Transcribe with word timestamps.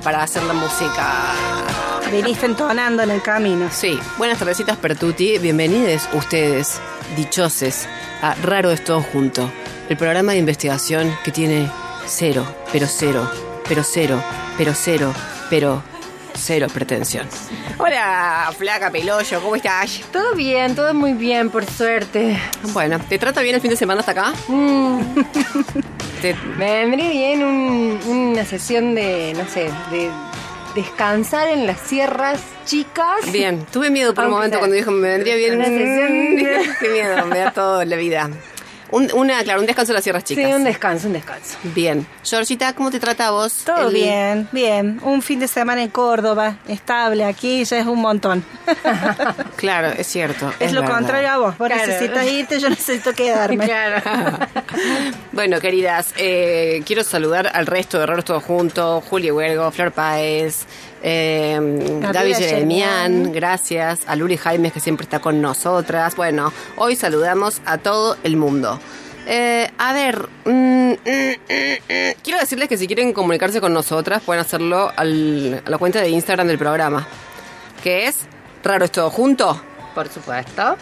Para 0.00 0.22
hacer 0.22 0.42
la 0.44 0.52
música. 0.52 1.34
Viniste 2.10 2.46
entonando 2.46 3.02
en 3.02 3.10
el 3.10 3.22
camino. 3.22 3.68
Sí, 3.70 3.98
buenas 4.18 4.38
tardecitas 4.38 4.76
Pertuti, 4.76 5.38
bienvenidos 5.38 6.08
ustedes, 6.12 6.80
dichoses, 7.16 7.88
a 8.20 8.34
Raro 8.34 8.70
es 8.70 8.84
todo 8.84 9.00
junto, 9.00 9.50
el 9.88 9.96
programa 9.96 10.32
de 10.32 10.38
investigación 10.38 11.14
que 11.24 11.30
tiene 11.30 11.70
cero, 12.06 12.44
pero 12.72 12.86
cero, 12.86 13.30
pero 13.68 13.82
cero, 13.82 14.22
pero 14.58 14.72
cero, 14.74 15.12
pero 15.48 15.82
cero 16.34 16.66
pretensión. 16.72 17.26
Hola, 17.78 18.52
flaca 18.58 18.90
peloyo, 18.90 19.40
¿cómo 19.40 19.56
estás? 19.56 20.00
Todo 20.12 20.34
bien, 20.34 20.74
todo 20.74 20.92
muy 20.94 21.12
bien, 21.14 21.50
por 21.50 21.64
suerte. 21.66 22.38
Bueno, 22.72 22.98
¿te 23.08 23.18
trata 23.18 23.42
bien 23.42 23.54
el 23.56 23.60
fin 23.60 23.70
de 23.70 23.76
semana 23.76 24.00
hasta 24.00 24.12
acá? 24.12 24.32
Te- 26.22 26.34
Me 26.56 26.78
vendría 26.86 27.10
bien 27.10 27.42
un- 27.42 28.00
una 28.06 28.44
sesión 28.44 28.94
de, 28.94 29.34
no 29.36 29.46
sé, 29.48 29.70
de 29.90 30.10
descansar 30.74 31.48
en 31.48 31.66
las 31.66 31.80
sierras 31.80 32.40
chicas. 32.64 33.30
Bien, 33.32 33.66
tuve 33.72 33.90
miedo 33.90 34.14
por 34.14 34.24
un 34.26 34.30
momento 34.30 34.54
sea. 34.54 34.58
cuando 34.60 34.76
dijo 34.76 34.90
me 34.92 35.08
vendría 35.08 35.34
bien. 35.34 35.56
Una 35.56 35.64
sesión. 35.64 36.74
Qué 36.80 36.88
miedo, 36.90 37.26
me 37.26 37.38
da 37.38 37.50
todo 37.50 37.84
la 37.84 37.96
vida. 37.96 38.30
Un, 38.92 39.10
una, 39.14 39.42
claro, 39.42 39.60
un 39.60 39.66
descanso 39.66 39.92
de 39.92 39.94
las 39.94 40.04
sierras 40.04 40.22
Sí, 40.24 40.36
chicas. 40.36 40.54
un 40.54 40.64
descanso, 40.64 41.06
un 41.08 41.14
descanso. 41.14 41.56
Bien. 41.64 42.06
Georgita, 42.22 42.74
¿cómo 42.74 42.90
te 42.90 43.00
trata 43.00 43.30
vos? 43.32 43.64
Todo 43.64 43.90
bien, 43.90 44.46
bien. 44.52 45.00
Un 45.02 45.22
fin 45.22 45.40
de 45.40 45.48
semana 45.48 45.82
en 45.82 45.88
Córdoba, 45.88 46.56
estable 46.68 47.24
aquí, 47.24 47.64
ya 47.64 47.78
es 47.78 47.86
un 47.86 48.00
montón. 48.00 48.44
Claro, 49.56 49.88
es 49.96 50.06
cierto. 50.08 50.52
es, 50.58 50.72
lo 50.72 50.80
verdad. 50.82 50.96
contrario 50.96 51.28
a 51.30 51.36
vos. 51.38 51.58
Vos 51.58 51.68
Claro. 51.68 51.86
necesitas 51.86 52.26
irte, 52.26 52.58
yo 52.60 52.68
necesito 52.68 53.12
quedarme. 53.12 53.64
Claro. 53.64 54.02
Bueno, 55.32 55.60
queridas, 55.60 56.12
eh, 56.16 56.82
quiero 56.86 57.04
saludar 57.04 57.50
al 57.54 57.66
resto 57.66 57.98
de 57.98 58.06
Raros 58.06 58.24
Todos 58.24 58.42
Juntos, 58.42 59.02
Julio 59.08 59.34
Huergo, 59.36 59.70
Flor 59.70 59.92
Páez, 59.92 60.66
eh, 61.02 61.58
Gaby 62.12 62.34
Jeremián. 62.34 63.32
gracias, 63.32 64.00
a 64.06 64.16
Luli 64.16 64.36
Jaimes 64.36 64.72
que 64.72 64.80
siempre 64.80 65.04
está 65.04 65.20
con 65.20 65.40
nosotras. 65.40 66.16
Bueno, 66.16 66.52
hoy 66.76 66.96
saludamos 66.96 67.60
a 67.64 67.78
todo 67.78 68.16
el 68.22 68.36
mundo. 68.36 68.78
Eh, 69.26 69.70
a 69.78 69.92
ver, 69.92 70.28
mm, 70.44 70.50
mm, 70.50 70.94
mm, 70.94 70.94
mm. 71.48 72.12
quiero 72.24 72.40
decirles 72.40 72.68
que 72.68 72.76
si 72.76 72.86
quieren 72.88 73.12
comunicarse 73.12 73.60
con 73.60 73.72
nosotras 73.72 74.20
pueden 74.22 74.40
hacerlo 74.40 74.90
al- 74.96 75.62
a 75.64 75.70
la 75.70 75.78
cuenta 75.78 76.00
de 76.00 76.08
Instagram 76.08 76.48
del 76.48 76.58
programa, 76.58 77.06
que 77.84 78.06
es 78.08 78.16
Raro 78.64 78.84
es 78.84 78.90
Todo 78.90 79.10
Junto. 79.10 79.60
Por 79.94 80.08
supuesto. 80.08 80.76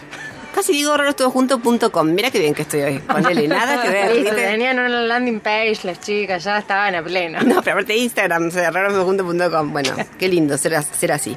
Casi 0.55 0.73
digo 0.73 0.97
rarostodojunto.com. 0.97 2.13
Mira 2.13 2.31
qué 2.31 2.39
bien 2.39 2.55
que 2.55 2.63
estoy 2.63 2.83
hoy. 2.83 2.99
Ponele 2.99 3.47
nada 3.49 3.83
que 3.83 3.89
ver. 3.89 4.35
Tenían 4.35 4.79
una 4.79 4.89
landing 4.89 5.41
page 5.41 5.81
las 5.85 6.01
chicas, 6.01 6.43
ya 6.45 6.59
estaban 6.59 6.95
a 6.95 7.03
pleno. 7.03 7.41
No, 7.43 7.63
pero 7.63 7.77
aparte 7.77 7.93
de 7.93 7.99
Instagram, 8.01 8.49
o 8.49 8.51
sea. 8.51 8.71
Bueno, 8.71 9.91
qué 10.19 10.29
lindo 10.29 10.57
ser, 10.59 10.83
ser 10.83 11.13
así. 11.13 11.37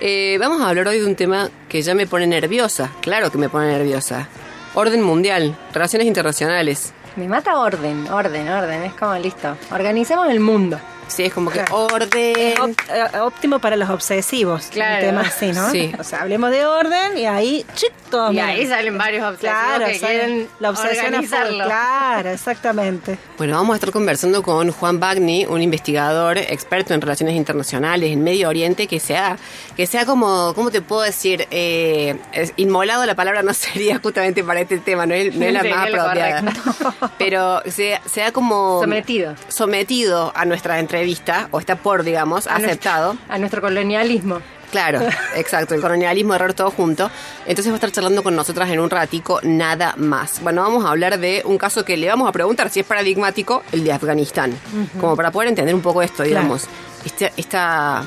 Eh, 0.00 0.36
vamos 0.38 0.60
a 0.60 0.68
hablar 0.68 0.88
hoy 0.88 1.00
de 1.00 1.06
un 1.06 1.16
tema 1.16 1.50
que 1.68 1.82
ya 1.82 1.94
me 1.94 2.06
pone 2.06 2.26
nerviosa. 2.26 2.90
Claro 3.00 3.30
que 3.30 3.38
me 3.38 3.48
pone 3.48 3.66
nerviosa. 3.68 4.28
Orden 4.74 5.02
mundial, 5.02 5.56
relaciones 5.72 6.06
internacionales. 6.06 6.92
Me 7.16 7.28
mata 7.28 7.58
orden, 7.58 8.06
orden, 8.08 8.48
orden. 8.48 8.82
Es 8.84 8.94
como 8.94 9.14
listo. 9.16 9.56
Organizamos 9.72 10.28
el 10.28 10.40
mundo. 10.40 10.78
Sí, 11.10 11.24
es 11.24 11.32
como 11.34 11.50
que 11.50 11.58
Claro. 11.60 11.86
orden. 11.92 12.60
Op- 12.60 12.80
eh, 12.88 13.18
óptimo 13.20 13.58
para 13.58 13.76
los 13.76 13.90
obsesivos. 13.90 14.66
Claro. 14.70 14.94
Un 15.04 15.10
tema 15.10 15.20
así, 15.22 15.52
¿no? 15.52 15.70
Sí. 15.70 15.92
O 15.98 16.04
sea, 16.04 16.22
hablemos 16.22 16.50
de 16.50 16.64
orden 16.66 17.18
y 17.18 17.26
ahí, 17.26 17.66
chic, 17.74 17.92
todo 18.10 18.32
Y 18.32 18.38
ahí 18.40 18.66
salen 18.66 18.96
varios 18.98 19.24
obsesivos 19.24 19.54
Claro, 19.66 19.86
que 19.86 19.98
quieren 19.98 20.48
la 20.60 20.70
obsesión 20.70 21.06
organizarlo. 21.06 21.64
Claro, 21.64 22.30
exactamente. 22.30 23.18
Bueno, 23.40 23.54
vamos 23.54 23.72
a 23.72 23.76
estar 23.76 23.90
conversando 23.90 24.42
con 24.42 24.70
Juan 24.70 25.00
Bagni, 25.00 25.46
un 25.46 25.62
investigador 25.62 26.36
experto 26.36 26.92
en 26.92 27.00
relaciones 27.00 27.34
internacionales 27.36 28.10
en 28.12 28.22
Medio 28.22 28.50
Oriente, 28.50 28.86
que 28.86 29.00
sea, 29.00 29.38
que 29.76 29.86
sea 29.86 30.04
como, 30.04 30.52
¿cómo 30.54 30.70
te 30.70 30.82
puedo 30.82 31.00
decir? 31.00 31.46
Eh, 31.50 32.16
inmolado 32.56 33.06
la 33.06 33.14
palabra 33.14 33.42
no 33.42 33.54
sería 33.54 33.98
justamente 33.98 34.44
para 34.44 34.60
este 34.60 34.76
tema, 34.78 35.06
no 35.06 35.14
es, 35.14 35.34
no 35.34 35.46
es 35.46 35.52
la 35.54 35.64
más 35.64 35.88
apropiada. 35.88 36.42
correcto. 36.42 37.10
Pero 37.18 37.62
sea, 37.66 38.02
sea 38.04 38.30
como 38.32 38.80
Sometido. 38.82 39.34
sometido 39.48 40.32
a 40.34 40.44
nuestra 40.44 40.78
entrevista, 41.00 41.48
o 41.50 41.58
está 41.60 41.76
por, 41.76 42.02
digamos, 42.04 42.46
A 42.46 42.56
aceptado. 42.56 43.14
nuestro- 43.14 43.34
a 43.34 43.38
nuestro 43.38 43.60
colonialismo. 43.62 44.40
Claro, 44.70 45.00
exacto, 45.34 45.74
el 45.74 45.80
colonialismo, 45.80 46.34
error 46.34 46.52
todo 46.54 46.70
junto. 46.70 47.10
Entonces 47.46 47.68
va 47.72 47.74
a 47.74 47.76
estar 47.76 47.90
charlando 47.90 48.22
con 48.22 48.36
nosotras 48.36 48.68
en 48.70 48.78
un 48.80 48.88
ratico, 48.90 49.40
nada 49.42 49.94
más. 49.96 50.40
Bueno, 50.42 50.62
vamos 50.62 50.84
a 50.84 50.90
hablar 50.90 51.18
de 51.18 51.42
un 51.44 51.58
caso 51.58 51.84
que 51.84 51.96
le 51.96 52.06
vamos 52.08 52.28
a 52.28 52.32
preguntar 52.32 52.70
si 52.70 52.80
es 52.80 52.86
paradigmático, 52.86 53.62
el 53.72 53.82
de 53.82 53.92
Afganistán. 53.92 54.52
Como 55.00 55.16
para 55.16 55.30
poder 55.32 55.48
entender 55.48 55.74
un 55.74 55.80
poco 55.82 56.02
esto, 56.02 56.22
digamos. 56.22 56.66
Este- 57.04 57.32
esta 57.36 58.04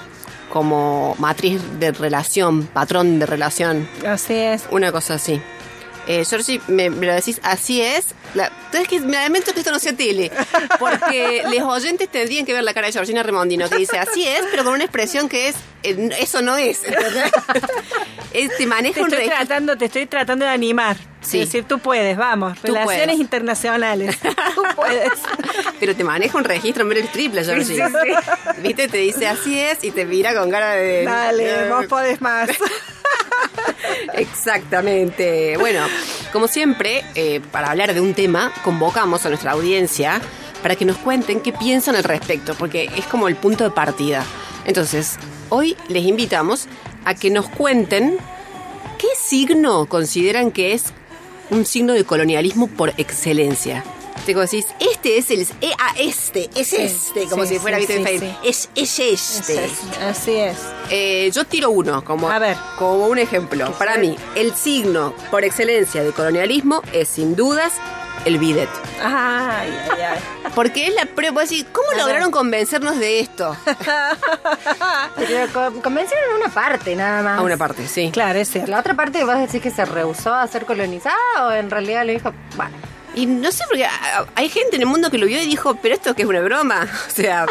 como 0.50 1.16
matriz 1.20 1.60
de 1.80 1.92
relación, 1.92 2.68
patrón 2.68 3.18
de 3.20 3.26
relación, 3.26 3.90
Así 4.08 4.36
es. 4.36 4.64
una 4.70 4.92
cosa 4.92 5.16
así. 5.16 5.42
Eh, 6.08 6.26
Georgie, 6.26 6.60
me, 6.68 6.90
me 6.90 7.06
lo 7.08 7.14
decís, 7.14 7.40
así 7.44 7.82
es. 7.82 8.08
La, 8.36 8.52
es 8.74 8.88
que 8.88 9.00
me 9.00 9.14
lamento 9.14 9.54
que 9.54 9.60
esto 9.60 9.72
no 9.72 9.80
sea 9.80 9.94
tele, 9.94 10.32
porque 10.80 11.44
los 11.50 11.62
oyentes 11.62 12.10
tendrían 12.10 12.46
que 12.46 12.54
ver 12.54 12.64
la 12.64 12.74
cara 12.74 12.88
de 12.88 12.94
Georgina 12.94 13.22
Remondino, 13.24 13.70
que 13.70 13.78
dice, 13.78 13.98
así 14.00 14.28
es, 14.28 14.42
pero 14.52 14.64
con 14.64 14.74
una 14.74 14.84
expresión 14.86 15.30
que 15.30 15.50
es, 15.50 15.56
eh, 15.84 16.10
eso 16.20 16.42
no 16.42 16.58
es. 16.58 16.84
¿entendés? 16.84 17.32
Es, 18.34 18.58
te 18.58 18.66
maneja 18.66 18.96
Te 18.96 19.02
un 19.02 19.06
estoy, 19.10 19.18
registro. 19.26 19.46
tratando, 19.46 19.78
te 19.78 19.86
estoy 19.86 20.06
tratando 20.08 20.44
de 20.46 20.50
animar. 20.52 20.98
Sí. 21.22 21.42
Es 21.42 21.50
decir, 21.50 21.66
tú 21.66 21.78
puedes, 21.78 22.18
vamos. 22.18 22.58
Tú 22.60 22.66
Relaciones 22.74 23.06
puedes. 23.06 23.20
internacionales. 23.20 24.18
Tú 24.56 24.64
puedes. 24.76 25.12
Pero 25.80 25.96
te 25.96 26.04
maneja 26.04 26.36
un 26.36 26.44
registro 26.44 26.84
Meryl 26.84 27.08
triple, 27.10 27.44
Georgie. 27.46 27.84
Viste, 28.58 28.88
te 28.88 28.98
dice, 28.98 29.28
así 29.28 29.60
es, 29.60 29.84
y 29.84 29.92
te 29.92 30.06
mira 30.06 30.34
con 30.34 30.50
cara 30.50 30.72
de... 30.72 31.04
Dale, 31.04 31.70
vos 31.70 31.86
podés 31.86 32.20
más. 32.22 32.50
Exactamente. 34.14 35.58
Bueno, 35.58 35.86
como 36.32 36.48
siempre, 36.48 37.04
eh, 37.16 37.42
para 37.52 37.72
hablar 37.72 37.94
de 37.94 38.02
un 38.02 38.14
tema, 38.14 38.54
convocamos 38.64 39.26
a 39.26 39.30
nuestra 39.30 39.52
audiencia 39.52 40.22
para 40.62 40.76
que 40.76 40.86
nos 40.86 40.98
cuenten 40.98 41.42
qué 41.42 41.52
piensan 41.52 41.96
al 41.96 42.04
respecto, 42.04 42.56
porque 42.56 42.90
es 42.96 43.06
como 43.06 43.28
el 43.28 43.36
punto 43.36 43.64
de 43.64 43.72
partida. 43.72 44.24
Entonces, 44.66 45.18
hoy 45.50 45.76
les 45.90 46.06
invitamos 46.06 46.68
a 47.06 47.16
que 47.16 47.30
nos 47.30 47.50
cuenten 47.50 48.18
qué 48.98 49.08
signo 49.18 49.86
consideran 49.88 50.52
que 50.52 50.74
es 50.74 50.86
un 51.50 51.66
signo 51.66 51.94
de 51.94 52.06
colonialismo 52.06 52.68
por 52.68 52.94
excelencia. 52.98 53.84
Te 54.26 54.34
decís, 54.34 54.66
este 54.80 55.18
es 55.18 55.32
el. 55.32 55.42
eh, 55.62 55.74
ah, 55.78 55.94
este, 55.98 56.50
es 56.56 56.72
este, 56.74 57.26
como 57.28 57.44
sí, 57.44 57.56
si 57.56 57.60
fuera 57.60 57.78
sí. 57.80 58.34
Es, 58.44 58.70
es 58.74 59.00
este. 59.00 59.70
Así 60.02 60.36
es. 60.36 60.58
Eh, 60.90 61.30
yo 61.34 61.46
tiro 61.46 61.70
uno 61.72 62.04
como, 62.06 62.30
A 62.30 62.40
ver. 62.40 62.56
como 62.78 63.08
un 63.08 63.18
ejemplo. 63.18 63.72
Para 63.74 63.98
mí, 63.98 64.16
el 64.36 64.56
signo 64.56 65.14
por 65.30 65.44
excelencia 65.44 66.04
de 66.04 66.12
colonialismo 66.12 66.82
es 66.94 67.10
sin 67.10 67.36
dudas 67.36 67.74
el 68.26 68.38
bidet. 68.38 68.70
Ay, 69.04 69.78
ay, 69.92 70.02
ay. 70.02 70.20
Porque 70.56 70.88
es 70.88 70.94
la 70.94 71.06
prueba, 71.06 71.42
decís, 71.42 71.66
¿cómo 71.72 71.88
lograron 71.98 72.32
convencernos 72.32 72.98
de 73.00 73.20
esto? 73.20 73.58
Pero 75.18 75.52
convencieron 75.82 76.36
una 76.40 76.50
parte 76.50 76.96
nada 76.96 77.22
más. 77.24 77.40
A 77.40 77.42
una 77.42 77.58
parte, 77.58 77.88
sí. 77.88 78.12
Claro, 78.12 78.40
es 78.40 78.50
cierto. 78.50 78.72
La 78.72 78.80
otra 78.80 78.94
parte 78.94 79.24
vos 79.26 79.38
decís 79.38 79.62
que 79.62 79.72
se 79.72 79.84
rehusó 79.84 80.34
a 80.34 80.48
ser 80.48 80.66
colonizada 80.66 81.18
o 81.42 81.52
en 81.52 81.70
realidad 81.70 82.06
le 82.06 82.14
dijo, 82.14 82.32
bueno, 82.56 82.76
Y 83.16 83.26
no 83.28 83.52
sé, 83.52 83.64
porque 83.70 83.86
ah, 83.86 84.26
hay 84.36 84.50
gente 84.50 84.76
en 84.76 84.82
el 84.82 84.88
mundo 84.88 85.10
que 85.12 85.18
lo 85.18 85.26
vio 85.26 85.42
y 85.42 85.46
dijo, 85.46 85.76
pero 85.82 85.94
esto 85.96 86.16
que 86.16 86.24
es 86.24 86.28
una 86.28 86.42
broma. 86.42 86.88
O 87.08 87.12
sea, 87.16 87.46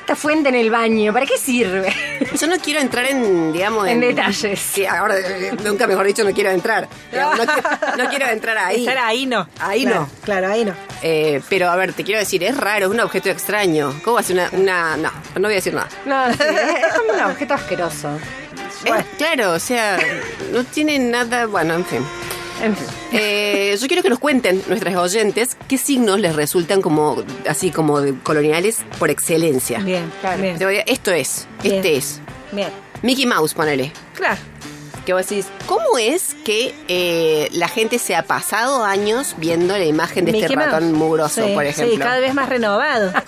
esta 0.00 0.14
fuente 0.16 0.50
en 0.50 0.54
el 0.54 0.70
baño, 0.70 1.12
¿para 1.14 1.24
qué 1.26 1.38
sirve? 1.38 1.92
yo 2.38 2.46
no 2.46 2.56
quiero 2.58 2.78
entrar 2.80 3.06
en, 3.06 3.52
digamos, 3.52 3.88
En 3.88 4.00
detalles. 4.00 4.60
Sí, 4.60 4.84
ahora, 4.86 5.18
eh, 5.18 5.52
nunca 5.64 5.86
mejor 5.86 6.06
dicho, 6.06 6.22
no 6.24 6.32
quiero 6.32 6.50
entrar. 6.50 6.86
Digamos, 7.10 7.38
no, 7.38 7.44
quiero, 7.46 7.68
no 7.96 8.08
quiero 8.10 8.26
entrar 8.28 8.58
ahí. 8.58 8.80
Estar 8.80 8.98
ahí 8.98 9.26
no. 9.26 9.48
Ahí 9.58 9.82
Claro, 9.84 10.00
no. 10.02 10.10
Claro, 10.24 10.48
ahí 10.48 10.64
no. 10.64 10.74
Eh, 11.02 11.40
pero 11.48 11.70
a 11.70 11.76
ver, 11.76 11.94
te 11.94 12.04
quiero 12.04 12.20
decir, 12.20 12.44
es 12.44 12.56
raro, 12.56 12.86
es 12.86 12.92
un 12.92 13.00
objeto 13.00 13.30
extraño. 13.30 13.94
¿Cómo 14.04 14.14
va 14.14 14.20
a 14.20 14.24
ser 14.24 14.36
una, 14.36 14.50
una- 14.52 14.96
No, 14.98 15.10
no 15.36 15.40
voy 15.48 15.52
a 15.52 15.56
decir 15.56 15.72
nada. 15.74 15.88
No, 16.04 16.32
sí, 16.32 16.38
es, 16.42 16.94
como 16.94 17.12
un 17.14 17.20
objeto 17.30 17.54
asqueroso. 17.54 18.10
Es- 18.84 19.04
claro, 19.16 19.52
o 19.52 19.58
sea, 19.58 19.98
no 20.52 20.64
tiene 20.64 20.98
nada. 20.98 21.46
Bueno, 21.46 21.74
en 21.74 21.84
fin. 21.86 22.06
En 22.64 22.76
fin. 22.76 22.86
Eh, 23.12 23.76
yo 23.80 23.86
quiero 23.86 24.02
que 24.02 24.08
nos 24.10 24.18
cuenten, 24.18 24.62
nuestras 24.68 24.94
oyentes, 24.96 25.56
qué 25.68 25.78
signos 25.78 26.18
les 26.20 26.34
resultan 26.34 26.80
como 26.82 27.22
así 27.48 27.70
como 27.70 28.00
de 28.00 28.14
coloniales 28.22 28.78
por 28.98 29.10
excelencia. 29.10 29.78
Bien, 29.80 30.10
Claro. 30.20 30.42
bien. 30.42 30.58
Te 30.58 30.64
voy 30.64 30.76
a- 30.78 30.82
esto 30.86 31.10
es, 31.12 31.46
Bien. 31.62 31.76
este 31.76 31.96
es. 31.96 32.20
Bien. 32.52 32.68
Mickey 33.02 33.26
Mouse, 33.26 33.54
ponele. 33.54 33.92
Claro. 34.14 34.38
Que 35.04 35.12
vos 35.12 35.26
decís, 35.28 35.46
¿cómo 35.66 35.98
es 35.98 36.34
que 36.46 36.74
eh, 36.88 37.48
la 37.52 37.68
gente 37.68 37.98
se 37.98 38.16
ha 38.16 38.22
pasado 38.22 38.84
años 38.84 39.34
viendo 39.36 39.76
la 39.76 39.84
imagen 39.84 40.24
de 40.24 40.30
este 40.38 40.56
Mouse. 40.56 40.70
ratón 40.70 40.92
mugroso, 40.94 41.46
Sí, 41.46 41.52
por 41.52 41.66
ejemplo? 41.66 41.94
Sí, 41.94 42.00
cada 42.00 42.20
vez 42.20 42.32
más 42.34 42.48
renovado. 42.48 43.12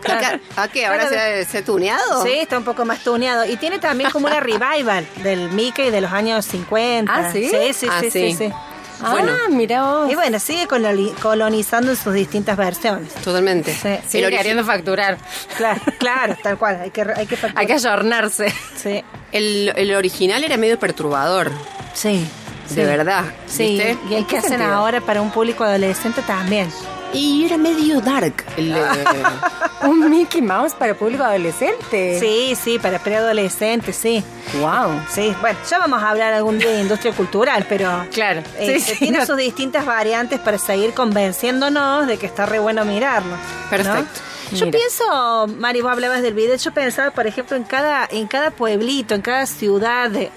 Claro. 0.00 0.38
¿A 0.56 0.68
qué? 0.68 0.86
¿Ahora 0.86 1.08
se 1.08 1.44
se 1.44 1.58
ha 1.58 1.64
tuneado? 1.64 2.22
Sí, 2.24 2.30
está 2.32 2.56
un 2.56 2.62
poco 2.64 2.84
más 2.84 3.02
tuneado. 3.02 3.44
Y 3.44 3.56
tiene 3.56 3.80
también 3.80 4.10
como 4.12 4.28
una 4.28 4.38
revival 4.40 5.04
del 5.24 5.50
Mickey 5.50 5.90
de 5.90 6.00
los 6.00 6.12
años 6.12 6.46
50. 6.46 7.12
¿Ah, 7.12 7.32
sí? 7.32 7.48
Sí, 7.50 7.72
sí, 7.74 7.86
Ah, 7.90 8.00
sí, 8.00 8.10
sí. 8.10 8.32
sí, 8.38 8.52
sí. 8.98 9.04
Bueno. 9.10 9.32
Ah, 9.32 9.48
mira 9.50 9.82
vos. 9.82 10.10
Y 10.10 10.14
bueno, 10.14 10.38
sigue 10.38 10.66
coloni- 10.68 11.14
colonizando 11.20 11.90
en 11.92 11.96
sus 11.96 12.12
distintas 12.14 12.56
versiones. 12.56 13.12
Totalmente. 13.14 13.72
Sí, 13.72 13.88
El 13.88 14.02
Sigue 14.08 14.30
queriendo 14.30 14.64
facturar. 14.64 15.18
Claro, 15.56 15.80
claro, 15.98 16.36
tal 16.42 16.58
cual. 16.58 16.80
Hay 16.82 16.90
que, 16.90 17.02
hay 17.02 17.26
que 17.26 17.36
Hay 17.54 17.66
que 17.66 17.72
ayornarse. 17.74 18.52
Sí, 18.76 19.02
el, 19.32 19.72
el 19.76 19.94
original 19.94 20.42
era 20.44 20.56
medio 20.56 20.78
perturbador, 20.78 21.50
sí. 21.94 22.26
de 22.74 22.84
verdad. 22.84 23.24
Sí, 23.46 23.76
¿viste? 23.78 23.96
y 24.08 24.14
hay 24.14 24.20
¿En 24.20 24.24
que 24.24 24.30
qué 24.32 24.38
hacen 24.38 24.50
sentido? 24.50 24.72
ahora 24.74 25.00
para 25.00 25.20
un 25.22 25.30
público 25.30 25.64
adolescente 25.64 26.22
también. 26.22 26.68
Y 27.12 27.44
era 27.46 27.56
medio 27.56 28.00
dark. 28.00 28.44
el, 28.56 28.72
eh, 28.76 29.04
Un 29.82 30.10
Mickey 30.10 30.42
Mouse 30.42 30.74
para 30.74 30.94
público 30.94 31.22
adolescente. 31.24 32.18
Sí, 32.20 32.54
sí, 32.60 32.78
para 32.78 32.98
preadolescentes, 32.98 33.96
sí. 33.96 34.22
Wow. 34.60 35.00
Sí, 35.10 35.34
bueno, 35.40 35.58
ya 35.68 35.78
vamos 35.78 36.02
a 36.02 36.10
hablar 36.10 36.34
algún 36.34 36.58
día 36.58 36.70
de 36.70 36.80
industria 36.82 37.12
cultural, 37.12 37.64
pero 37.68 38.04
Claro. 38.12 38.42
eh, 38.58 38.74
Sí, 38.74 38.80
se 38.80 38.92
sí, 38.92 38.98
tiene 38.98 39.18
no- 39.18 39.26
sus 39.26 39.36
distintas 39.36 39.86
variantes 39.86 40.38
para 40.40 40.58
seguir 40.58 40.92
convenciéndonos 40.94 42.06
de 42.06 42.18
que 42.18 42.26
está 42.26 42.44
re 42.46 42.58
bueno 42.58 42.84
mirarlo. 42.84 43.30
¿no? 43.36 43.70
Perfecto. 43.70 44.20
Yo 44.52 44.66
Mira. 44.66 44.78
pienso, 44.78 45.46
Mari, 45.58 45.80
vos 45.82 45.92
hablabas 45.92 46.22
del 46.22 46.34
video, 46.34 46.56
yo 46.56 46.72
pensaba, 46.72 47.10
por 47.10 47.26
ejemplo, 47.26 47.56
en 47.56 47.64
cada, 47.64 48.06
en 48.10 48.26
cada 48.26 48.50
pueblito, 48.50 49.14
en 49.14 49.20
cada 49.22 49.44
ciudad 49.46 50.10
de, 50.10 50.30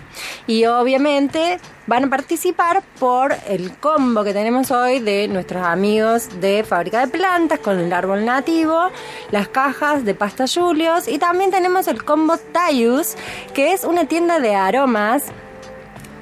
Y 0.46 0.66
obviamente 0.66 1.58
van 1.86 2.04
a 2.04 2.10
participar 2.10 2.82
por 3.00 3.34
el 3.48 3.74
combo 3.78 4.24
que 4.24 4.34
tenemos 4.34 4.70
hoy 4.70 5.00
de 5.00 5.26
nuestros 5.26 5.64
amigos 5.64 6.38
de 6.38 6.64
Fábrica 6.64 7.06
de 7.06 7.08
Plantas 7.08 7.60
con 7.60 7.78
el 7.78 7.90
árbol 7.90 8.26
nativo, 8.26 8.90
las 9.30 9.48
cajas 9.48 10.04
de 10.04 10.14
pasta 10.14 10.44
Julios 10.46 11.08
y 11.08 11.18
también 11.18 11.50
tenemos 11.50 11.88
el 11.88 12.04
combo 12.04 12.36
Tayus, 12.36 13.14
que 13.54 13.72
es 13.72 13.84
una 13.84 14.06
tienda 14.06 14.38
de 14.38 14.54
aromas 14.54 15.32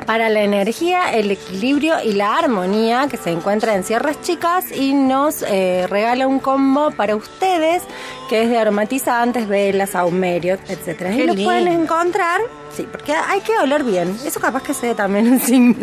para 0.04 0.28
la 0.28 0.42
energía, 0.42 1.12
el 1.12 1.30
equilibrio 1.30 1.94
y 2.04 2.12
la 2.12 2.36
armonía 2.36 3.08
que 3.10 3.16
se 3.16 3.30
encuentra 3.30 3.74
en 3.74 3.84
Sierras 3.84 4.20
Chicas 4.22 4.66
y 4.72 4.92
nos 4.92 5.42
eh, 5.42 5.86
regala 5.88 6.26
un 6.26 6.38
combo 6.38 6.90
para 6.90 7.16
ustedes 7.16 7.82
que 8.28 8.42
es 8.42 8.50
de 8.50 8.58
aromatizantes, 8.58 9.48
velas, 9.48 9.90
saumerio, 9.90 10.58
etcétera. 10.68 11.12
Y 11.12 11.26
lo 11.26 11.34
lindo. 11.34 11.44
pueden 11.44 11.68
encontrar, 11.68 12.40
sí, 12.76 12.86
porque 12.90 13.12
hay 13.14 13.40
que 13.40 13.56
oler 13.58 13.84
bien. 13.84 14.16
Eso 14.24 14.40
capaz 14.40 14.62
que 14.62 14.74
sea 14.74 14.94
también 14.94 15.28
un 15.28 15.40
signo. 15.40 15.74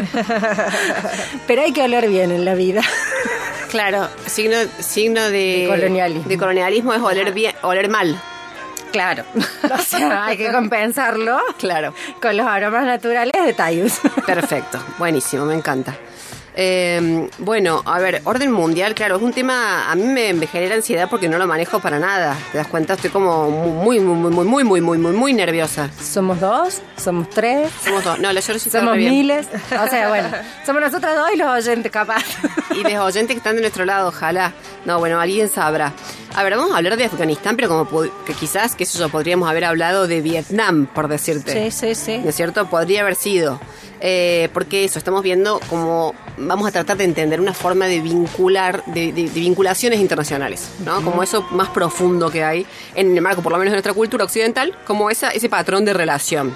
Pero 1.48 1.62
hay 1.62 1.72
que 1.72 1.82
oler 1.82 2.08
bien 2.10 2.32
en 2.32 2.46
la 2.46 2.54
vida. 2.54 2.82
Claro, 3.70 4.08
signo, 4.28 4.58
signo 4.80 5.22
de, 5.22 5.62
De 5.62 5.68
colonialismo. 5.68 6.30
de 6.30 6.38
colonialismo 6.38 6.94
es 6.94 7.02
oler 7.02 7.34
bien, 7.34 7.56
oler 7.64 7.90
mal. 7.90 8.22
Claro. 8.94 9.26
O 9.74 9.78
sea, 9.80 10.26
hay 10.26 10.38
que 10.38 10.52
compensarlo 10.52 11.40
Claro. 11.58 11.94
con 12.22 12.38
los 12.38 12.46
aromas 12.48 12.86
naturales 12.86 13.34
de 13.46 13.54
Tayus. 13.54 14.00
Perfecto, 14.26 14.78
buenísimo, 14.98 15.46
me 15.46 15.56
encanta. 15.56 15.96
Eh, 16.56 17.30
bueno, 17.40 17.82
a 17.86 17.98
ver, 18.00 18.22
orden 18.26 18.52
mundial, 18.52 18.94
claro, 18.94 19.16
es 19.16 19.22
un 19.24 19.34
tema, 19.34 19.90
a 19.92 19.96
mí 19.96 20.04
me, 20.04 20.34
me 20.34 20.46
genera 20.46 20.76
ansiedad 20.76 21.08
porque 21.10 21.28
no 21.28 21.38
lo 21.38 21.48
manejo 21.48 21.80
para 21.80 21.98
nada. 22.00 22.38
¿Te 22.52 22.60
das 22.60 22.68
cuenta? 22.68 22.94
Estoy 22.94 23.10
como 23.10 23.50
muy, 23.50 24.00
muy, 24.00 24.16
muy, 24.16 24.32
muy, 24.32 24.46
muy, 24.46 24.64
muy, 24.64 24.82
muy, 24.82 24.98
muy, 24.98 25.12
muy 25.14 25.34
nerviosa. 25.34 25.90
Somos 26.00 26.40
dos, 26.40 26.82
somos 26.98 27.30
tres, 27.30 27.72
Somos 27.84 28.04
dos. 28.04 28.20
No, 28.20 28.32
la 28.32 28.42
Georgie 28.42 28.68
está 28.68 28.80
somos 28.80 28.98
bien. 28.98 29.12
miles. 29.12 29.48
O 29.84 29.88
sea, 29.88 30.10
bueno, 30.10 30.30
somos 30.66 30.82
nosotras 30.82 31.16
dos 31.16 31.32
y 31.34 31.38
los 31.38 31.48
oyentes 31.50 31.92
capaz. 31.92 32.24
Y 32.76 32.84
los 32.84 32.94
oyentes 32.96 33.34
que 33.34 33.38
están 33.38 33.56
de 33.56 33.62
nuestro 33.62 33.86
lado, 33.86 34.10
ojalá. 34.10 34.54
No, 34.86 35.00
bueno, 35.00 35.20
alguien 35.20 35.50
sabrá. 35.50 35.94
A 36.36 36.44
ver, 36.44 36.56
vamos 36.56 36.74
a 36.74 36.78
hablar 36.78 36.98
de 36.98 37.06
Afganistán, 37.06 37.56
pero 37.56 37.68
como 37.68 37.88
que 38.26 38.34
quizás, 38.34 38.76
que 38.76 38.84
eso 38.84 39.10
podríamos 39.10 39.50
haber 39.50 39.66
hablado 39.66 40.08
de 40.08 40.22
Vietnam, 40.22 40.88
por 40.88 41.08
decirte. 41.08 41.72
Sí, 41.72 41.72
sí, 41.72 41.96
sí. 41.96 42.18
¿No 42.20 42.30
es 42.30 42.36
cierto? 42.36 42.66
Podría 42.68 43.02
haber 43.02 43.16
sido. 43.16 43.60
Eh, 44.06 44.50
porque 44.54 44.84
eso, 44.84 45.00
estamos 45.00 45.24
viendo 45.24 45.62
como 45.70 46.14
vamos 46.38 46.68
a 46.68 46.72
tratar 46.74 46.98
de 46.98 47.06
entender 47.06 47.40
una 47.40 47.54
forma 47.54 47.86
de 47.86 48.02
vincular, 48.02 48.84
de, 48.88 49.14
de- 49.14 49.30
de 49.30 49.40
vinculaciones 49.40 50.00
internacionales, 50.02 50.68
¿no? 50.84 51.02
Como 51.02 51.24
eso 51.24 51.44
más 51.52 51.70
profundo 51.70 52.30
que 52.30 52.44
hay 52.44 52.66
en 52.96 53.16
el 53.16 53.22
marco, 53.22 53.42
por 53.42 53.54
lo 53.54 53.58
menos 53.58 53.72
de 53.72 53.76
nuestra 53.78 53.94
cultura 53.94 54.26
occidental, 54.26 54.78
como 54.86 55.10
esa, 55.10 55.30
ese 55.30 55.48
patrón 55.48 55.86
de 55.86 55.94
relación. 55.94 56.54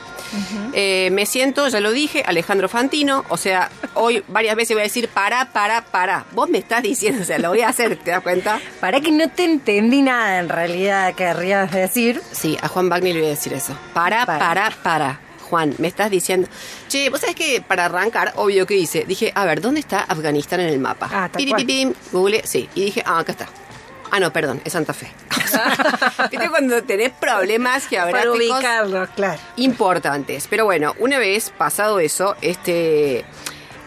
Eh, 0.74 1.08
me 1.14 1.26
siento, 1.26 1.70
ya 1.70 1.80
lo 1.80 1.92
dije, 1.92 2.22
Alejandro 2.26 2.68
Fantino, 2.68 3.24
o 3.30 3.38
sea, 3.38 3.70
hoy 3.94 4.22
varias 4.28 4.58
veces 4.58 4.76
voy 4.76 4.82
a 4.82 4.84
decir, 4.84 5.08
para, 5.08 5.54
para, 5.54 5.86
para. 5.86 6.26
Vos 6.34 6.50
me 6.50 6.58
estás 6.58 6.84
diciendo, 6.84 7.22
o 7.22 7.26
sea, 7.26 7.40
lo 7.40 7.48
voy 7.50 7.62
a 7.62 7.70
hacer, 7.70 7.96
¿te 7.96 8.12
das 8.12 8.22
cuenta? 8.24 8.60
Para 8.82 9.00
que 9.00 9.12
no 9.12 9.30
te 9.30 9.46
entendí 9.46 10.02
nada 10.02 10.40
en 10.40 10.50
realidad, 10.50 11.14
querrías 11.16 11.72
decir. 11.72 12.22
Sí, 12.34 12.58
a 12.62 12.68
Juan 12.68 12.90
Bagni 12.90 13.14
le 13.14 13.20
voy 13.20 13.28
a 13.28 13.32
decir 13.32 13.54
eso. 13.54 13.74
Para, 13.94 14.26
Para. 14.26 14.40
para, 14.40 14.72
para. 14.84 15.20
Juan, 15.50 15.74
me 15.78 15.88
estás 15.88 16.12
diciendo. 16.12 16.48
Che, 16.90 17.10
vos 17.10 17.22
sabés 17.22 17.36
que 17.36 17.62
para 17.62 17.86
arrancar, 17.86 18.34
obvio 18.36 18.66
que 18.66 18.76
hice. 18.76 19.06
Dije, 19.06 19.32
a 19.34 19.46
ver, 19.46 19.62
¿dónde 19.62 19.80
está 19.80 20.02
Afganistán 20.02 20.60
en 20.60 20.68
el 20.70 20.80
mapa? 20.80 21.10
Ah, 21.12 21.30
tal 21.32 21.46
cual. 21.48 21.96
Google, 22.12 22.42
sí. 22.46 22.70
Y 22.76 22.86
dije, 22.86 23.04
ah, 23.06 23.20
acá 23.20 23.32
está. 23.32 23.48
Ah, 24.12 24.20
no, 24.20 24.32
perdón, 24.32 24.62
es 24.64 24.74
Santa 24.74 24.94
Fe. 24.94 25.12
¿Viste 26.32 26.50
cuando 26.50 26.84
tenés 26.84 27.12
problemas 27.12 27.84
Para 27.88 27.90
geográficos? 27.90 28.38
ubicarlo, 28.38 29.08
claro. 29.16 29.40
importantes. 29.58 30.48
Pero 30.50 30.66
bueno, 30.66 30.96
una 31.00 31.20
vez 31.20 31.52
pasado 31.58 32.00
eso, 32.00 32.36
este. 32.42 33.26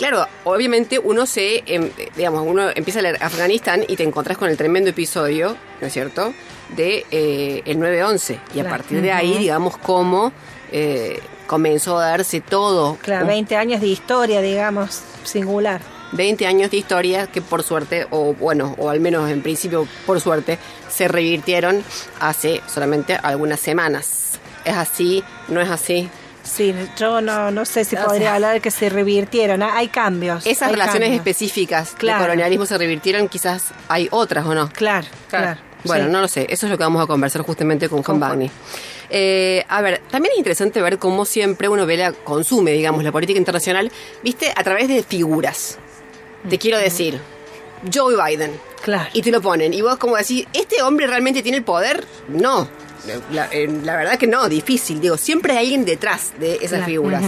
Claro, 0.00 0.26
obviamente 0.44 0.98
uno 0.98 1.26
se, 1.26 1.62
em, 1.66 1.90
digamos, 2.16 2.42
uno 2.46 2.70
empieza 2.74 3.00
a 3.00 3.02
leer 3.02 3.22
Afganistán 3.22 3.84
y 3.86 3.96
te 3.96 4.02
encontrás 4.02 4.38
con 4.38 4.48
el 4.48 4.56
tremendo 4.56 4.88
episodio, 4.90 5.54
¿no 5.80 5.86
es 5.86 5.92
cierto?, 5.92 6.32
de 6.74 7.04
eh, 7.10 7.62
el 7.66 7.76
9-11. 7.78 8.38
Y 8.54 8.60
a 8.60 8.68
partir 8.68 9.02
de 9.02 9.12
ahí, 9.12 9.36
digamos, 9.36 9.76
cómo 9.76 10.32
eh, 10.72 11.20
comenzó 11.46 11.98
a 11.98 12.06
darse 12.06 12.40
todo. 12.40 12.96
Claro, 13.02 13.24
Un- 13.26 13.28
20 13.28 13.56
años 13.56 13.80
de 13.82 13.88
historia, 13.88 14.40
digamos. 14.40 15.02
singular. 15.24 15.82
20 16.12 16.46
años 16.46 16.70
de 16.70 16.78
historia 16.78 17.26
que 17.26 17.42
por 17.42 17.62
suerte, 17.62 18.06
o 18.10 18.32
bueno, 18.32 18.74
o 18.78 18.88
al 18.88 19.00
menos 19.00 19.30
en 19.30 19.42
principio 19.42 19.86
por 20.06 20.18
suerte, 20.20 20.58
se 20.88 21.08
revirtieron 21.08 21.84
hace 22.20 22.62
solamente 22.66 23.14
algunas 23.22 23.60
semanas. 23.60 24.38
¿Es 24.64 24.74
así? 24.76 25.22
¿No 25.48 25.60
es 25.60 25.68
así? 25.68 26.08
Sí, 26.52 26.74
yo 26.98 27.20
no, 27.20 27.50
no 27.50 27.64
sé 27.64 27.84
si 27.84 27.96
O 27.96 28.04
podría 28.04 28.20
sea- 28.28 28.34
hablar 28.34 28.52
de 28.54 28.60
que 28.60 28.70
se 28.70 28.88
revirtieron. 28.88 29.62
Ah, 29.62 29.76
Hay 29.76 29.88
cambios. 29.88 30.46
Esas 30.46 30.68
hay 30.68 30.72
relaciones 30.74 31.08
cambios. 31.08 31.20
específicas 31.20 31.94
Claro. 31.96 32.18
de 32.20 32.24
colonialismo 32.26 32.66
se 32.66 32.76
revirtieron, 32.76 33.28
quizás 33.28 33.66
hay 33.88 34.08
otras 34.10 34.44
o 34.46 34.54
no. 34.54 34.68
Claro, 34.70 35.06
claro. 35.28 35.60
Bueno, 35.84 36.06
Sí. 36.06 36.10
no 36.12 36.20
lo 36.20 36.28
sé, 36.28 36.46
eso 36.50 36.66
es 36.66 36.70
lo 36.72 36.76
que 36.76 36.84
vamos 36.84 37.02
a 37.02 37.06
conversar 37.06 37.42
justamente 37.42 37.88
con 37.88 38.02
Juan 38.02 38.18
Con 38.18 38.18
Juan. 38.18 38.30
Bagni. 38.30 38.50
Eh, 39.08 39.64
a 39.68 39.80
ver, 39.80 40.02
también 40.10 40.32
es 40.32 40.38
interesante 40.38 40.82
ver 40.82 40.98
cómo 40.98 41.24
siempre 41.24 41.68
uno 41.68 41.86
ve 41.86 41.96
la, 41.96 42.12
consume, 42.12 42.72
digamos, 42.72 43.02
la 43.02 43.12
política 43.12 43.38
internacional, 43.38 43.90
viste, 44.22 44.52
a 44.54 44.62
través 44.62 44.88
de 44.88 45.02
figuras. 45.02 45.78
Te 46.48 46.58
quiero 46.58 46.78
decir, 46.78 47.20
Joe 47.92 48.14
Biden. 48.16 48.52
Claro. 48.82 49.08
Y 49.12 49.22
te 49.22 49.30
lo 49.30 49.40
ponen. 49.40 49.72
Y 49.74 49.80
vos 49.82 49.96
como 49.98 50.16
decís, 50.16 50.46
¿este 50.52 50.82
hombre 50.82 51.06
realmente 51.06 51.42
tiene 51.42 51.58
el 51.58 51.64
poder? 51.64 52.06
No. 52.28 52.68
La, 53.32 53.48
la 53.52 53.96
verdad 53.96 54.18
que 54.18 54.26
no, 54.26 54.48
difícil. 54.48 55.00
Digo, 55.00 55.16
siempre 55.16 55.52
hay 55.52 55.58
alguien 55.66 55.84
detrás 55.84 56.32
de 56.38 56.58
esas 56.62 56.84
figuras. 56.84 57.22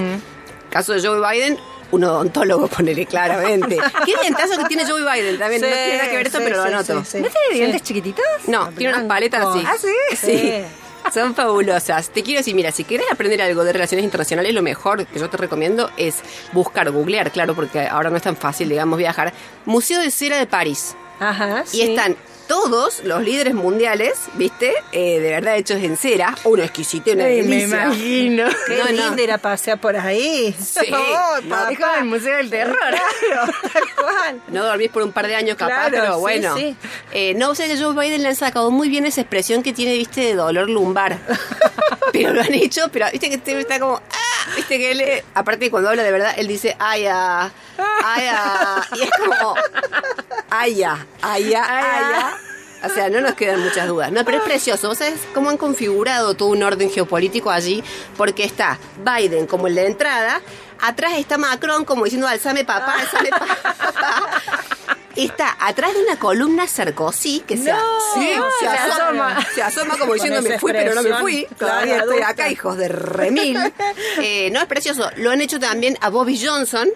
Caso 0.70 0.92
de 0.94 1.06
Joe 1.06 1.20
Biden, 1.20 1.58
un 1.90 2.04
odontólogo, 2.04 2.66
ponele 2.76 3.06
claramente. 3.06 3.76
Qué 4.06 4.14
dientazo 4.20 4.58
que 4.58 4.64
tiene 4.64 4.86
Joe 4.86 5.02
Biden 5.02 5.38
también. 5.38 5.60
no 5.60 5.68
tiene 5.68 5.96
nada 5.98 6.10
que 6.10 6.16
ver 6.16 6.26
esto, 6.26 6.38
sí, 6.38 6.44
pero 6.44 6.56
lo 6.56 6.62
anoto. 6.62 7.04
sí. 7.04 7.20
¿No 7.20 7.28
tiene 7.28 7.54
dientes 7.54 7.82
chiquititos? 7.82 8.24
No, 8.46 8.68
tiene 8.70 8.94
unas 8.94 9.06
paletas 9.06 9.46
así. 9.46 9.64
Ah, 9.66 9.74
¿sí? 9.78 10.16
Sí. 10.16 10.52
Son 11.12 11.34
fabulosas. 11.34 12.10
Te 12.10 12.22
quiero 12.22 12.38
decir, 12.38 12.54
mira, 12.54 12.70
si 12.70 12.84
querés 12.84 13.06
aprender 13.10 13.42
algo 13.42 13.64
de 13.64 13.72
relaciones 13.72 14.04
internacionales, 14.04 14.54
lo 14.54 14.62
mejor 14.62 15.04
que 15.04 15.18
yo 15.18 15.28
te 15.28 15.36
recomiendo 15.36 15.90
es 15.96 16.16
buscar, 16.52 16.90
googlear, 16.90 17.32
claro, 17.32 17.54
porque 17.54 17.80
ahora 17.86 18.08
no 18.08 18.16
es 18.16 18.22
tan 18.22 18.36
fácil, 18.36 18.68
digamos, 18.68 18.98
viajar. 18.98 19.32
Museo 19.66 20.00
de 20.00 20.10
Cera 20.10 20.38
de 20.38 20.46
París. 20.46 20.94
Ajá, 21.18 21.64
Y 21.72 21.82
están 21.82 22.16
todos 22.52 23.00
los 23.04 23.22
líderes 23.22 23.54
mundiales, 23.54 24.12
¿viste? 24.34 24.74
Eh, 24.92 25.20
de 25.20 25.30
verdad 25.30 25.56
hechos 25.56 25.78
en 25.82 25.96
cera. 25.96 26.36
Uno 26.44 26.62
exquisito, 26.62 27.10
una 27.12 27.24
Ay, 27.24 27.42
me 27.44 27.56
delicia. 27.56 27.84
imagino. 27.86 28.44
Qué 28.66 28.76
No, 28.76 28.84
no. 28.84 28.90
lindo 28.90 29.22
ir 29.22 29.32
a 29.32 29.38
pasear 29.38 29.80
por 29.80 29.96
ahí. 29.96 30.54
Sí, 30.62 30.86
Oh, 30.92 31.40
no, 31.44 31.48
papá. 31.48 31.72
Es 31.72 31.78
como 31.78 31.94
el 31.94 32.04
Museo 32.04 32.36
del 32.36 32.50
Terror. 32.50 32.76
Claro, 32.78 33.52
tal 33.72 33.82
cual. 33.96 34.42
No 34.48 34.64
dormís 34.64 34.90
por 34.90 35.02
un 35.02 35.12
par 35.12 35.26
de 35.28 35.34
años 35.34 35.56
capaz, 35.56 35.88
Claro, 35.88 35.96
pero 36.02 36.18
bueno. 36.18 36.54
sí. 36.54 36.76
Eh, 37.12 37.32
no, 37.36 37.50
o 37.50 37.54
sea 37.54 37.66
que 37.68 37.78
Joe 37.78 37.94
Biden 37.94 38.22
le 38.22 38.28
han 38.28 38.36
sacado 38.36 38.70
muy 38.70 38.90
bien 38.90 39.06
esa 39.06 39.22
expresión 39.22 39.62
que 39.62 39.72
tiene, 39.72 39.94
viste, 39.94 40.20
de 40.20 40.34
dolor 40.34 40.68
lumbar. 40.68 41.18
pero 42.12 42.34
lo 42.34 42.42
han 42.42 42.52
hecho, 42.52 42.90
pero 42.92 43.06
viste 43.10 43.30
que 43.30 43.36
este 43.36 43.58
está 43.58 43.80
como, 43.80 43.96
ah, 43.96 44.52
viste 44.56 44.76
que 44.76 44.90
él, 44.90 45.02
aparte 45.34 45.70
cuando 45.70 45.88
habla 45.88 46.02
de 46.02 46.12
verdad, 46.12 46.34
él 46.36 46.48
dice, 46.48 46.76
ay, 46.78 47.06
ah, 47.06 47.50
ay, 48.04 48.26
ah, 48.30 48.86
y 48.94 49.02
es 49.04 49.10
como, 49.18 49.54
ay, 50.52 50.82
ah, 50.82 51.06
ay, 51.22 51.54
ah, 51.54 51.66
ay, 51.66 52.04
ah. 52.14 52.36
O 52.84 52.88
sea, 52.88 53.08
no 53.08 53.20
nos 53.20 53.34
quedan 53.34 53.62
muchas 53.62 53.88
dudas. 53.88 54.10
No, 54.12 54.24
pero 54.24 54.38
es 54.38 54.42
precioso. 54.42 54.88
¿Vos 54.88 54.98
sabés 54.98 55.20
cómo 55.32 55.50
han 55.50 55.56
configurado 55.56 56.34
todo 56.34 56.48
un 56.48 56.62
orden 56.62 56.90
geopolítico 56.90 57.50
allí? 57.50 57.82
Porque 58.16 58.44
está 58.44 58.78
Biden 58.98 59.46
como 59.46 59.68
en 59.68 59.76
la 59.76 59.82
entrada, 59.82 60.40
atrás 60.80 61.12
está 61.16 61.38
Macron 61.38 61.84
como 61.84 62.04
diciendo 62.04 62.26
alzame 62.26 62.64
papá, 62.64 62.96
alzame 63.00 63.30
papá. 63.78 64.30
Está 65.16 65.56
atrás 65.60 65.94
de 65.94 66.02
una 66.02 66.18
columna 66.18 66.66
Sarkozy 66.66 67.40
que 67.46 67.56
se, 67.56 67.72
No, 67.72 67.78
sí, 68.14 68.20
se, 68.60 68.66
se 68.66 68.66
asoma, 68.68 69.28
asoma. 69.36 69.46
se 69.54 69.62
asoma 69.62 69.98
como 69.98 70.14
diciendo 70.14 70.42
me 70.42 70.58
fui 70.58 70.72
pero 70.72 70.94
no 70.94 71.02
me 71.02 71.14
fui. 71.16 71.46
Todavía 71.58 71.96
estoy 71.96 72.10
adulta. 72.14 72.28
acá, 72.28 72.50
hijos 72.50 72.76
de 72.76 72.88
remil. 72.88 73.58
Eh, 74.24 74.50
no, 74.50 74.60
es 74.60 74.66
precioso. 74.66 75.10
Lo 75.16 75.30
han 75.30 75.40
hecho 75.40 75.58
también 75.58 75.96
a 76.00 76.08
Bobby 76.08 76.38
Johnson, 76.44 76.88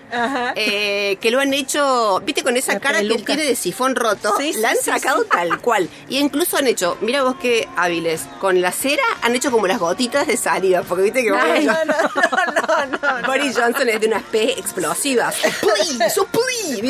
eh, 0.55 1.17
que 1.21 1.31
lo 1.31 1.41
han 1.41 1.53
hecho, 1.55 2.21
viste, 2.25 2.43
con 2.43 2.57
esa 2.57 2.75
La 2.75 2.81
cara 2.81 3.01
que 3.01 3.07
él 3.07 3.25
tiene 3.25 3.43
de 3.45 3.57
sifón 3.57 3.97
roto. 3.97 4.35
Sí, 4.39 4.53
la 4.55 4.71
han 4.71 4.77
sí, 4.77 4.85
sacado 4.91 5.25
tal 5.25 5.61
cual. 5.61 5.89
Y 6.09 6.19
incluso 6.19 6.57
han 6.57 6.67
hecho, 6.67 6.97
mira 7.01 7.23
vos 7.23 7.37
qué 7.41 7.69
hábiles, 7.77 8.23
con 8.41 8.61
la 8.61 8.71
cera 8.73 9.03
han 9.23 9.35
hecho 9.35 9.51
como 9.51 9.67
las 9.67 9.79
gotitas 9.79 10.27
de 10.27 10.37
saliva, 10.37 10.83
porque 10.83 11.05
viste 11.05 11.23
que 11.23 11.33
Boris, 11.33 11.65
No, 11.65 11.75
no, 11.85 12.87
no. 13.21 13.27
Boris 13.27 13.57
Johnson 13.57 13.89
es 13.89 14.01
de 14.01 14.07
unas 14.07 14.23
P 14.25 14.53
explosivas. 14.59 15.35
¡Supli! 15.37 16.11
¡Supli! 16.11 16.83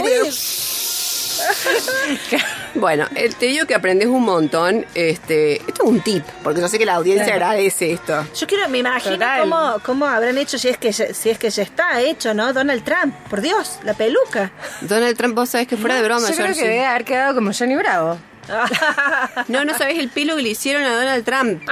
Bueno, 2.74 3.06
te 3.38 3.46
digo 3.46 3.64
que 3.66 3.74
aprendes 3.74 4.08
un 4.08 4.22
montón. 4.22 4.84
Este, 4.94 5.56
esto 5.56 5.82
es 5.84 5.88
un 5.88 6.00
tip, 6.00 6.22
porque 6.42 6.60
yo 6.60 6.68
sé 6.68 6.78
que 6.78 6.84
la 6.84 6.94
audiencia 6.96 7.24
Claro. 7.24 7.46
agradece 7.46 7.92
esto. 7.92 8.26
Yo 8.34 8.46
quiero, 8.46 8.68
me 8.68 8.78
imagino 8.78 9.18
cómo, 9.40 9.76
cómo 9.82 10.04
habrán 10.06 10.36
hecho, 10.36 10.58
si 10.58 10.68
es, 10.68 10.76
que 10.76 10.92
ya, 10.92 11.14
si 11.14 11.30
es 11.30 11.38
que 11.38 11.48
ya 11.48 11.62
está 11.62 12.00
hecho, 12.02 12.34
¿no? 12.34 12.52
Donald 12.52 12.84
Trump, 12.84 13.14
por 13.30 13.40
Dios, 13.40 13.78
la 13.82 13.94
peluca. 13.94 14.50
Donald 14.82 15.16
Trump, 15.16 15.34
vos 15.34 15.48
sabés 15.48 15.66
que 15.68 15.76
fuera 15.78 15.96
de 15.96 16.02
broma, 16.02 16.28
Yo 16.28 16.34
creo 16.36 16.54
que 16.54 16.62
debe 16.62 16.84
haber 16.84 17.04
quedado 17.04 17.34
como 17.34 17.50
Johnny 17.52 17.76
Bravo. 17.76 18.18
No, 19.48 19.64
no 19.64 19.76
sabés 19.76 19.98
el 19.98 20.08
pelo 20.08 20.36
que 20.36 20.42
le 20.42 20.50
hicieron 20.50 20.84
a 20.84 20.94
Donald 20.94 21.24
Trump. 21.24 21.62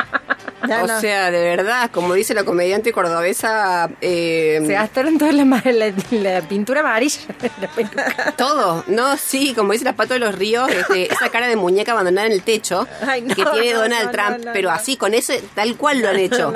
No, 0.68 0.82
o 0.82 0.86
no. 0.86 1.00
sea, 1.00 1.30
de 1.30 1.42
verdad, 1.42 1.90
como 1.90 2.14
dice 2.14 2.34
la 2.34 2.44
comediante 2.44 2.92
cordobesa, 2.92 3.90
eh, 4.00 4.60
Se 4.66 4.72
gastaron 4.72 5.18
toda 5.18 5.32
la, 5.32 5.44
ma- 5.44 5.62
la, 5.64 5.92
la 6.10 6.40
pintura 6.42 6.80
amarilla. 6.80 7.20
La 7.94 8.32
todo, 8.32 8.84
¿no? 8.86 9.16
Sí, 9.16 9.52
como 9.54 9.72
dice 9.72 9.84
la 9.84 9.94
Pato 9.94 10.14
de 10.14 10.20
los 10.20 10.34
Ríos, 10.34 10.68
este, 10.70 11.12
esa 11.12 11.28
cara 11.30 11.46
de 11.48 11.56
muñeca 11.56 11.92
abandonada 11.92 12.26
en 12.26 12.32
el 12.32 12.42
techo 12.42 12.86
Ay, 13.06 13.22
no, 13.22 13.34
que 13.34 13.44
tiene 13.44 13.72
no, 13.74 13.80
Donald 13.80 14.10
Trump, 14.10 14.46
pero 14.52 14.70
así, 14.70 14.96
con 14.96 15.14
eso, 15.14 15.32
tal 15.54 15.76
cual 15.76 16.00
lo 16.00 16.08
han 16.08 16.16
hecho. 16.18 16.52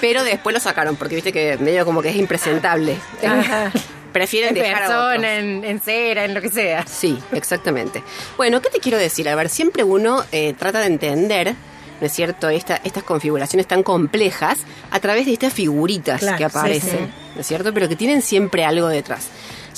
Pero 0.00 0.24
después 0.24 0.54
lo 0.54 0.60
sacaron, 0.60 0.96
porque 0.96 1.14
viste 1.14 1.32
que 1.32 1.56
medio 1.58 1.84
como 1.84 2.02
que 2.02 2.08
es 2.10 2.16
impresentable. 2.16 2.96
Ajá. 3.26 3.70
Prefieren 4.12 4.56
En 4.56 4.62
dejar 4.62 4.82
a 4.84 4.86
otros. 4.86 5.08
persona, 5.10 5.34
en, 5.36 5.64
en 5.64 5.80
cera, 5.80 6.24
en 6.24 6.32
lo 6.32 6.40
que 6.40 6.48
sea. 6.50 6.86
Sí, 6.86 7.18
exactamente. 7.32 8.02
Bueno, 8.38 8.62
¿qué 8.62 8.70
te 8.70 8.78
quiero 8.80 8.96
decir? 8.96 9.28
A 9.28 9.34
ver, 9.34 9.50
siempre 9.50 9.84
uno 9.84 10.24
eh, 10.32 10.54
trata 10.58 10.80
de 10.80 10.86
entender, 10.86 11.54
¿no 12.00 12.06
es 12.06 12.12
cierto?, 12.12 12.48
Esta, 12.48 12.76
estas 12.84 13.02
configuraciones 13.02 13.66
tan 13.66 13.82
complejas 13.82 14.58
a 14.90 15.00
través 15.00 15.26
de 15.26 15.32
estas 15.32 15.52
figuritas 15.52 16.20
Claro, 16.20 16.36
que 16.38 16.44
aparecen, 16.44 17.06
sí. 17.06 17.12
¿no 17.34 17.40
es 17.40 17.46
cierto?, 17.46 17.72
pero 17.74 17.88
que 17.88 17.96
tienen 17.96 18.22
siempre 18.22 18.64
algo 18.64 18.88
detrás. 18.88 19.28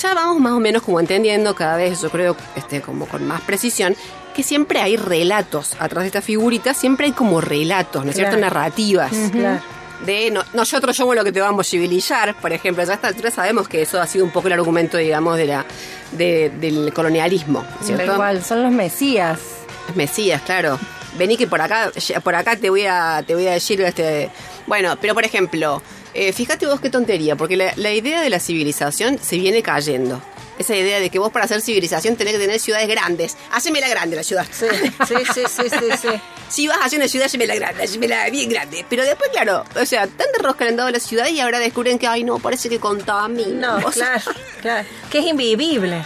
Ya 0.00 0.14
vamos 0.14 0.38
más 0.40 0.52
o 0.52 0.60
menos 0.60 0.82
como 0.82 1.00
entendiendo 1.00 1.54
cada 1.56 1.76
vez, 1.76 2.00
yo 2.00 2.10
creo, 2.10 2.36
este, 2.56 2.80
como 2.80 3.06
con 3.06 3.26
más 3.26 3.40
precisión, 3.40 3.96
que 4.34 4.42
siempre 4.44 4.80
hay 4.80 4.96
relatos 4.96 5.74
atrás 5.80 6.02
de 6.04 6.06
estas 6.08 6.24
figuritas, 6.24 6.76
siempre 6.76 7.06
hay 7.06 7.12
como 7.12 7.40
relatos, 7.40 8.04
¿no 8.04 8.10
es 8.10 8.16
cierto?, 8.16 8.36
narrativas. 8.36 9.10
Claro. 9.32 9.60
De 10.06 10.30
no- 10.30 10.44
nosotros 10.54 10.96
somos 10.96 11.16
lo 11.16 11.24
que 11.24 11.32
te 11.32 11.40
vamos 11.40 11.66
a 11.66 11.70
civilizar, 11.70 12.36
por 12.40 12.52
ejemplo, 12.52 12.84
ya 12.84 12.92
a 12.92 12.94
esta 12.94 13.08
altura 13.08 13.32
sabemos 13.32 13.66
que 13.68 13.82
eso 13.82 14.00
ha 14.00 14.06
sido 14.06 14.24
un 14.24 14.30
poco 14.30 14.46
el 14.46 14.52
argumento, 14.52 14.96
digamos, 14.96 15.36
de 15.36 15.46
la, 15.46 15.64
de- 16.12 16.50
del 16.60 16.92
colonialismo, 16.92 17.64
¿cierto? 17.82 18.14
Cual, 18.14 18.44
son 18.44 18.62
los 18.62 18.70
mesías. 18.70 19.40
Mesías, 19.96 20.40
claro. 20.42 20.78
Vení 21.16 21.36
que 21.36 21.46
por 21.46 21.60
acá, 21.60 21.90
por 22.22 22.34
acá 22.34 22.56
te 22.56 22.70
voy 22.70 22.84
a, 22.86 23.22
te 23.26 23.34
voy 23.34 23.46
a 23.46 23.52
decir 23.52 23.80
este. 23.80 24.30
Bueno, 24.66 24.98
pero 25.00 25.14
por 25.14 25.24
ejemplo, 25.24 25.82
eh, 26.14 26.32
fíjate 26.32 26.66
vos 26.66 26.80
qué 26.80 26.90
tontería, 26.90 27.36
porque 27.36 27.56
la, 27.56 27.72
la 27.76 27.92
idea 27.92 28.20
de 28.20 28.30
la 28.30 28.40
civilización 28.40 29.18
se 29.18 29.38
viene 29.38 29.62
cayendo. 29.62 30.22
Esa 30.58 30.74
idea 30.74 30.98
de 30.98 31.08
que 31.08 31.20
vos 31.20 31.30
para 31.30 31.44
hacer 31.44 31.60
civilización 31.60 32.16
tenés 32.16 32.34
que 32.34 32.40
tener 32.40 32.58
ciudades 32.58 32.88
grandes. 32.88 33.36
Hacémela 33.52 33.88
grande 33.88 34.16
la 34.16 34.24
ciudad. 34.24 34.44
Sí, 34.50 34.66
sí, 35.06 35.14
sí, 35.32 35.42
sí, 35.48 35.70
sí, 35.70 35.86
sí. 36.02 36.08
Si 36.48 36.66
vas 36.66 36.78
a 36.78 36.86
hacer 36.86 36.98
una 36.98 37.08
ciudad, 37.08 37.26
hacémela 37.26 37.54
grande, 37.54 37.84
hacémela 37.84 38.28
bien 38.30 38.48
grande. 38.48 38.84
Pero 38.88 39.04
después, 39.04 39.28
claro, 39.30 39.64
o 39.80 39.84
sea, 39.84 40.06
tan 40.06 40.26
de 40.32 40.42
rosca 40.42 40.64
le 40.64 40.70
han 40.70 40.76
dado 40.76 40.88
a 40.88 40.92
la 40.92 40.98
ciudad 40.98 41.28
y 41.28 41.40
ahora 41.40 41.58
descubren 41.58 41.98
que, 41.98 42.06
ay, 42.06 42.24
no, 42.24 42.38
parece 42.38 42.70
que 42.70 42.80
contamina. 42.80 43.78
No, 43.78 43.86
O 43.86 43.92
sea, 43.92 44.18
claro, 44.18 44.38
claro. 44.62 44.88
Que 45.10 45.18
es 45.18 45.26
invivible. 45.26 46.02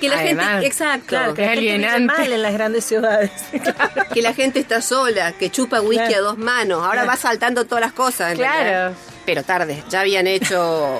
Que 0.00 0.08
la 0.08 0.20
Además, 0.20 0.46
gente, 0.50 0.66
exacto, 0.66 1.06
Claro, 1.08 1.34
que 1.34 1.42
Es 1.44 1.56
la 1.56 1.60
gente 1.90 2.00
mal 2.00 2.32
en 2.32 2.42
las 2.42 2.52
grandes 2.52 2.84
ciudades. 2.84 3.30
que 4.14 4.22
la 4.22 4.32
gente 4.32 4.60
está 4.60 4.80
sola, 4.80 5.32
que 5.32 5.50
chupa 5.50 5.80
whisky 5.80 6.06
Claro. 6.06 6.18
a 6.18 6.28
dos 6.28 6.38
manos, 6.38 6.84
ahora 6.84 7.04
va 7.04 7.16
saltando 7.16 7.64
todas 7.64 7.82
las 7.82 7.92
cosas. 7.92 8.34
Claro. 8.34 8.94
Pero 9.26 9.42
tarde, 9.42 9.82
ya 9.90 10.00
habían 10.00 10.26
hecho. 10.26 10.98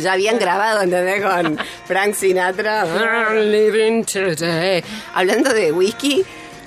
Ya 0.00 0.12
habían 0.12 0.38
grabado, 0.38 0.82
¿entendés? 0.82 1.22
Con 1.22 1.58
Frank 1.86 2.14
Sinatra. 2.14 2.82
Hablando 5.14 5.52
de 5.54 5.72
whisky, 5.72 6.24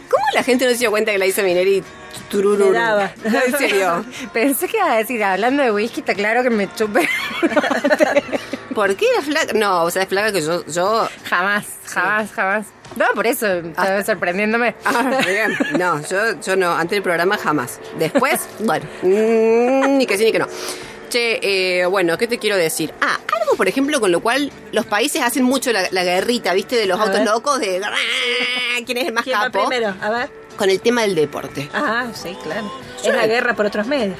¿cómo 0.09 0.23
la 0.33 0.43
gente 0.43 0.65
no 0.65 0.71
se 0.71 0.77
dio 0.77 0.91
cuenta 0.91 1.11
que 1.11 1.17
la 1.17 1.25
hizo 1.25 1.43
Mineri 1.43 1.83
turururu? 2.29 2.73
Daba. 2.73 3.11
No, 3.23 3.41
en 3.41 3.57
serio. 3.57 4.05
Pensé 4.33 4.67
que 4.67 4.77
iba 4.77 4.91
a 4.91 4.97
decir, 4.97 5.23
hablando 5.23 5.63
de 5.63 5.71
whisky, 5.71 6.01
está 6.01 6.13
claro 6.13 6.43
que 6.43 6.49
me 6.49 6.71
chupe. 6.73 7.07
¿Por 8.75 8.95
qué 8.95 9.05
la 9.15 9.21
flaca? 9.21 9.53
No, 9.53 9.83
o 9.83 9.91
sea, 9.91 10.03
es 10.03 10.09
flaca 10.09 10.31
que 10.31 10.41
yo. 10.41 10.65
yo 10.65 11.07
jamás, 11.23 11.65
jamás, 11.85 12.31
jamás. 12.31 12.65
No, 12.95 13.05
por 13.13 13.25
eso, 13.27 13.47
estaba 13.47 14.03
sorprendiéndome. 14.03 14.75
Ah, 14.85 15.21
bien. 15.25 15.57
No, 15.77 16.01
yo, 16.01 16.39
yo 16.41 16.55
no, 16.55 16.73
antes 16.73 16.91
del 16.91 17.03
programa 17.03 17.37
jamás. 17.37 17.79
Después, 17.97 18.47
bueno, 18.59 18.85
mm, 19.01 19.97
ni 19.97 20.05
que 20.05 20.17
sí 20.17 20.25
ni 20.25 20.31
que 20.31 20.39
no. 20.39 20.47
Che, 21.15 21.39
eh, 21.79 21.85
bueno, 21.85 22.17
¿qué 22.17 22.27
te 22.27 22.37
quiero 22.39 22.57
decir? 22.57 22.93
Ah, 22.99 23.17
algo, 23.41 23.55
por 23.55 23.69
ejemplo, 23.69 24.01
con 24.01 24.11
lo 24.11 24.19
cual 24.19 24.51
los 24.73 24.85
países 24.85 25.21
hacen 25.21 25.43
mucho 25.43 25.71
la, 25.71 25.87
la 25.91 26.03
guerrita, 26.03 26.53
¿viste? 26.53 26.75
De 26.75 26.85
los 26.87 26.99
A 26.99 27.03
autos 27.03 27.19
ver. 27.19 27.25
locos, 27.25 27.57
de 27.61 27.81
quién 28.85 28.97
es 28.97 29.07
el 29.07 29.13
más 29.13 29.23
¿Quién 29.23 29.37
va 29.39 29.43
capo. 29.49 29.65
primero? 29.69 29.95
A 30.01 30.09
ver. 30.09 30.29
Con 30.57 30.69
el 30.69 30.81
tema 30.81 31.03
del 31.03 31.15
deporte. 31.15 31.69
Ah, 31.73 32.07
sí, 32.13 32.35
claro. 32.43 32.69
Yo 33.01 33.11
es 33.11 33.15
la 33.15 33.27
guerra 33.27 33.53
por 33.55 33.65
otros 33.65 33.87
medios. 33.87 34.17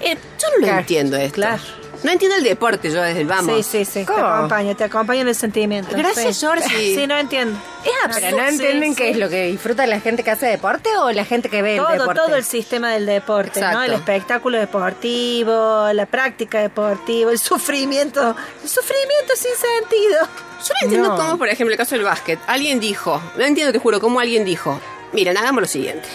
Eh, 0.00 0.14
yo 0.14 0.48
no 0.52 0.56
lo 0.60 0.62
Claro, 0.64 0.78
entiendo 0.80 1.16
esto. 1.18 1.34
claro. 1.34 1.62
No 2.02 2.12
entiendo 2.12 2.36
el 2.36 2.44
deporte 2.44 2.90
yo 2.90 3.02
desde 3.02 3.22
el 3.22 3.26
vamos. 3.26 3.56
Sí, 3.66 3.84
sí, 3.84 3.84
sí. 3.84 4.00
Te 4.00 4.06
¿Cómo? 4.06 4.24
acompaño, 4.26 4.76
te 4.76 4.84
acompaño 4.84 5.22
en 5.22 5.28
el 5.28 5.34
sentimiento. 5.34 5.96
Gracias, 5.96 6.36
sí. 6.36 6.40
Georgie. 6.46 6.94
Sí, 6.94 7.06
no 7.06 7.16
entiendo. 7.18 7.58
Es 7.84 7.90
Pero 8.14 8.14
absurdo. 8.14 8.36
no 8.38 8.48
entienden 8.48 8.90
sí, 8.90 8.96
qué 8.96 9.04
sí. 9.04 9.10
es 9.10 9.16
lo 9.16 9.28
que 9.28 9.46
disfruta 9.46 9.86
la 9.86 10.00
gente 10.00 10.22
que 10.22 10.30
hace 10.30 10.46
deporte 10.46 10.88
o 10.98 11.10
la 11.12 11.24
gente 11.24 11.48
que 11.48 11.60
ve 11.62 11.76
el 11.76 11.82
deporte. 11.98 12.20
todo 12.20 12.36
el 12.36 12.44
sistema 12.44 12.92
del 12.92 13.06
deporte, 13.06 13.60
¿no? 13.60 13.82
El 13.82 13.92
espectáculo 13.94 14.58
deportivo, 14.58 15.88
la 15.92 16.06
práctica 16.06 16.60
deportiva, 16.60 17.30
el 17.32 17.38
sufrimiento, 17.38 18.34
el 18.62 18.68
sufrimiento 18.68 19.32
sin 19.36 19.52
sentido. 19.54 20.20
Yo 20.60 20.74
no 20.74 20.84
entiendo 20.84 21.08
No. 21.10 21.16
cómo, 21.16 21.38
por 21.38 21.48
ejemplo, 21.48 21.72
el 21.72 21.78
caso 21.78 21.94
del 21.94 22.04
básquet. 22.04 22.38
Alguien 22.46 22.80
dijo, 22.80 23.20
no 23.36 23.44
entiendo, 23.44 23.72
te 23.72 23.78
juro, 23.78 24.00
cómo 24.00 24.20
alguien 24.20 24.44
dijo, 24.44 24.80
miren, 25.12 25.36
hagamos 25.36 25.62
lo 25.62 25.68
siguiente. 25.68 26.08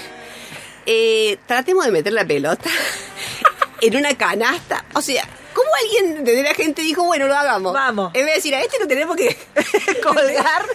Eh, 0.86 1.38
tratemos 1.48 1.86
de 1.86 1.92
meter 1.92 2.12
la 2.14 2.26
pelota 2.26 2.70
en 3.82 3.96
una 3.96 4.16
canasta. 4.16 4.84
O 4.96 5.02
sea, 5.02 5.24
¿cómo 5.54 5.70
alguien 5.84 6.24
de 6.24 6.44
la 6.44 6.54
gente 6.54 6.82
dijo, 6.82 7.04
bueno, 7.04 7.28
lo 7.28 7.36
hagamos? 7.36 7.74
Vamos. 7.74 8.12
En 8.14 8.26
vez 8.26 8.34
de 8.34 8.36
decir, 8.36 8.56
a 8.56 8.62
este 8.62 8.80
lo 8.80 8.88
tenemos 8.88 9.16
que 9.16 9.38
colgar, 10.04 10.66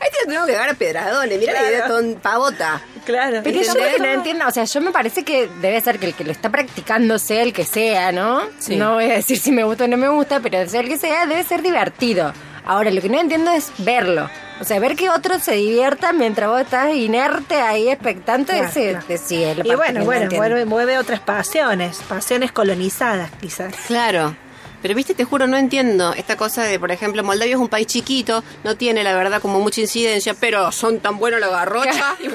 a 0.00 0.04
este 0.04 0.18
lo 0.20 0.26
tenemos 0.26 0.46
que 0.46 0.54
dar 0.54 0.68
a 0.70 0.74
pedradones. 0.74 1.38
Mira 1.38 1.52
la 1.52 1.68
idea 1.68 1.86
ton 1.86 2.14
pavota. 2.16 2.82
Claro. 3.04 3.40
Pero 3.42 3.60
yo 3.60 3.74
lo 3.74 3.80
que 3.80 3.98
no 3.98 4.06
entiendo, 4.06 4.46
o 4.46 4.50
sea, 4.50 4.64
yo 4.64 4.80
me 4.80 4.92
parece 4.92 5.24
que 5.24 5.48
debe 5.60 5.80
ser 5.80 5.98
que 5.98 6.06
el 6.06 6.14
que 6.14 6.24
lo 6.24 6.32
está 6.32 6.50
practicando 6.50 7.18
sea 7.18 7.42
el 7.42 7.52
que 7.52 7.64
sea, 7.64 8.12
¿no? 8.12 8.42
Sí. 8.58 8.76
No 8.76 8.94
voy 8.94 9.04
a 9.04 9.14
decir 9.14 9.38
si 9.38 9.52
me 9.52 9.64
gusta 9.64 9.84
o 9.84 9.88
no 9.88 9.96
me 9.96 10.08
gusta, 10.08 10.40
pero 10.40 10.68
sea 10.68 10.80
el 10.80 10.88
que 10.88 10.98
sea, 10.98 11.26
debe 11.26 11.42
ser 11.44 11.62
divertido. 11.62 12.32
Ahora, 12.64 12.90
lo 12.90 13.00
que 13.00 13.08
no 13.08 13.18
entiendo 13.18 13.50
es 13.50 13.72
verlo. 13.78 14.28
O 14.60 14.64
sea, 14.64 14.78
ver 14.78 14.94
que 14.94 15.08
otro 15.08 15.38
se 15.38 15.54
divierta 15.54 16.12
mientras 16.12 16.50
vos 16.50 16.60
estás 16.60 16.94
inerte 16.94 17.54
ahí 17.60 17.88
expectante, 17.88 18.52
Claro, 18.52 18.68
ese, 18.68 18.90
claro. 18.90 19.22
sí, 19.24 19.42
es 19.42 19.56
la 19.56 19.64
Y 19.64 19.68
parte 19.70 20.00
bueno, 20.04 20.04
bueno, 20.36 20.66
mueve 20.66 20.98
otras 20.98 21.20
pasiones, 21.20 22.00
pasiones 22.08 22.52
colonizadas 22.52 23.30
quizás. 23.40 23.74
Claro. 23.86 24.36
Pero 24.82 24.94
viste, 24.94 25.14
te 25.14 25.24
juro, 25.24 25.46
no 25.46 25.56
entiendo 25.56 26.12
esta 26.14 26.36
cosa 26.36 26.64
de, 26.64 26.78
por 26.78 26.90
ejemplo, 26.90 27.22
Moldavia 27.22 27.54
es 27.54 27.60
un 27.60 27.68
país 27.68 27.86
chiquito, 27.86 28.42
no 28.64 28.76
tiene, 28.76 29.04
la 29.04 29.14
verdad, 29.14 29.40
como 29.40 29.60
mucha 29.60 29.80
incidencia, 29.80 30.34
pero 30.34 30.72
son 30.72 31.00
tan 31.00 31.18
buenos 31.18 31.40
la 31.40 31.48
garrocha. 31.48 32.16
Yo 32.20 32.34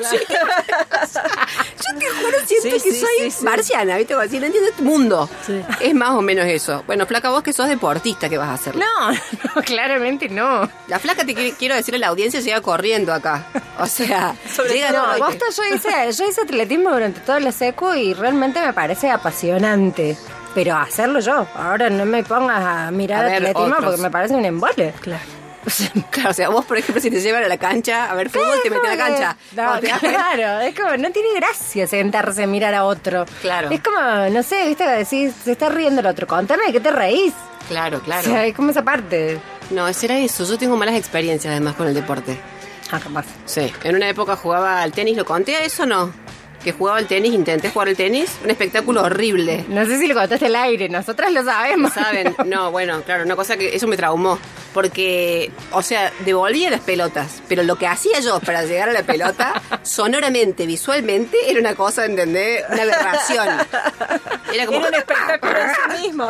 te 2.00 2.10
juro, 2.10 2.38
siento 2.46 2.66
Sí, 2.66 2.72
que 2.72 2.80
sí, 2.80 3.00
soy 3.00 3.32
sí, 3.32 3.44
marciana, 3.44 3.98
¿viste? 3.98 4.16
Decir, 4.16 4.40
no 4.40 4.48
entiendo 4.48 4.70
este 4.70 4.84
mundo. 4.84 5.30
Es 5.80 5.94
más 5.94 6.12
o 6.12 6.22
menos 6.22 6.46
eso. 6.46 6.84
Bueno, 6.88 7.06
flaca, 7.06 7.30
vos 7.30 7.44
que 7.44 7.54
sos 7.54 7.68
deportista, 7.68 8.30
¿qué 8.30 8.38
vas 8.38 8.50
a 8.50 8.54
hacer? 8.54 8.76
No, 8.76 8.86
no, 9.56 9.62
claramente 9.64 10.30
no. 10.30 10.70
La 10.88 11.00
flaca, 11.00 11.26
te 11.26 11.34
quiero 11.54 11.76
decir 11.76 11.96
a 11.96 11.98
la 11.98 12.08
audiencia, 12.08 12.40
llega 12.40 12.62
corriendo 12.62 13.14
acá. 13.14 13.46
O 13.80 13.88
sea, 13.88 14.36
llega 14.70 14.92
no. 14.92 15.18
Posta, 15.18 15.46
yo 15.56 15.76
hice, 15.76 15.90
yo 16.12 16.30
hice 16.30 16.42
atletismo 16.42 16.92
durante 16.92 17.20
todo 17.22 17.40
la 17.40 17.52
secu 17.52 17.94
y 17.94 18.14
realmente 18.14 18.62
me 18.62 18.74
parece 18.74 19.12
apasionante. 19.12 20.18
Pero 20.56 20.76
hacerlo 20.78 21.20
yo. 21.20 21.46
Ahora 21.54 21.90
no 21.92 22.06
me 22.06 22.24
pongas 22.24 22.64
a 22.64 22.90
mirar 22.92 23.26
A 23.26 23.28
ver, 23.28 23.36
atletismo 23.36 23.66
otros. 23.66 23.86
porque 23.86 24.02
me 24.02 24.10
parece 24.10 24.34
un 24.34 24.46
embole. 24.46 24.94
Claro. 25.02 25.24
Claro, 26.12 26.30
o 26.30 26.34
sea, 26.34 26.50
vos, 26.50 26.64
por 26.66 26.78
ejemplo, 26.78 27.02
si 27.02 27.10
te 27.10 27.20
llevan 27.20 27.44
a 27.44 27.48
la 27.48 27.58
cancha 27.58 28.10
a 28.10 28.14
ver 28.16 28.30
fútbol, 28.30 28.60
te 28.64 28.70
meten 28.70 28.86
a 28.86 28.96
la 28.96 28.98
cancha. 28.98 29.38
No, 29.56 29.80
claro, 30.00 30.60
es 30.62 30.80
como, 30.80 30.96
no 30.96 31.12
tiene 31.12 31.34
gracia 31.36 31.88
sentarse 31.88 32.44
a 32.44 32.48
mirar 32.48 32.74
a 32.76 32.86
otro. 32.86 33.26
Claro. 33.42 33.70
Es 33.72 33.82
como, 33.82 34.00
no 34.30 34.44
sé, 34.44 34.68
viste, 34.68 34.88
decís, 34.88 35.34
se 35.44 35.54
está 35.54 35.70
riendo 35.70 36.02
el 36.02 36.08
otro, 36.08 36.28
contame 36.28 36.68
de 36.68 36.72
qué 36.72 36.80
te 36.80 36.92
reís. 36.92 37.34
Claro, 37.68 38.00
claro. 38.02 38.22
O 38.22 38.32
sea, 38.32 38.46
es 38.46 38.56
como 38.56 38.70
esa 38.70 38.84
parte. 38.84 39.40
No, 39.72 39.92
será 39.92 40.18
eso. 40.20 40.46
Yo 40.46 40.56
tengo 40.58 40.78
malas 40.78 40.96
experiencias 40.96 41.52
además 41.52 41.74
con 41.76 41.88
el 41.88 41.96
deporte. 41.96 42.38
Ah, 42.92 43.00
capaz. 43.00 43.26
Sí, 43.46 43.74
en 43.84 43.96
una 43.96 44.08
época 44.08 44.36
jugaba 44.36 44.82
al 44.84 44.92
tenis, 44.92 45.18
¿lo 45.18 45.26
conté 45.26 45.56
a 45.56 45.64
eso 45.66 45.84
o 45.84 45.86
no? 45.88 46.14
Que 46.66 46.72
jugaba 46.72 46.98
al 46.98 47.06
tenis, 47.06 47.32
intenté 47.32 47.70
jugar 47.70 47.90
al 47.90 47.96
tenis, 47.96 48.32
un 48.44 48.50
espectáculo 48.50 49.04
horrible. 49.04 49.64
No 49.70 49.86
sé 49.86 50.00
si 50.00 50.08
lo 50.08 50.16
contaste 50.16 50.48
al 50.48 50.56
aire, 50.56 50.90
nosotras 50.90 51.32
lo 51.32 51.44
sabemos. 51.44 51.94
¿Saben? 51.94 52.36
No, 52.46 52.72
bueno, 52.72 53.04
claro, 53.04 53.24
una 53.24 53.36
cosa 53.36 53.56
que 53.56 53.76
eso 53.76 53.86
me 53.86 53.96
traumó. 53.98 54.40
Porque, 54.74 55.52
o 55.72 55.82
sea, 55.84 56.12
devolvía 56.26 56.70
las 56.72 56.82
pelotas, 56.82 57.42
pero 57.48 57.64
lo 57.64 57.78
que 57.78 57.88
hacía 57.88 58.20
yo 58.20 58.40
para 58.42 58.64
llegar 58.66 58.90
a 58.90 58.94
la 58.94 59.04
pelota, 59.04 59.62
sonoramente, 59.84 60.66
visualmente, 60.66 61.38
era 61.50 61.60
una 61.62 61.76
cosa, 61.76 62.04
¿entendés? 62.06 62.64
Una 62.70 62.82
aberración. 62.82 63.48
Era 64.54 64.66
como. 64.66 64.80
Era 64.80 64.88
un 64.90 64.96
espectáculo 64.96 65.54
en 65.60 65.70
sí 65.70 66.02
mismo. 66.08 66.28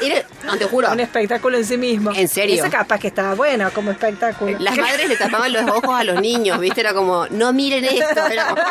Era- 0.00 0.22
no, 0.44 0.56
te 0.58 0.64
juro. 0.66 0.90
Un 0.92 1.00
espectáculo 1.00 1.56
en 1.56 1.64
sí 1.64 1.76
mismo. 1.78 2.12
¿En 2.14 2.28
serio? 2.28 2.56
Eso 2.62 2.70
capaz 2.70 2.98
que 2.98 3.08
estaba 3.08 3.34
bueno 3.34 3.70
como 3.72 3.90
espectáculo. 3.90 4.56
Las 4.58 4.76
madres 4.76 5.08
le 5.08 5.16
tapaban 5.16 5.52
los 5.52 5.62
ojos 5.70 5.90
a 5.98 6.04
los 6.04 6.20
niños, 6.20 6.58
¿viste? 6.58 6.80
Era 6.80 6.92
como, 6.94 7.26
no 7.30 7.52
miren 7.52 7.84
esto. 7.84 8.26
Era 8.26 8.48
como- 8.48 8.62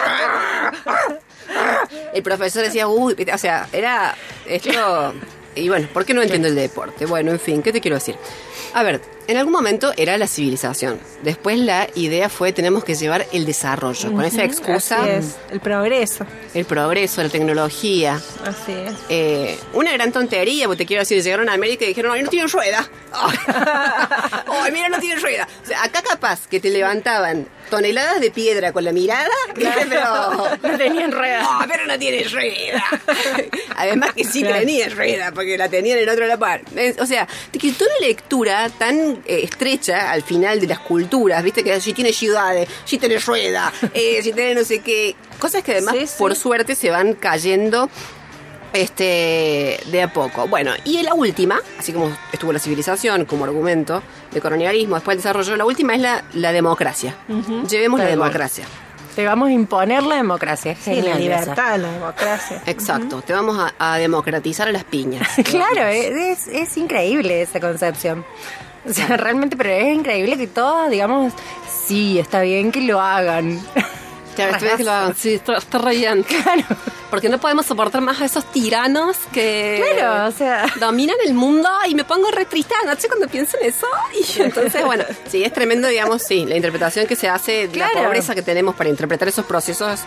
El 2.14 2.24
profesor 2.24 2.64
decía, 2.64 2.88
uy, 2.88 3.16
o 3.32 3.38
sea, 3.38 3.68
era 3.72 4.16
esto. 4.46 5.14
Y 5.56 5.70
bueno, 5.70 5.88
¿por 5.94 6.06
qué 6.06 6.14
no 6.14 6.22
entiendo 6.22 6.48
el 6.48 6.56
deporte? 6.56 7.06
Bueno, 7.06 7.32
en 7.32 7.40
fin, 7.40 7.62
¿qué 7.62 7.72
te 7.72 7.82
quiero 7.82 7.96
decir? 7.96 8.16
A 8.74 8.84
ver, 8.84 9.02
en 9.28 9.38
algún 9.38 9.54
momento 9.54 9.94
era 9.98 10.18
la 10.18 10.28
civilización. 10.28 11.00
Después 11.24 11.58
la 11.60 11.88
idea 11.96 12.30
fue, 12.30 12.54
tenemos 12.54 12.84
que 12.84 12.96
llevar 12.96 13.26
el 13.32 13.46
desarrollo. 13.46 14.12
Con 14.12 14.24
esa 14.26 14.44
excusa, 14.44 15.02
Así 15.04 15.10
es, 15.12 15.36
el 15.52 15.60
progreso. 15.60 16.26
el 16.54 16.66
progreso, 16.66 17.24
la 17.24 17.30
tecnología. 17.30 18.20
Así 18.46 18.72
es. 18.72 18.94
Eh, 19.10 19.58
una 19.74 19.92
gran 19.94 20.12
tontería, 20.12 20.66
porque 20.68 20.80
te 20.84 20.86
quiero 20.86 21.02
decir, 21.02 21.22
llegaron 21.24 21.50
a 21.50 21.54
América 21.54 21.86
y 21.86 21.90
dijeron, 21.90 22.12
ay, 22.14 22.24
no 22.24 22.30
tienen 22.30 22.50
rueda. 22.50 22.88
Ay, 24.48 24.72
mira, 24.72 24.90
no 24.90 25.00
tienen 25.00 25.22
rueda. 25.22 25.48
O 25.64 25.68
sea, 25.68 25.84
acá 25.84 26.02
capaz 26.02 26.48
que 26.48 26.60
te 26.60 26.70
levantaban 26.70 27.48
toneladas 27.70 28.20
de 28.22 28.32
piedra 28.32 28.72
con 28.72 28.84
la 28.84 28.92
mirada, 28.92 29.30
pero... 29.56 30.58
No 30.62 30.78
tenían 30.78 31.12
ruedas. 31.12 31.46
"Ah, 31.48 31.66
pero 31.70 31.86
no 31.86 31.98
tiene 31.98 32.24
rueda. 32.24 32.84
Además 33.78 34.14
que 34.14 34.24
sí 34.24 34.42
Claro. 34.42 34.60
tenía 34.60 34.90
rueda, 34.90 35.32
porque 35.32 35.58
la 35.58 35.70
tenían 35.70 35.98
en 36.00 36.10
otro 36.10 36.26
la 36.28 36.38
O 37.00 37.06
sea, 37.06 37.28
te 37.52 37.60
quitó 37.60 37.86
una 37.86 38.08
lectura 38.08 38.70
tan 38.70 39.13
eh, 39.26 39.42
estrecha 39.44 40.12
al 40.12 40.22
final 40.24 40.60
de 40.60 40.68
las 40.68 40.80
culturas, 40.80 41.44
viste 41.44 41.64
que 41.64 41.80
si 41.82 41.94
tiene 41.94 42.14
ciudades, 42.14 42.68
si 42.86 42.98
tiene 42.98 43.18
rueda, 43.20 43.72
eh, 43.94 44.20
si 44.24 44.34
tiene 44.34 44.56
no 44.56 44.64
sé 44.64 44.80
qué. 44.82 45.16
Cosas 45.40 45.64
que 45.64 45.74
además, 45.74 45.96
Sí, 46.00 46.08
sí. 46.08 46.14
por 46.18 46.36
suerte, 46.36 46.76
se 46.76 46.90
van 46.90 47.14
cayendo 47.14 47.90
este 48.74 49.80
de 49.88 50.02
a 50.02 50.12
poco. 50.12 50.48
Bueno, 50.48 50.72
y 50.84 51.02
la 51.04 51.14
última, 51.14 51.62
así 51.78 51.94
como 51.94 52.16
estuvo 52.32 52.52
la 52.52 52.60
civilización 52.60 53.26
como 53.26 53.46
argumento 53.46 54.02
de 54.32 54.42
colonialismo, 54.42 54.96
después 54.96 55.16
el 55.16 55.20
desarrollo, 55.22 55.56
la 55.56 55.66
última 55.66 55.94
es 55.96 56.02
la, 56.02 56.24
la 56.34 56.52
democracia. 56.52 57.16
Llevemos 57.70 58.00
la 58.00 58.08
democracia. 58.08 58.66
Te 59.16 59.24
vamos 59.28 59.50
a 59.50 59.52
imponer 59.52 60.02
la 60.02 60.16
democracia. 60.16 60.72
Es 60.72 60.80
Sí, 60.80 61.00
la 61.04 61.14
libertad, 61.16 61.78
la 61.78 61.92
democracia. 61.92 62.64
Exacto, 62.66 63.22
te 63.22 63.32
vamos 63.32 63.60
a, 63.60 63.94
a 63.94 63.98
democratizar 64.00 64.68
a 64.68 64.72
las 64.72 64.84
piñas. 64.86 65.28
Claro, 65.44 65.86
es, 65.88 66.48
es 66.48 66.76
increíble 66.78 67.44
esa 67.44 67.60
concepción. 67.60 68.26
O 68.90 68.94
sea, 68.94 69.16
realmente, 69.18 69.56
pero 69.56 69.70
es 69.70 69.94
increíble 69.96 70.38
que 70.38 70.48
todos, 70.48 70.90
digamos, 70.90 71.32
sí, 71.88 72.20
está 72.20 72.42
bien 72.42 72.72
que 72.72 72.82
lo 72.82 73.00
hagan. 73.00 73.60
Claro, 74.36 74.54
está 74.54 74.66
bien 74.66 74.78
que 74.78 74.84
lo 74.84 74.92
hagan. 74.92 75.16
Sí, 75.16 75.34
está, 75.36 75.58
está 75.58 75.78
re 75.78 75.96
bien. 75.96 76.24
Claro. 76.24 76.64
Porque 77.10 77.30
no 77.30 77.38
podemos 77.38 77.68
soportar 77.68 78.02
más 78.02 78.20
a 78.22 78.26
esos 78.26 78.44
tiranos 78.52 79.16
que 79.32 79.84
Claro, 79.96 80.28
o 80.28 80.32
sea. 80.32 80.66
dominan 80.80 81.16
el 81.24 81.36
mundo 81.36 81.70
y 81.88 81.94
me 81.94 82.04
pongo 82.04 82.32
re 82.32 82.46
triste 82.46 82.74
anoche 82.84 83.08
cuando 83.08 83.28
pienso 83.28 83.56
en 83.62 83.68
eso. 83.70 83.86
Y 84.20 84.42
entonces, 84.42 84.84
bueno, 84.84 85.04
sí, 85.28 85.44
es 85.44 85.54
tremendo, 85.54 85.88
digamos, 85.88 86.24
sí, 86.24 86.46
la 86.48 86.56
interpretación 86.56 87.06
que 87.06 87.16
se 87.16 87.30
hace, 87.30 87.68
la 87.68 87.88
Claro. 87.90 88.04
pobreza 88.06 88.34
que 88.34 88.42
tenemos 88.42 88.74
para 88.76 88.90
interpretar 88.90 89.28
esos 89.28 89.46
procesos 89.46 90.00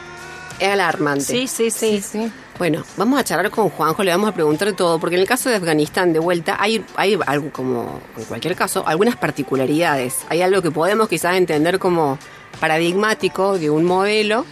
es 0.58 0.68
alarmante. 0.68 1.22
Sí, 1.24 1.46
sí, 1.46 1.70
sí. 1.70 2.02
sí. 2.02 2.30
Bueno, 2.58 2.84
vamos 2.96 3.20
a 3.20 3.24
charlar 3.24 3.50
con 3.50 3.68
Juanjo, 3.68 4.02
le 4.02 4.10
vamos 4.12 4.30
a 4.30 4.32
preguntar 4.32 4.72
todo, 4.72 4.98
porque 4.98 5.16
en 5.16 5.20
el 5.20 5.28
caso 5.28 5.50
de 5.50 5.56
Afganistán, 5.56 6.14
de 6.14 6.18
vuelta, 6.18 6.56
hay, 6.58 6.82
hay 6.96 7.18
algo 7.26 7.50
como, 7.52 8.00
en 8.16 8.24
cualquier 8.24 8.56
caso, 8.56 8.82
algunas 8.86 9.16
particularidades. 9.16 10.20
Hay 10.30 10.40
algo 10.40 10.62
que 10.62 10.70
podemos 10.70 11.06
quizás 11.08 11.36
entender 11.36 11.78
como 11.78 12.18
paradigmático 12.58 13.58
de 13.58 13.68
un 13.68 13.84
modelo, 13.84 14.46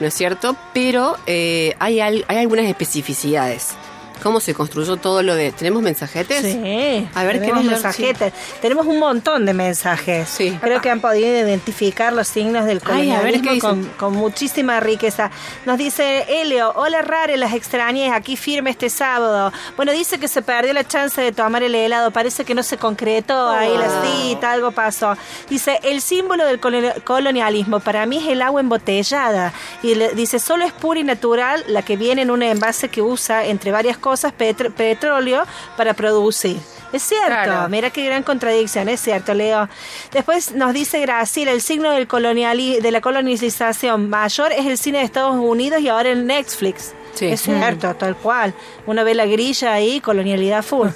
¿no 0.00 0.06
es 0.06 0.14
cierto? 0.14 0.56
Pero 0.72 1.18
eh, 1.26 1.76
hay, 1.78 2.00
hay 2.00 2.24
algunas 2.28 2.64
especificidades. 2.64 3.74
¿Cómo 4.22 4.40
se 4.40 4.54
construyó 4.54 4.96
todo 4.96 5.22
lo 5.22 5.34
de... 5.34 5.50
¿Tenemos 5.52 5.82
mensajetes? 5.82 6.42
Sí, 6.42 7.08
A 7.14 7.24
ver, 7.24 7.40
tenemos 7.40 7.40
¿querés 7.40 7.54
leer? 7.54 7.70
mensajetes. 7.82 8.32
Tenemos 8.60 8.86
un 8.86 8.98
montón 8.98 9.44
de 9.46 9.52
mensajes. 9.54 10.28
Sí. 10.28 10.56
Creo 10.60 10.80
que 10.80 10.90
han 10.90 11.00
podido 11.00 11.26
identificar 11.28 12.12
los 12.12 12.28
signos 12.28 12.64
del 12.64 12.80
Ay, 12.84 13.10
a 13.10 13.20
ver, 13.22 13.40
colonialismo 13.40 13.48
¿qué 13.48 13.54
dicen? 13.54 13.70
con, 13.70 14.12
con 14.12 14.12
muchísima 14.14 14.78
riqueza. 14.80 15.30
Nos 15.66 15.76
dice 15.78 16.24
Helio, 16.28 16.72
hola 16.76 17.02
Rare, 17.02 17.36
las 17.36 17.52
extrañé, 17.52 18.12
aquí 18.12 18.36
firme 18.36 18.70
este 18.70 18.88
sábado. 18.90 19.52
Bueno, 19.76 19.92
dice 19.92 20.18
que 20.20 20.28
se 20.28 20.42
perdió 20.42 20.72
la 20.72 20.86
chance 20.86 21.20
de 21.20 21.32
tomar 21.32 21.62
el 21.62 21.74
helado, 21.74 22.10
parece 22.12 22.44
que 22.44 22.54
no 22.54 22.62
se 22.62 22.76
concretó 22.76 23.48
ahí 23.50 23.76
la 23.76 24.02
cita, 24.04 24.52
algo 24.52 24.70
pasó. 24.70 25.16
Dice, 25.50 25.80
el 25.82 26.00
símbolo 26.00 26.44
del 26.46 26.60
coloni- 26.60 27.02
colonialismo 27.02 27.80
para 27.80 28.06
mí 28.06 28.18
es 28.18 28.28
el 28.28 28.42
agua 28.42 28.60
embotellada. 28.60 29.52
Y 29.82 29.94
le- 29.96 30.14
dice, 30.14 30.38
solo 30.38 30.64
es 30.64 30.72
pura 30.72 31.00
y 31.00 31.04
natural 31.04 31.64
la 31.66 31.82
que 31.82 31.96
viene 31.96 32.22
en 32.22 32.30
un 32.30 32.42
envase 32.42 32.88
que 32.88 33.02
usa, 33.02 33.44
entre 33.46 33.72
varias 33.72 33.98
cosas, 33.98 34.11
petr- 34.20 34.72
petróleo 34.72 35.44
para 35.76 35.94
producir. 35.94 36.58
Es 36.92 37.02
cierto, 37.02 37.26
Claro. 37.28 37.68
mira 37.70 37.88
qué 37.90 38.04
gran 38.04 38.22
contradicción, 38.22 38.88
es 38.90 39.00
cierto, 39.00 39.32
Leo. 39.32 39.66
Después 40.12 40.52
nos 40.52 40.74
dice 40.74 41.00
Graciela, 41.00 41.52
el 41.52 41.62
signo 41.62 41.90
del 41.90 42.06
coloniali 42.06 42.80
de 42.80 42.90
la 42.90 43.00
colonización 43.00 44.10
mayor 44.10 44.52
es 44.52 44.66
el 44.66 44.76
cine 44.76 44.98
de 44.98 45.04
Estados 45.04 45.36
Unidos 45.36 45.80
y 45.80 45.88
ahora 45.88 46.10
el 46.10 46.26
Netflix. 46.26 46.92
Sí. 47.14 47.26
Es 47.26 47.42
cierto, 47.42 47.94
tal 47.94 48.16
cual. 48.16 48.54
Uno 48.86 49.04
ve 49.04 49.14
la 49.14 49.26
grilla 49.26 49.72
ahí, 49.74 50.00
colonialidad 50.00 50.62
full. 50.62 50.88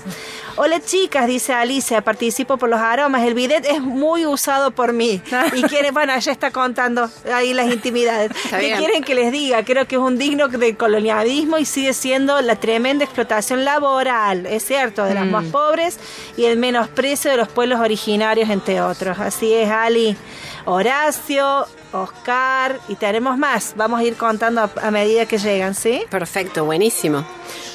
Hola 0.59 0.81
chicas, 0.81 1.27
dice 1.27 1.53
Alicia, 1.53 2.01
participo 2.01 2.57
por 2.57 2.71
los 2.71 2.81
aromas. 2.81 3.23
El 3.25 3.35
bidet 3.35 3.67
es 3.67 3.83
muy 3.83 4.25
usado 4.25 4.71
por 4.71 4.95
mí. 4.95 5.21
Y 5.55 5.63
quiere, 5.69 5.91
bueno, 5.91 6.15
ella 6.15 6.33
está 6.33 6.51
contando 6.51 7.11
ahí 7.31 7.53
las 7.53 7.71
intimidades. 7.71 8.33
¿Qué 8.51 8.75
quieren 8.79 9.05
que 9.05 9.15
les 9.15 9.31
diga? 9.31 9.63
Creo 9.67 9.87
que 9.87 9.97
es 9.97 10.01
un 10.01 10.17
digno 10.17 10.49
de 10.49 10.75
colonialismo 10.75 11.59
y 11.59 11.67
sigue 11.67 11.93
siendo 11.93 12.41
la 12.41 12.57
tremenda 12.57 13.05
explotación 13.05 13.67
laboral, 13.67 14.47
es 14.47 14.65
cierto, 14.65 15.05
de 15.05 15.13
las 15.13 15.27
más 15.27 15.45
pobres 15.45 15.99
y 16.39 16.47
el 16.47 16.57
menosprecio 16.57 17.31
de 17.31 17.37
los 17.37 17.49
pueblos 17.49 17.79
originarios, 17.79 18.49
entre 18.49 18.81
otros. 18.81 19.19
Así 19.19 19.53
es, 19.53 19.69
Ali. 19.69 20.17
Horacio, 20.67 21.67
Oscar, 21.93 22.79
y 22.89 22.97
tenemos 22.97 23.39
más. 23.39 23.73
Vamos 23.77 24.01
a 24.01 24.05
ir 24.05 24.17
contando 24.17 24.61
a, 24.61 24.71
a 24.83 24.91
medida 24.91 25.25
que 25.27 25.39
llegan, 25.39 25.75
¿sí? 25.75 26.03
Perfecto, 26.11 26.65
buenísimo. 26.65 27.25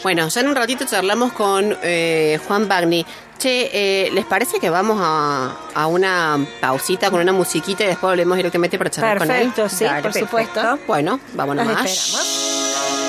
Bueno, 0.04 0.27
ya 0.27 0.41
en 0.41 0.47
un 0.49 0.56
ratito 0.56 0.86
charlamos 0.86 1.32
con 1.34 1.75
eh, 1.82 2.39
Juan 2.47 2.67
Bagni. 2.67 3.06
Che, 3.39 3.71
eh, 3.73 4.12
¿les 4.12 4.25
parece 4.25 4.60
que 4.60 4.69
vamos 4.69 4.99
a, 5.01 5.51
a 5.73 5.88
una 5.88 6.45
pausita 6.60 7.10
con 7.10 7.21
una 7.21 7.32
musiquita 7.34 7.84
y 7.84 7.88
después 7.88 8.12
volvemos 8.12 8.38
directamente 8.38 8.77
para 8.77 8.91
charlar 8.91 9.17
con 9.17 9.32
él? 9.32 9.51
Perfecto, 9.51 9.67
sí, 9.69 9.86
por 10.04 10.13
supuesto. 10.13 10.77
Bueno, 10.86 11.19
vámonos 11.34 11.65
Las 11.65 11.75
más. 11.75 11.91
esperamos. 11.91 13.00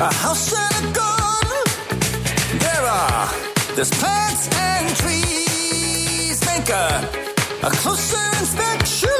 A 0.00 0.14
house 0.14 0.52
and 0.52 0.86
a 0.86 0.92
garden. 0.92 1.64
There 2.60 2.84
are 2.86 3.28
there's 3.74 3.90
plants 3.90 4.48
and 4.56 4.96
trees. 4.96 6.38
Make 6.46 6.70
a 6.70 7.02
a 7.66 7.70
closer 7.82 8.26
inspection. 8.38 9.18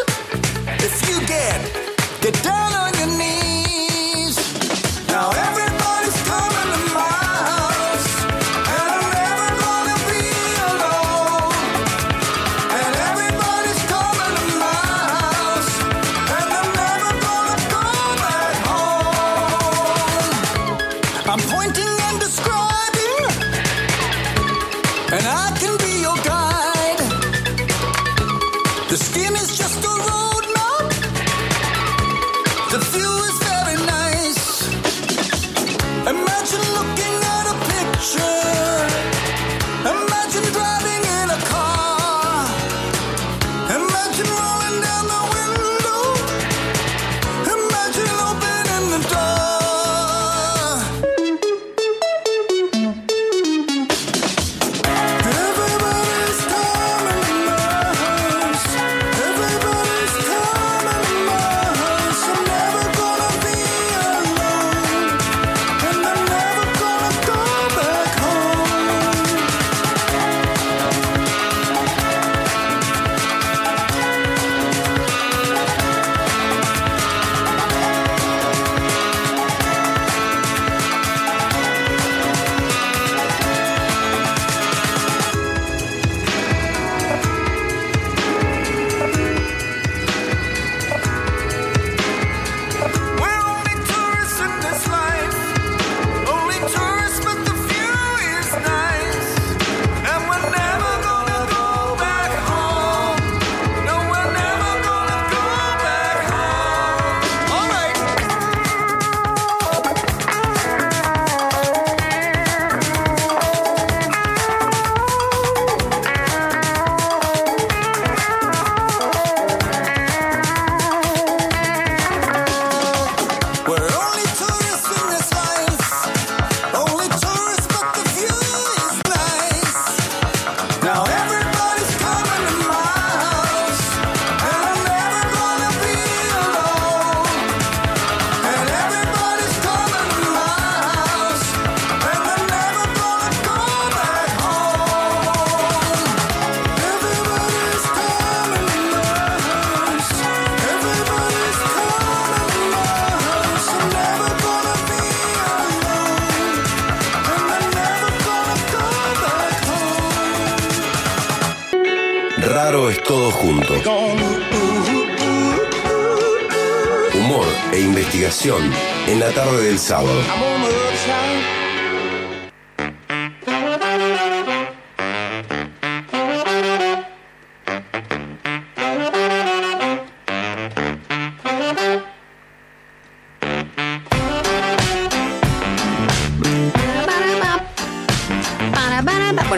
If 0.78 1.08
you 1.08 1.26
get 1.26 1.58
get 2.22 2.44
down 2.44 2.77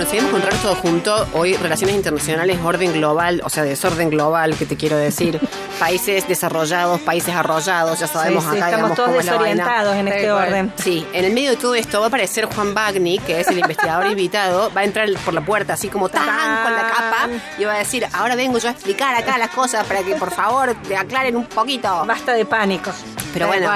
Bueno, 0.01 0.13
seguimos 0.13 0.33
con 0.33 0.41
Raro 0.41 0.57
todo 0.63 0.75
junto. 0.77 1.29
Hoy 1.35 1.57
relaciones 1.59 1.95
internacionales, 1.95 2.59
orden 2.65 2.95
global, 2.95 3.43
o 3.45 3.51
sea, 3.51 3.65
desorden 3.65 4.09
global, 4.09 4.57
que 4.57 4.65
te 4.65 4.75
quiero 4.75 4.97
decir. 4.97 5.39
Países 5.79 6.27
desarrollados, 6.27 7.03
países 7.03 7.35
arrollados, 7.35 8.01
ya 8.01 8.07
sabemos 8.07 8.45
Sí, 8.45 8.51
sí, 8.51 8.57
acá, 8.57 8.71
estamos 8.71 8.91
digamos, 8.93 9.13
todos 9.13 9.25
desorientados 9.27 9.97
en 9.97 10.09
este 10.09 10.33
orden. 10.33 10.73
Sí, 10.77 11.07
en 11.13 11.27
el 11.27 11.35
medio 11.35 11.51
de 11.51 11.57
todo 11.59 11.75
esto 11.75 12.01
va 12.01 12.07
a 12.07 12.09
aparecer 12.09 12.47
Juan 12.47 12.73
Bagni, 12.73 13.19
que 13.19 13.41
es 13.41 13.49
el 13.49 13.59
investigador 13.59 14.07
invitado, 14.11 14.73
va 14.75 14.81
a 14.81 14.85
entrar 14.85 15.07
por 15.23 15.35
la 15.35 15.43
puerta 15.43 15.75
así 15.75 15.89
como 15.89 16.09
tan 16.09 16.25
con 16.25 16.73
la 16.75 16.89
capa 16.89 17.29
y 17.59 17.65
va 17.65 17.75
a 17.75 17.79
decir, 17.79 18.07
ahora 18.15 18.37
vengo 18.37 18.57
yo 18.57 18.69
a 18.69 18.73
explicar 18.73 19.15
acá 19.15 19.37
las 19.37 19.51
cosas 19.51 19.87
para 19.87 20.03
que 20.03 20.15
por 20.15 20.31
favor 20.31 20.75
te 20.89 20.97
aclaren 20.97 21.37
un 21.37 21.45
poquito. 21.45 22.07
Basta 22.07 22.33
de 22.33 22.47
pánico. 22.47 22.91
Pero 23.35 23.49
bueno. 23.49 23.71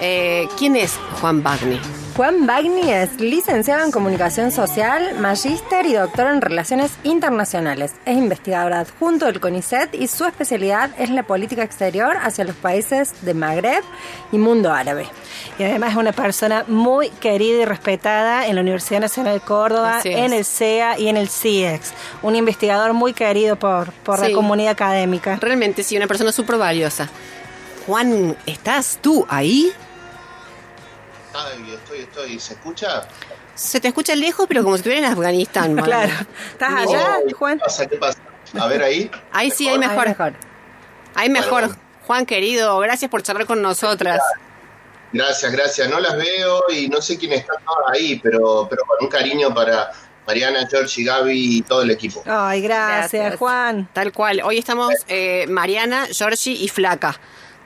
Eh, 0.00 0.46
¿Quién 0.56 0.76
es 0.76 0.96
Juan 1.20 1.42
Bagni? 1.42 1.80
Juan 2.16 2.46
Bagni 2.46 2.90
es 2.90 3.20
licenciado 3.20 3.84
en 3.84 3.90
Comunicación 3.90 4.50
Social, 4.50 5.18
magíster 5.20 5.84
y 5.84 5.92
doctor 5.92 6.28
en 6.28 6.40
Relaciones 6.40 6.92
Internacionales. 7.02 7.92
Es 8.06 8.16
investigador 8.16 8.72
adjunto 8.72 9.26
del 9.26 9.38
CONICET 9.38 9.94
y 9.94 10.08
su 10.08 10.24
especialidad 10.24 10.90
es 10.98 11.10
la 11.10 11.24
política 11.24 11.62
exterior 11.62 12.16
hacia 12.22 12.44
los 12.44 12.56
países 12.56 13.12
de 13.20 13.34
Magreb 13.34 13.84
y 14.32 14.38
mundo 14.38 14.72
árabe. 14.72 15.06
Y 15.58 15.64
además 15.64 15.90
es 15.90 15.96
una 15.98 16.12
persona 16.12 16.64
muy 16.68 17.10
querida 17.10 17.60
y 17.60 17.64
respetada 17.66 18.46
en 18.46 18.54
la 18.54 18.62
Universidad 18.62 19.00
Nacional 19.00 19.34
de 19.34 19.40
Córdoba, 19.40 20.00
en 20.02 20.32
el 20.32 20.46
CEA 20.46 20.98
y 20.98 21.08
en 21.08 21.18
el 21.18 21.28
CIEX. 21.28 21.92
Un 22.22 22.34
investigador 22.34 22.94
muy 22.94 23.12
querido 23.12 23.56
por, 23.56 23.92
por 23.92 24.20
Sí. 24.20 24.28
la 24.30 24.34
comunidad 24.34 24.72
académica. 24.72 25.36
Realmente 25.38 25.82
sí, 25.82 25.98
una 25.98 26.06
persona 26.06 26.32
súper 26.32 26.56
valiosa. 26.56 27.10
Juan, 27.86 28.34
¿estás 28.46 28.98
tú 29.02 29.26
ahí? 29.28 29.70
Ay, 31.36 31.74
estoy, 31.74 31.98
estoy. 32.00 32.38
¿Se 32.40 32.54
escucha? 32.54 33.06
Se 33.54 33.80
te 33.80 33.88
escucha 33.88 34.14
lejos, 34.14 34.46
pero 34.48 34.62
como 34.62 34.76
si 34.76 34.80
estuviera 34.80 35.06
en 35.06 35.12
Afganistán. 35.12 35.74
man. 35.74 35.84
Claro. 35.84 36.12
¿Estás 36.52 36.72
allá, 36.72 37.18
Oh, 37.26 37.36
Juan? 37.36 37.58
¿Qué 37.58 37.64
pasa? 37.64 37.86
¿Qué 37.86 37.96
pasa? 37.96 38.18
A 38.58 38.66
ver 38.68 38.82
ahí. 38.82 39.10
Ahí 39.32 39.50
sí, 39.50 39.68
mejor. 39.78 40.06
Ahí 40.06 40.08
mejor. 40.08 40.32
Ahí 41.14 41.28
mejor. 41.28 41.66
Bueno. 41.66 41.76
Juan, 42.06 42.24
querido, 42.26 42.78
gracias 42.78 43.10
por 43.10 43.22
charlar 43.22 43.46
con 43.46 43.60
nosotras. 43.60 44.20
Gracias, 45.12 45.50
gracias. 45.50 45.88
No 45.90 45.98
las 45.98 46.16
veo 46.16 46.64
y 46.70 46.88
no 46.88 47.00
sé 47.02 47.18
quién 47.18 47.32
está 47.32 47.54
ahí, 47.92 48.20
pero, 48.22 48.66
pero 48.70 48.82
con 48.84 48.98
un 49.00 49.08
cariño 49.08 49.52
para 49.52 49.90
Mariana, 50.26 50.66
George 50.70 51.00
y 51.00 51.04
Gaby 51.04 51.56
y 51.58 51.62
todo 51.62 51.82
el 51.82 51.90
equipo. 51.90 52.22
Ay, 52.26 52.60
gracias, 52.62 53.12
Gracias. 53.12 53.38
Juan. 53.38 53.88
Tal 53.92 54.12
cual. 54.12 54.40
Hoy 54.44 54.58
estamos 54.58 54.92
eh, 55.08 55.46
Mariana, 55.48 56.06
Georgie 56.12 56.52
y 56.52 56.68
Flaca. 56.68 57.18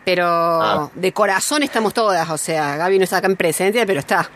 Pero 0.04 0.26
Ah. 0.26 0.90
de 0.94 1.12
corazón 1.12 1.62
estamos 1.62 1.92
todas. 1.94 2.28
O 2.30 2.38
sea, 2.38 2.76
Gaby 2.76 2.98
no 2.98 3.04
está 3.04 3.18
acá 3.18 3.26
en 3.26 3.36
presente, 3.36 3.86
pero 3.86 4.00
está. 4.00 4.28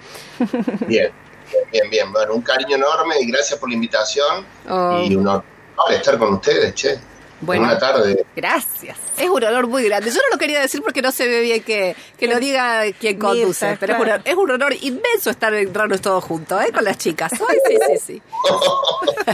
Bien, 0.87 1.11
bien, 1.51 1.65
bien, 1.73 1.91
bien. 1.91 2.13
Bueno, 2.13 2.35
un 2.35 2.43
cariño 2.43 2.77
enorme 2.77 3.15
y 3.21 3.27
gracias 3.31 3.59
por 3.59 3.69
la 3.69 3.75
invitación. 3.75 4.47
Oh. 4.69 5.03
Y 5.09 5.15
un 5.17 5.27
honor 5.27 5.45
estar 5.91 6.19
con 6.19 6.35
ustedes, 6.35 6.75
che. 6.75 6.99
Bueno. 7.45 7.65
En 7.65 7.71
una 7.71 7.79
tarde. 7.79 8.25
Gracias. 8.37 8.97
Es 9.17 9.29
un 9.29 9.43
honor 9.45 9.67
muy 9.67 9.85
grande. 9.85 10.11
Yo 10.11 10.17
no 10.17 10.29
lo 10.33 10.39
quería 10.39 10.61
decir 10.61 10.83
porque 10.83 11.03
no 11.03 11.13
se 11.13 11.29
ve 11.29 11.41
bien 11.41 11.63
que, 11.63 11.95
que 12.19 12.27
lo 12.27 12.39
diga 12.41 12.83
quien 12.99 13.19
conduce. 13.19 13.67
Mirta, 13.67 13.81
pero 13.81 13.93
es, 13.95 13.99
un, 13.99 14.05
claro. 14.05 14.23
es 14.25 14.35
un 14.35 14.51
honor 14.51 14.75
inmenso 14.81 15.31
estar 15.31 15.55
en 15.55 15.73
Raros 15.73 16.01
todos 16.01 16.25
juntos, 16.25 16.61
¿eh? 16.63 16.73
Con 16.73 16.85
las 16.85 16.99
chicas. 16.99 17.33
Ay, 17.49 17.59
sí, 17.67 17.77
sí, 17.87 17.99
sí. 18.07 18.23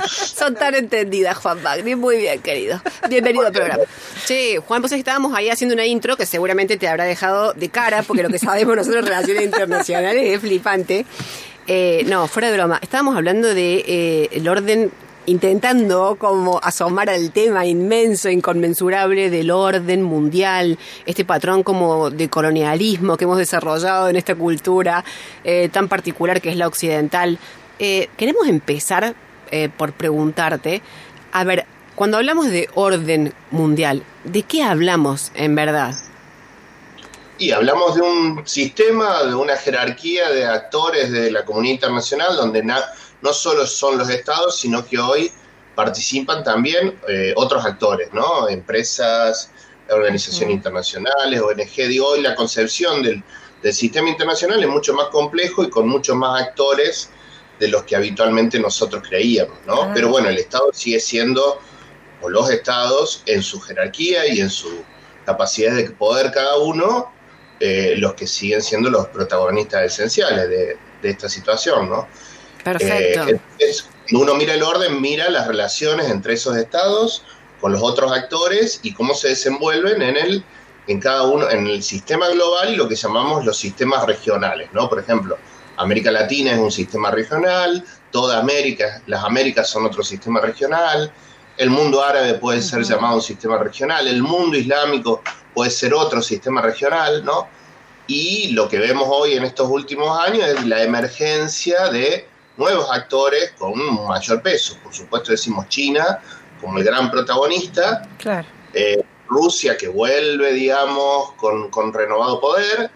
Son 0.35 0.55
tan 0.55 0.75
entendidas, 0.75 1.37
Juan 1.39 1.63
Bagni. 1.63 1.95
Muy 1.95 2.19
bien, 2.19 2.41
querido. 2.41 2.81
Bienvenido 3.09 3.47
al 3.47 3.53
programa. 3.53 3.85
Che, 4.27 4.59
Juan, 4.59 4.83
pues 4.83 4.93
estábamos 4.93 5.35
ahí 5.35 5.49
haciendo 5.51 5.75
una 5.75 5.87
intro 5.87 6.17
que 6.17 6.27
seguramente 6.27 6.77
te 6.77 6.89
habrá 6.89 7.05
dejado 7.05 7.53
de 7.55 7.69
cara, 7.69 8.03
porque 8.03 8.23
lo 8.23 8.29
que 8.29 8.39
sabemos 8.39 8.77
nosotros 8.77 9.03
en 9.03 9.07
relaciones 9.07 9.45
internacionales 9.45 10.25
es 10.27 10.41
flipante. 10.41 11.07
Eh, 11.67 12.05
no, 12.07 12.27
fuera 12.27 12.51
de 12.51 12.57
broma. 12.57 12.79
Estábamos 12.83 13.17
hablando 13.17 13.55
de 13.55 13.85
eh, 13.87 14.29
el 14.33 14.49
orden, 14.49 14.91
intentando 15.31 16.17
como 16.19 16.59
asomar 16.61 17.09
al 17.09 17.31
tema 17.31 17.65
inmenso, 17.65 18.29
inconmensurable 18.29 19.31
del 19.31 19.53
orden 19.53 20.03
mundial, 20.03 20.77
este 21.07 21.25
patrón 21.25 21.63
como 21.63 22.11
de 22.11 22.29
colonialismo 22.29 23.17
que 23.17 23.25
hemos 23.25 23.39
desarrollado 23.39 24.09
en 24.09 24.17
esta 24.17 24.35
cultura 24.35 25.05
eh, 25.45 25.69
tan 25.69 25.89
particular 25.89 26.41
que 26.41 26.51
es 26.51 26.57
la 26.57 26.67
occidental. 26.67 27.39
Eh, 27.79 28.09
queremos 28.17 28.49
empezar 28.49 29.15
eh, 29.53 29.69
por 29.69 29.93
preguntarte, 29.93 30.83
a 31.31 31.45
ver, 31.45 31.65
cuando 31.95 32.17
hablamos 32.17 32.51
de 32.51 32.69
orden 32.75 33.33
mundial, 33.53 34.03
¿de 34.25 34.43
qué 34.43 34.65
hablamos 34.65 35.31
en 35.35 35.55
verdad? 35.55 35.95
Y 37.39 37.53
hablamos 37.53 37.95
de 37.95 38.03
un 38.03 38.43
sistema, 38.47 39.23
de 39.23 39.35
una 39.35 39.57
jerarquía 39.57 40.29
de 40.31 40.45
actores 40.45 41.13
de 41.13 41.31
la 41.31 41.45
comunidad 41.45 41.75
internacional 41.75 42.37
donde 42.37 42.65
no 43.23 43.33
solo 43.33 43.67
son 43.67 43.99
los 43.99 44.09
estados, 44.09 44.59
sino 44.59 44.87
que 44.87 44.99
hoy 44.99 45.33
participan 45.75 46.45
también 46.45 46.99
eh, 47.09 47.33
otros 47.37 47.65
actores, 47.65 48.13
¿no? 48.13 48.49
Empresas, 48.49 49.51
organizaciones 49.91 50.57
internacionales, 50.57 51.41
ONG. 51.41 51.89
Digo, 51.89 52.09
hoy 52.09 52.21
la 52.23 52.35
concepción 52.35 53.03
del, 53.03 53.23
del 53.63 53.73
sistema 53.73 54.09
internacional 54.09 54.63
es 54.63 54.69
mucho 54.69 54.95
más 54.95 55.07
complejo 55.07 55.65
y 55.65 55.71
con 55.71 55.89
muchos 55.89 56.17
más 56.17 56.43
actores 56.43 57.11
de 57.59 57.69
los 57.69 57.83
que 57.85 57.95
habitualmente 57.95 58.59
nosotros 58.59 59.03
creíamos, 59.07 59.59
¿no? 59.67 59.83
Ah. 59.83 59.91
Pero 59.95 60.09
bueno, 60.09 60.29
el 60.29 60.39
Estado 60.39 60.71
sigue 60.73 61.01
siendo, 61.01 61.61
o 62.23 62.29
los 62.29 62.51
estados, 62.51 63.23
en 63.27 63.43
su 63.43 63.61
jerarquía 63.61 64.27
y 64.27 64.41
en 64.41 64.51
su 64.51 64.83
capacidad 65.27 65.75
de 65.75 65.91
poder 65.91 66.33
cada 66.33 66.57
uno, 66.59 67.13
eh, 67.61 67.95
los 67.99 68.15
que 68.15 68.27
siguen 68.27 68.63
siendo 68.63 68.89
los 68.89 69.09
protagonistas 69.09 69.85
esenciales 69.85 70.49
de, 70.49 70.79
de 71.03 71.11
esta 71.11 71.29
situación, 71.29 71.91
¿no? 71.91 72.09
Perfecto. 72.65 73.29
Eh, 73.29 73.41
entonces, 73.59 73.89
uno 74.13 74.35
mira 74.35 74.55
el 74.55 74.63
orden, 74.63 75.01
mira 75.01 75.31
las 75.31 75.47
relaciones 75.47 76.11
entre 76.11 76.35
esos 76.35 76.57
estados 76.57 77.25
con 77.61 77.73
los 77.73 77.83
otros 77.83 78.13
actores 78.13 78.81
y 78.83 78.95
cómo 78.95 79.15
se 79.15 79.29
desenvuelven 79.29 80.03
en 80.03 80.17
el 80.17 80.45
en 80.87 80.99
cada 80.99 81.23
uno 81.23 81.49
en 81.49 81.67
el 81.67 81.83
sistema 81.83 82.29
global 82.31 82.73
y 82.73 82.77
lo 82.77 82.89
que 82.89 82.97
llamamos 82.97 83.45
los 83.45 83.57
sistemas 83.57 84.05
regionales, 84.07 84.71
¿no? 84.73 84.89
Por 84.89 84.99
ejemplo, 84.99 85.39
América 85.77 86.11
Latina 86.11 86.53
es 86.53 86.59
un 86.59 86.73
sistema 86.73 87.11
regional, 87.11 87.85
toda 88.11 88.39
América, 88.39 89.01
las 89.07 89.23
Américas 89.23 89.69
son 89.69 89.87
otro 89.87 90.03
sistema 90.03 90.41
regional, 90.41 91.13
el 91.57 91.71
mundo 91.71 92.03
árabe 92.03 92.35
puede 92.35 92.61
ser 92.61 92.83
llamado 92.83 93.17
un 93.17 93.23
sistema 93.23 93.59
regional, 93.59 94.09
el 94.09 94.23
mundo 94.23 94.57
islámico 94.57 95.23
puede 95.55 95.71
ser 95.71 95.95
otro 95.95 96.23
sistema 96.23 96.61
regional, 96.61 97.25
¿no? 97.25 97.49
Y 98.07 98.49
lo 98.53 98.69
que 98.69 98.79
vemos 98.79 99.07
hoy 99.09 99.35
en 99.35 99.45
estos 99.45 99.69
últimos 99.69 100.19
años 100.19 100.49
es 100.49 100.65
la 100.67 100.83
emergencia 100.83 101.89
de 101.91 102.27
nuevos 102.57 102.91
actores 102.91 103.53
con 103.59 103.73
un 103.73 104.07
mayor 104.07 104.43
peso. 104.43 104.77
Por 104.83 104.93
supuesto 104.95 105.33
decimos 105.33 105.69
China 105.69 106.21
como 106.61 106.79
el 106.79 106.85
gran 106.85 107.11
protagonista, 107.11 108.03
Claro. 108.19 108.47
eh, 108.75 109.03
Rusia 109.29 109.77
que 109.77 109.89
vuelve, 109.89 110.53
digamos, 110.53 111.33
con, 111.35 111.71
con 111.71 111.93
renovado 111.93 112.41
poder, 112.41 112.91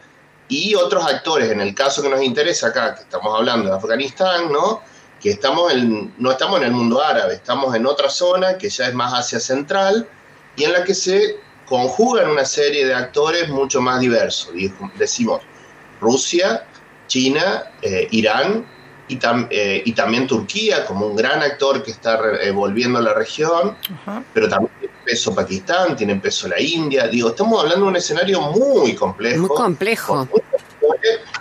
y 0.49 0.75
otros 0.75 1.07
actores, 1.07 1.51
en 1.51 1.61
el 1.61 1.75
caso 1.75 2.03
que 2.03 2.09
nos 2.09 2.23
interesa 2.23 2.69
acá, 2.69 2.95
que 2.95 3.03
estamos 3.03 3.35
hablando 3.35 3.71
de 3.71 3.77
Afganistán, 3.77 4.53
¿no? 4.53 4.83
Que 5.21 5.31
estamos 5.31 5.73
en, 5.73 6.13
no 6.19 6.33
estamos 6.33 6.59
en 6.61 6.65
el 6.67 6.73
mundo 6.73 7.03
árabe, 7.03 7.35
estamos 7.35 7.75
en 7.75 7.87
otra 7.87 8.11
zona 8.11 8.59
que 8.59 8.69
ya 8.69 8.89
es 8.89 8.95
más 8.95 9.15
Asia 9.15 9.41
Central 9.41 10.07
y 10.57 10.65
en 10.65 10.73
la 10.73 10.85
que 10.85 10.95
se 10.95 11.39
conjugan 11.67 12.29
una 12.29 12.45
serie 12.45 12.85
de 12.85 12.95
actores 12.95 13.49
mucho 13.49 13.81
más 13.81 14.01
diversos. 14.01 14.51
Decimos 14.99 15.41
Rusia, 16.01 16.67
China, 17.07 17.71
eh, 17.81 18.09
Irán 18.11 18.67
y, 19.09 19.19
tam- 19.19 19.49
eh, 19.51 19.83
y 19.85 19.93
también 19.93 20.27
Turquía 20.27 20.85
como 20.87 21.07
un 21.07 21.15
gran 21.17 21.43
actor 21.43 21.83
que 21.83 21.91
está 21.91 22.17
re- 22.17 22.49
eh, 22.49 22.51
volviendo 22.51 22.99
a 22.99 23.03
la 23.03 23.13
región 23.15 23.77
pero 24.33 24.49
también 24.49 24.73
tiene 24.81 24.95
peso 25.05 25.35
Pakistán, 25.35 25.95
tiene 25.97 26.17
peso 26.17 26.49
la 26.49 26.59
India. 26.61 27.07
Digo, 27.09 27.29
estamos 27.29 27.61
hablando 27.63 27.85
de 27.85 27.91
un 27.91 27.97
escenario 27.97 28.41
muy 28.41 28.95
complejo. 28.95 29.41
Muy 29.47 29.49
complejo. 29.57 30.27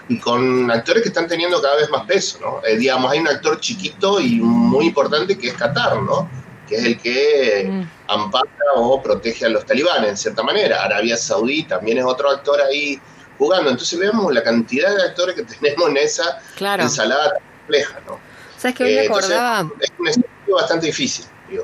Y 0.09 0.19
con 0.19 0.69
actores 0.69 1.01
que 1.01 1.07
están 1.09 1.27
teniendo 1.27 1.61
cada 1.61 1.77
vez 1.77 1.89
más 1.89 2.05
peso, 2.05 2.37
¿no? 2.41 2.61
Eh, 2.67 2.75
digamos, 2.75 3.09
hay 3.11 3.19
un 3.19 3.27
actor 3.29 3.59
chiquito 3.61 4.19
y 4.19 4.35
muy 4.41 4.87
importante 4.87 5.37
que 5.37 5.47
es 5.47 5.53
Qatar, 5.53 6.01
¿no? 6.01 6.29
Que 6.67 6.75
es 6.75 6.83
el 6.85 6.99
que 6.99 7.67
Mm. 7.69 7.89
ampara 8.09 8.49
o 8.75 9.01
protege 9.01 9.45
a 9.45 9.49
los 9.49 9.65
talibanes, 9.65 10.09
en 10.09 10.17
cierta 10.17 10.43
manera. 10.43 10.83
Arabia 10.83 11.15
Saudí 11.15 11.63
también 11.63 11.99
es 11.99 12.05
otro 12.05 12.29
actor 12.29 12.59
ahí 12.61 12.99
jugando. 13.37 13.69
Entonces 13.69 13.97
vemos 13.97 14.33
la 14.33 14.43
cantidad 14.43 14.93
de 14.93 15.03
actores 15.03 15.35
que 15.35 15.43
tenemos 15.59 15.89
en 15.89 15.97
esa 15.97 16.39
Claro. 16.57 16.83
ensalada 16.83 17.31
compleja, 17.63 17.99
¿no? 18.05 18.19
¿Sabes 18.57 18.75
que 18.77 18.83
hoy 18.83 18.93
me 18.95 19.01
Eh, 19.01 19.05
entonces, 19.05 19.31
acordaba? 19.31 19.69
es 19.79 19.91
un 19.99 20.07
escenario 20.07 20.55
bastante 20.55 20.85
difícil, 20.87 21.25
digo. 21.49 21.63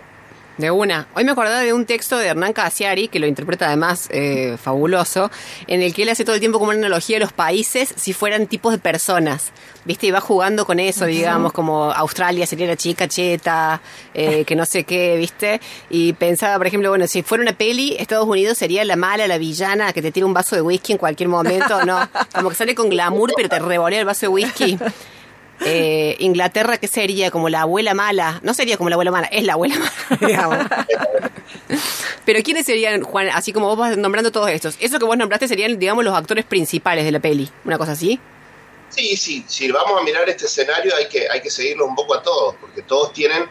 De 0.58 0.70
una. 0.72 1.08
Hoy 1.16 1.24
me 1.24 1.32
acordaba 1.32 1.60
de 1.62 1.72
un 1.72 1.86
texto 1.86 2.18
de 2.18 2.28
Hernán 2.28 2.52
Casiari, 2.52 3.08
que 3.08 3.18
lo 3.20 3.28
interpreta 3.28 3.68
además 3.68 4.10
eh, 4.12 4.58
fabuloso, 4.62 5.32
en 5.68 5.82
el 5.82 5.94
que 5.94 6.04
él 6.04 6.10
hace 6.10 6.26
todo 6.26 6.34
el 6.36 6.42
tiempo 6.42 6.60
como 6.60 6.72
una 6.72 6.80
analogía 6.80 7.16
de 7.16 7.22
los 7.22 7.32
países 7.32 7.94
si 7.96 8.12
fueran 8.12 8.46
tipos 8.48 8.74
de 8.74 8.78
personas. 8.80 9.54
¿Viste? 9.86 10.08
Y 10.08 10.12
va 10.12 10.20
jugando 10.20 10.66
con 10.66 10.82
eso, 10.82 11.06
digamos, 11.06 11.54
como 11.54 11.94
Australia 11.94 12.46
sería 12.46 12.68
la 12.68 12.76
chica 12.76 13.08
cheta, 13.08 13.82
eh, 14.14 14.44
que 14.44 14.56
no 14.58 14.66
sé 14.66 14.84
qué, 14.84 15.16
¿viste? 15.16 15.62
Y 15.90 16.12
pensaba, 16.12 16.58
por 16.58 16.68
ejemplo, 16.68 16.90
bueno, 16.90 17.08
si 17.08 17.24
fuera 17.24 17.42
una 17.42 17.54
peli, 17.54 17.96
Estados 17.98 18.28
Unidos 18.28 18.58
sería 18.58 18.84
la 18.84 18.98
mala, 18.98 19.26
la 19.28 19.38
villana, 19.38 19.94
que 19.94 20.02
te 20.02 20.12
tira 20.12 20.26
un 20.26 20.34
vaso 20.34 20.58
de 20.58 20.62
whisky 20.62 20.92
en 20.92 20.98
cualquier 20.98 21.30
momento, 21.30 21.86
¿no? 21.86 22.08
Como 22.36 22.50
que 22.50 22.56
sale 22.56 22.76
con 22.76 22.90
glamour, 22.90 23.32
pero 23.38 23.48
te 23.48 23.60
revolea 23.60 24.02
el 24.02 24.06
vaso 24.06 24.26
de 24.26 24.28
whisky. 24.28 24.78
Eh, 25.66 26.16
Inglaterra, 26.20 26.78
¿qué 26.78 26.88
sería? 26.88 27.32
Como 27.32 27.50
la 27.50 27.62
abuela 27.62 27.94
mala. 27.94 28.40
No 28.44 28.54
sería 28.54 28.78
como 28.78 28.90
la 28.90 28.96
abuela 28.96 29.12
mala, 29.12 29.28
es 29.28 29.44
la 29.44 29.54
abuela 29.54 29.76
mala, 29.78 29.92
digamos. 30.28 30.58
Pero 32.26 32.44
¿quiénes 32.44 32.66
serían, 32.66 33.02
Juan? 33.04 33.30
Así 33.34 33.52
como 33.52 33.68
vos 33.68 33.78
vas 33.78 33.98
nombrando 33.98 34.32
todos 34.32 34.50
estos. 34.50 34.76
Eso 34.80 35.00
que 35.00 35.06
vos 35.06 35.18
nombraste 35.18 35.48
serían, 35.48 35.78
digamos, 35.80 36.04
los 36.04 36.16
actores 36.16 36.46
principales 36.46 37.06
de 37.06 37.12
la 37.12 37.20
peli. 37.20 37.50
Una 37.66 37.78
cosa 37.78 37.94
así. 37.94 38.20
Sí, 38.90 39.16
sí, 39.18 39.46
si 39.48 39.72
vamos 39.72 40.00
a 40.00 40.04
mirar 40.04 40.28
este 40.28 40.46
escenario 40.46 40.96
hay 40.96 41.08
que, 41.08 41.30
hay 41.30 41.42
que 41.42 41.52
seguirlo 41.52 41.86
un 41.86 41.96
poco 41.96 42.16
a 42.16 42.24
todos, 42.24 42.56
porque 42.60 42.82
todos 42.82 43.14
tienen, 43.14 43.46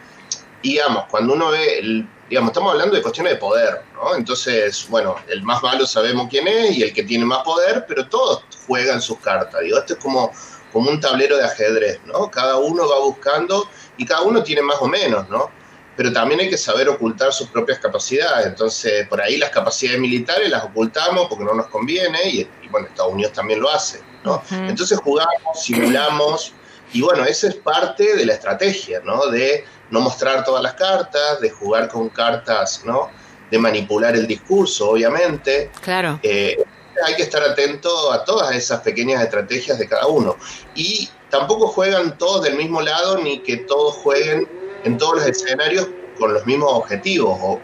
digamos, 0.62 1.04
cuando 1.08 1.34
uno 1.34 1.50
ve 1.50 1.78
el, 1.78 2.08
digamos, 2.28 2.50
estamos 2.50 2.72
hablando 2.72 2.96
de 2.96 3.02
cuestiones 3.02 3.34
de 3.34 3.38
poder, 3.38 3.82
¿no? 3.94 4.16
Entonces, 4.16 4.86
bueno, 4.90 5.16
el 5.28 5.42
más 5.42 5.62
malo 5.62 5.86
sabemos 5.86 6.26
quién 6.28 6.48
es 6.48 6.76
y 6.76 6.82
el 6.82 6.92
que 6.92 7.04
tiene 7.04 7.24
más 7.24 7.44
poder, 7.44 7.84
pero 7.86 8.08
todos 8.08 8.44
juegan 8.66 9.00
sus 9.00 9.18
cartas. 9.20 9.60
Digo, 9.62 9.78
esto 9.78 9.94
es 9.94 10.00
como, 10.00 10.32
como 10.72 10.90
un 10.90 11.00
tablero 11.00 11.36
de 11.36 11.44
ajedrez, 11.44 12.00
¿no? 12.04 12.30
Cada 12.30 12.58
uno 12.58 12.88
va 12.88 13.00
buscando 13.00 13.68
y 13.96 14.04
cada 14.04 14.22
uno 14.22 14.42
tiene 14.42 14.62
más 14.62 14.78
o 14.80 14.88
menos, 14.88 15.28
¿no? 15.28 15.50
Pero 15.96 16.12
también 16.12 16.40
hay 16.40 16.48
que 16.48 16.58
saber 16.58 16.88
ocultar 16.88 17.32
sus 17.32 17.48
propias 17.48 17.78
capacidades. 17.80 18.46
Entonces, 18.46 19.08
por 19.08 19.20
ahí 19.20 19.36
las 19.36 19.50
capacidades 19.50 20.00
militares 20.00 20.48
las 20.48 20.64
ocultamos 20.64 21.26
porque 21.28 21.44
no 21.44 21.54
nos 21.54 21.66
conviene 21.66 22.28
y, 22.28 22.40
y 22.62 22.68
bueno, 22.70 22.86
Estados 22.86 23.12
Unidos 23.12 23.32
también 23.32 23.60
lo 23.60 23.70
hace, 23.70 24.00
¿no? 24.24 24.42
Entonces 24.50 24.98
jugamos, 24.98 25.60
simulamos 25.60 26.54
y 26.92 27.02
bueno, 27.02 27.24
esa 27.24 27.48
es 27.48 27.56
parte 27.56 28.16
de 28.16 28.24
la 28.24 28.34
estrategia, 28.34 29.00
¿no? 29.04 29.26
De 29.26 29.64
no 29.90 30.00
mostrar 30.00 30.44
todas 30.44 30.62
las 30.62 30.74
cartas, 30.74 31.40
de 31.40 31.50
jugar 31.50 31.88
con 31.88 32.08
cartas, 32.08 32.82
¿no? 32.84 33.10
De 33.50 33.58
manipular 33.58 34.14
el 34.14 34.26
discurso, 34.26 34.90
obviamente. 34.90 35.70
Claro. 35.82 36.20
Eh, 36.22 36.56
hay 37.06 37.14
que 37.16 37.22
estar 37.22 37.42
atento 37.42 38.12
a 38.12 38.24
todas 38.24 38.54
esas 38.54 38.80
pequeñas 38.82 39.22
estrategias 39.22 39.78
de 39.78 39.88
cada 39.88 40.06
uno. 40.06 40.36
Y 40.72 41.18
tampoco 41.28 41.68
juegan 41.68 42.16
todos 42.18 42.42
del 42.42 42.56
mismo 42.56 42.80
lado 42.80 43.18
ni 43.18 43.42
que 43.42 43.58
todos 43.58 43.94
jueguen 43.96 44.50
en 44.82 44.96
todos 44.98 45.16
los 45.16 45.26
escenarios 45.26 45.88
con 46.14 46.32
los 46.34 46.44
mismos 46.46 46.70
objetivos 46.72 47.36
o, 47.40 47.60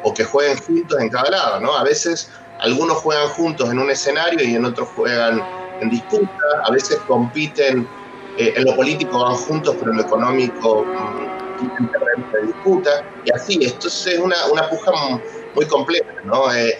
o- 0.00 0.14
que 0.14 0.24
jueguen 0.24 0.58
juntos 0.58 1.00
en 1.00 1.08
cada 1.08 1.30
lado, 1.30 1.60
¿no? 1.60 1.76
A 1.76 1.82
veces 1.82 2.28
algunos 2.58 2.98
juegan 2.98 3.28
juntos 3.28 3.70
en 3.70 3.78
un 3.78 3.90
escenario 3.90 4.44
y 4.46 4.54
en 4.54 4.64
otros 4.64 4.88
juegan 4.90 5.48
en 5.78 5.88
disputa, 5.90 6.34
a 6.68 6.70
veces 6.72 7.02
compiten, 7.06 7.90
eh, 8.34 8.52
en 8.56 8.64
lo 8.64 8.74
político 8.76 9.20
van 9.24 9.34
juntos, 9.34 9.76
pero 9.78 9.90
en 9.92 9.96
lo 9.98 10.02
económico 10.04 10.90
mm, 10.94 11.26
tienen 11.56 11.88
terrenos 11.90 12.30
de 12.32 12.46
disputa, 12.48 12.90
y 13.22 13.30
así, 13.34 13.58
esto 13.64 13.88
es 13.88 14.06
una, 14.18 14.36
una 14.52 14.68
puja 14.68 14.92
muy 15.52 15.66
compleja, 15.66 16.02
¿no? 16.24 16.52
Eh, 16.52 16.74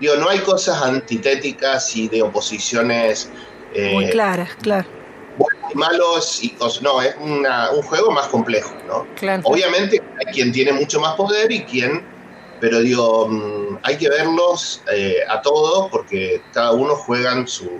digo, 0.00 0.16
no 0.16 0.28
hay 0.28 0.38
cosas 0.40 0.80
antitéticas 0.82 1.94
y 1.96 2.08
de 2.08 2.22
oposiciones 2.22 3.30
eh, 3.74 3.92
Muy 3.94 4.08
claras, 4.10 4.50
claro. 4.62 4.86
buenos 5.36 5.72
y 5.72 5.76
malos, 5.76 6.42
y 6.42 6.48
cosas, 6.50 6.82
no, 6.82 7.02
es 7.02 7.14
una- 7.20 7.70
un 7.70 7.82
juego 7.82 8.10
más 8.10 8.26
complejo, 8.28 8.74
¿no? 8.86 9.06
Claro. 9.16 9.42
Obviamente 9.44 10.02
hay 10.18 10.32
quien 10.32 10.52
tiene 10.52 10.72
mucho 10.72 11.00
más 11.00 11.14
poder 11.16 11.52
y 11.52 11.64
quien, 11.64 12.02
pero 12.60 12.80
digo, 12.80 13.28
mm, 13.28 13.78
hay 13.82 13.96
que 13.98 14.08
verlos 14.08 14.82
eh, 14.92 15.16
a 15.28 15.42
todos 15.42 15.90
porque 15.90 16.42
cada 16.52 16.72
uno 16.72 16.96
juegan 16.96 17.46
su, 17.46 17.70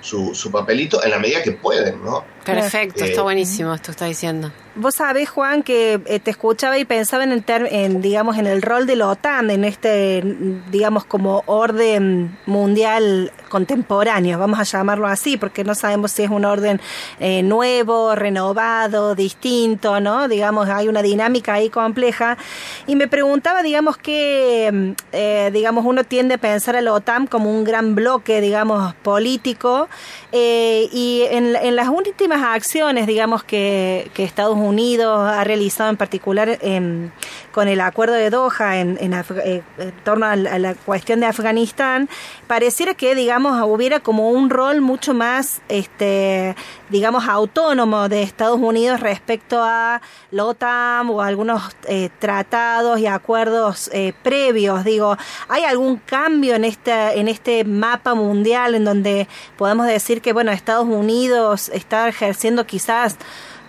su, 0.00 0.34
su 0.34 0.50
papelito 0.50 1.02
en 1.02 1.10
la 1.10 1.18
medida 1.18 1.42
que 1.42 1.52
pueden, 1.52 2.02
¿no? 2.04 2.24
Perfecto, 2.44 3.04
Eh, 3.04 3.08
está 3.08 3.22
buenísimo 3.22 3.74
esto 3.74 3.86
que 3.86 3.90
está 3.92 4.04
diciendo. 4.06 4.50
Vos 4.76 4.94
sabés, 4.94 5.28
Juan, 5.28 5.62
que 5.64 6.00
eh, 6.06 6.20
te 6.20 6.30
escuchaba 6.30 6.78
y 6.78 6.84
pensaba 6.84 7.24
en 7.24 7.32
el, 7.32 7.42
ter- 7.42 7.68
en, 7.72 8.00
digamos, 8.00 8.38
en 8.38 8.46
el 8.46 8.62
rol 8.62 8.86
de 8.86 8.94
la 8.96 9.08
OTAN, 9.08 9.50
en 9.50 9.64
este, 9.64 10.22
digamos, 10.70 11.04
como 11.04 11.42
orden 11.46 12.38
mundial 12.46 13.32
contemporáneo, 13.48 14.38
vamos 14.38 14.60
a 14.60 14.62
llamarlo 14.62 15.08
así, 15.08 15.36
porque 15.36 15.64
no 15.64 15.74
sabemos 15.74 16.12
si 16.12 16.22
es 16.22 16.30
un 16.30 16.44
orden 16.44 16.80
eh, 17.18 17.42
nuevo, 17.42 18.14
renovado, 18.14 19.16
distinto, 19.16 19.98
¿no? 20.00 20.28
Digamos, 20.28 20.68
hay 20.68 20.86
una 20.86 21.02
dinámica 21.02 21.54
ahí 21.54 21.68
compleja. 21.68 22.38
Y 22.86 22.94
me 22.94 23.08
preguntaba, 23.08 23.64
digamos, 23.64 23.96
que, 23.98 24.94
eh, 25.10 25.50
digamos, 25.52 25.84
uno 25.84 26.04
tiende 26.04 26.34
a 26.34 26.38
pensar 26.38 26.76
a 26.76 26.80
la 26.80 26.92
OTAN 26.92 27.26
como 27.26 27.50
un 27.50 27.64
gran 27.64 27.96
bloque, 27.96 28.40
digamos, 28.40 28.94
político, 29.02 29.88
eh, 30.30 30.88
y 30.92 31.22
en, 31.28 31.56
en 31.56 31.74
las 31.74 31.88
últimas 31.88 32.29
acciones, 32.36 33.06
digamos, 33.06 33.44
que, 33.44 34.10
Estados 34.20 34.56
Unidos 34.56 35.18
ha 35.18 35.42
realizado 35.44 35.88
en 35.88 35.96
particular 35.96 36.58
em, 36.60 37.10
con 37.52 37.68
el 37.68 37.80
acuerdo 37.80 38.14
de 38.14 38.30
Doha 38.30 38.78
en, 38.78 38.98
en, 39.00 39.14
eh, 39.14 39.62
torno 40.04 40.26
a 40.26 40.36
la, 40.36 40.74
cuestión 40.74 41.20
de 41.20 41.26
Afganistán, 41.26 42.08
pareciera 42.46 42.94
que, 42.94 43.14
digamos, 43.14 43.60
hubiera 43.66 44.00
como 44.00 44.30
un 44.30 44.50
rol 44.50 44.80
mucho 44.80 45.14
más, 45.14 45.62
este, 45.68 46.54
digamos, 46.90 47.26
autónomo 47.26 48.08
de 48.08 48.22
Estados 48.22 48.60
Unidos 48.60 49.00
respecto 49.00 49.62
a 49.62 50.00
la 50.30 50.44
OTAN 50.44 51.08
o 51.10 51.22
algunos 51.22 51.62
eh, 51.88 52.10
tratados 52.18 53.00
y 53.00 53.06
acuerdos 53.06 53.90
eh, 53.92 54.12
previos. 54.22 54.84
Digo, 54.84 55.16
¿hay 55.48 55.64
algún 55.64 55.96
cambio 55.96 56.54
en 56.54 56.64
este, 56.64 57.18
en 57.18 57.28
este 57.28 57.64
mapa 57.64 58.14
mundial 58.14 58.74
en 58.74 58.84
donde 58.84 59.28
podemos 59.56 59.86
decir 59.86 60.20
que, 60.20 60.32
bueno, 60.32 60.52
Estados 60.52 60.86
Unidos 60.86 61.70
está 61.72 62.04
ejerciendo 62.20 62.66
quizás 62.66 63.16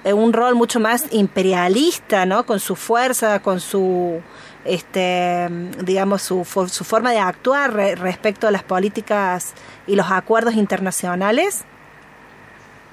eh, 0.04 0.14
un 0.14 0.34
rol 0.34 0.56
mucho 0.56 0.80
más 0.80 1.06
imperialista, 1.12 2.26
¿no? 2.26 2.46
Con 2.46 2.60
su 2.60 2.76
fuerza, 2.76 3.42
con 3.42 3.60
su 3.60 4.22
este 4.66 5.48
digamos 5.84 6.22
su, 6.22 6.44
for- 6.44 6.70
su 6.70 6.84
forma 6.84 7.12
de 7.12 7.18
actuar 7.20 7.74
re- 7.74 7.96
respecto 7.96 8.48
a 8.48 8.52
las 8.52 8.64
políticas 8.64 9.54
y 9.88 9.96
los 9.96 10.12
acuerdos 10.12 10.54
internacionales 10.54 11.64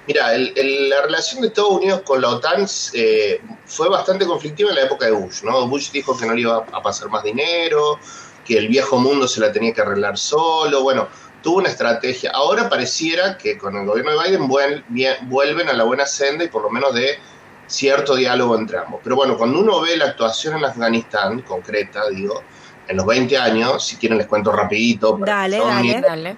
Mira, 0.06 0.32
la 0.38 1.02
relación 1.02 1.42
de 1.42 1.48
Estados 1.48 1.72
Unidos 1.72 2.00
con 2.02 2.22
la 2.22 2.28
OTAN 2.30 2.66
eh, 2.94 3.42
fue 3.66 3.90
bastante 3.90 4.24
conflictiva 4.26 4.70
en 4.70 4.76
la 4.76 4.82
época 4.84 5.04
de 5.04 5.12
Bush, 5.12 5.42
¿no? 5.42 5.66
Bush 5.68 5.90
dijo 5.90 6.16
que 6.16 6.24
no 6.24 6.32
le 6.32 6.40
iba 6.40 6.64
a 6.72 6.82
pasar 6.82 7.10
más 7.10 7.22
dinero, 7.22 7.98
que 8.46 8.56
el 8.56 8.68
viejo 8.68 8.98
mundo 8.98 9.28
se 9.28 9.38
la 9.38 9.52
tenía 9.52 9.74
que 9.74 9.82
arreglar 9.82 10.16
solo, 10.16 10.82
bueno, 10.82 11.08
tuvo 11.42 11.58
una 11.58 11.68
estrategia. 11.68 12.30
Ahora 12.34 12.68
pareciera 12.68 13.38
que 13.38 13.56
con 13.58 13.76
el 13.76 13.86
gobierno 13.86 14.12
de 14.12 14.28
Biden 14.28 14.48
vuelven 15.28 15.68
a 15.68 15.72
la 15.72 15.84
buena 15.84 16.06
senda 16.06 16.44
y 16.44 16.48
por 16.48 16.62
lo 16.62 16.70
menos 16.70 16.94
de 16.94 17.18
cierto 17.66 18.16
diálogo 18.16 18.56
entre 18.56 18.78
ambos. 18.78 19.00
Pero 19.02 19.16
bueno, 19.16 19.36
cuando 19.36 19.60
uno 19.60 19.80
ve 19.80 19.96
la 19.96 20.06
actuación 20.06 20.56
en 20.56 20.64
Afganistán, 20.64 21.42
concreta, 21.42 22.08
digo, 22.10 22.42
en 22.88 22.96
los 22.96 23.06
20 23.06 23.36
años, 23.36 23.84
si 23.84 23.96
quieren 23.96 24.18
les 24.18 24.26
cuento 24.26 24.50
rapidito. 24.50 25.18
Dale, 25.20 25.58
dale. 25.58 26.00
Dale. 26.00 26.36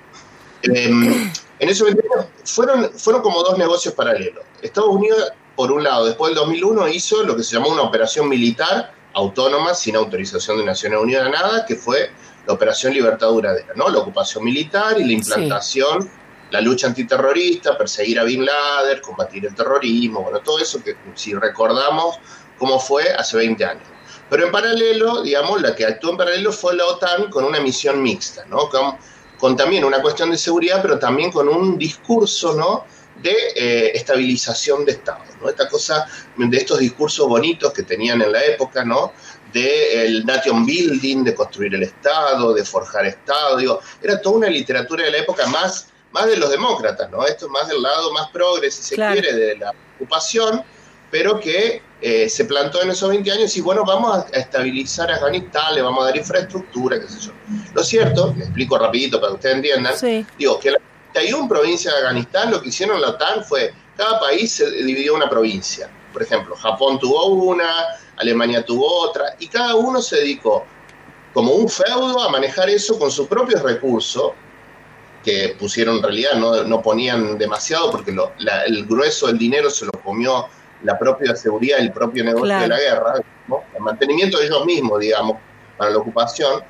eh, 0.62 1.30
en 1.60 1.68
ese 1.68 1.84
momento 1.84 2.02
fueron, 2.44 2.90
fueron 2.92 3.22
como 3.22 3.42
dos 3.42 3.56
negocios 3.56 3.94
paralelos. 3.94 4.44
Estados 4.60 4.90
Unidos, 4.90 5.32
por 5.54 5.70
un 5.70 5.84
lado, 5.84 6.06
después 6.06 6.30
del 6.30 6.38
2001 6.38 6.88
hizo 6.88 7.22
lo 7.22 7.36
que 7.36 7.42
se 7.42 7.54
llamó 7.54 7.68
una 7.68 7.82
operación 7.82 8.28
militar 8.28 8.92
autónoma, 9.12 9.74
sin 9.74 9.96
autorización 9.96 10.58
de 10.58 10.64
Naciones 10.64 10.98
Unidas, 11.00 11.30
nada, 11.30 11.66
que 11.66 11.76
fue 11.76 12.10
la 12.50 12.54
Operación 12.54 12.92
Libertad 12.92 13.28
Duradera, 13.28 13.72
¿no? 13.76 13.88
La 13.88 14.00
ocupación 14.00 14.42
militar 14.42 15.00
y 15.00 15.04
la 15.04 15.12
implantación, 15.12 16.10
la 16.50 16.60
lucha 16.60 16.88
antiterrorista, 16.88 17.78
perseguir 17.78 18.18
a 18.18 18.24
Bin 18.24 18.44
Laden, 18.44 19.00
combatir 19.00 19.46
el 19.46 19.54
terrorismo, 19.54 20.22
bueno, 20.22 20.40
todo 20.40 20.58
eso 20.58 20.82
que 20.82 20.96
si 21.14 21.32
recordamos 21.32 22.18
cómo 22.58 22.80
fue 22.80 23.08
hace 23.12 23.36
20 23.36 23.64
años. 23.64 23.84
Pero 24.28 24.46
en 24.46 24.52
paralelo, 24.52 25.22
digamos, 25.22 25.62
la 25.62 25.76
que 25.76 25.86
actuó 25.86 26.10
en 26.10 26.16
paralelo 26.16 26.50
fue 26.50 26.74
la 26.74 26.86
OTAN 26.86 27.30
con 27.30 27.44
una 27.44 27.60
misión 27.60 28.02
mixta, 28.02 28.44
¿no? 28.46 28.68
Con, 28.68 28.96
con 29.38 29.56
también 29.56 29.84
una 29.84 30.02
cuestión 30.02 30.32
de 30.32 30.38
seguridad, 30.38 30.82
pero 30.82 30.98
también 30.98 31.30
con 31.30 31.48
un 31.48 31.78
discurso, 31.78 32.54
¿no? 32.54 32.84
de 33.22 33.34
eh, 33.54 33.92
estabilización 33.94 34.84
de 34.84 34.92
Estado, 34.92 35.24
¿no? 35.40 35.48
Esta 35.48 35.68
cosa 35.68 36.06
de 36.36 36.56
estos 36.56 36.78
discursos 36.78 37.28
bonitos 37.28 37.72
que 37.72 37.82
tenían 37.82 38.22
en 38.22 38.32
la 38.32 38.42
época, 38.44 38.84
¿no? 38.84 39.12
De 39.52 40.04
el 40.06 40.24
nation 40.26 40.64
building, 40.66 41.24
de 41.24 41.34
construir 41.34 41.74
el 41.74 41.82
Estado, 41.82 42.52
de 42.54 42.64
forjar 42.64 43.06
Estado, 43.06 43.56
digo, 43.56 43.80
era 44.02 44.20
toda 44.20 44.36
una 44.36 44.48
literatura 44.48 45.04
de 45.04 45.10
la 45.10 45.18
época 45.18 45.46
más, 45.46 45.88
más 46.12 46.26
de 46.26 46.36
los 46.36 46.50
demócratas, 46.50 47.10
¿no? 47.10 47.24
Esto 47.26 47.46
es 47.46 47.52
más 47.52 47.68
del 47.68 47.82
lado 47.82 48.12
más 48.12 48.28
progres, 48.30 48.74
si 48.74 48.82
se 48.82 48.94
Claro. 48.94 49.12
quiere, 49.20 49.32
de 49.34 49.56
la 49.56 49.72
ocupación, 49.96 50.62
pero 51.10 51.40
que 51.40 51.82
eh, 52.02 52.28
se 52.28 52.44
plantó 52.46 52.80
en 52.82 52.90
esos 52.90 53.08
20 53.10 53.30
años 53.30 53.56
y 53.56 53.60
bueno, 53.60 53.84
vamos 53.84 54.16
a, 54.16 54.26
a 54.34 54.38
estabilizar 54.40 55.10
Afganistán, 55.10 55.74
le 55.74 55.82
vamos 55.82 56.02
a 56.02 56.06
dar 56.06 56.16
infraestructura, 56.16 56.98
qué 57.00 57.08
sé 57.08 57.20
yo. 57.20 57.32
Lo 57.74 57.82
cierto, 57.84 58.32
le 58.36 58.44
explico 58.44 58.78
rapidito 58.78 59.20
para 59.20 59.30
que 59.32 59.34
ustedes 59.36 59.56
entiendan, 59.56 59.96
Sí. 59.98 60.24
digo, 60.38 60.58
que 60.60 60.70
la 60.70 60.78
31 61.12 61.48
provincias 61.48 61.92
de 61.92 61.98
Afganistán 62.00 62.50
lo 62.52 62.62
que 62.62 62.68
hicieron 62.68 63.00
la 63.00 63.08
OTAN 63.08 63.44
fue, 63.44 63.74
cada 63.96 64.20
país 64.20 64.52
se 64.52 64.70
dividió 64.70 65.14
una 65.14 65.28
provincia. 65.28 65.90
Por 66.12 66.22
ejemplo, 66.22 66.54
Japón 66.56 66.98
tuvo 67.00 67.26
una, 67.26 67.68
Alemania 68.20 68.64
tuvo 68.64 68.86
otra, 69.08 69.34
y 69.38 69.48
cada 69.48 69.74
uno 69.74 70.00
se 70.02 70.16
dedicó 70.16 70.64
como 71.32 71.52
un 71.52 71.68
feudo 71.68 72.22
a 72.22 72.28
manejar 72.28 72.68
eso 72.70 72.98
con 72.98 73.10
sus 73.10 73.26
propios 73.28 73.62
recursos, 73.62 74.32
que 75.24 75.54
pusieron 75.58 75.96
en 75.96 76.02
realidad, 76.02 76.32
no, 76.34 76.62
no 76.64 76.80
ponían 76.80 77.36
demasiado 77.36 77.90
porque 77.90 78.10
lo- 78.12 78.32
la- 78.38 78.64
el 78.64 78.86
grueso 78.86 79.26
del 79.26 79.38
dinero 79.38 79.68
se 79.70 79.84
lo 79.84 79.92
comió 79.92 80.46
la 80.82 80.98
propia 80.98 81.36
seguridad 81.36 81.78
el 81.78 81.92
propio 81.92 82.24
negocio 82.24 82.46
Claro. 82.46 82.62
de 82.62 82.68
la 82.68 82.78
guerra, 82.80 83.14
¿no? 83.48 83.62
el 83.76 83.80
mantenimiento 83.82 84.38
de 84.38 84.46
ellos 84.46 84.64
mismos, 84.64 84.98
digamos, 85.00 85.36
para 85.76 85.90
la 85.90 85.98
ocupación, 85.98 86.62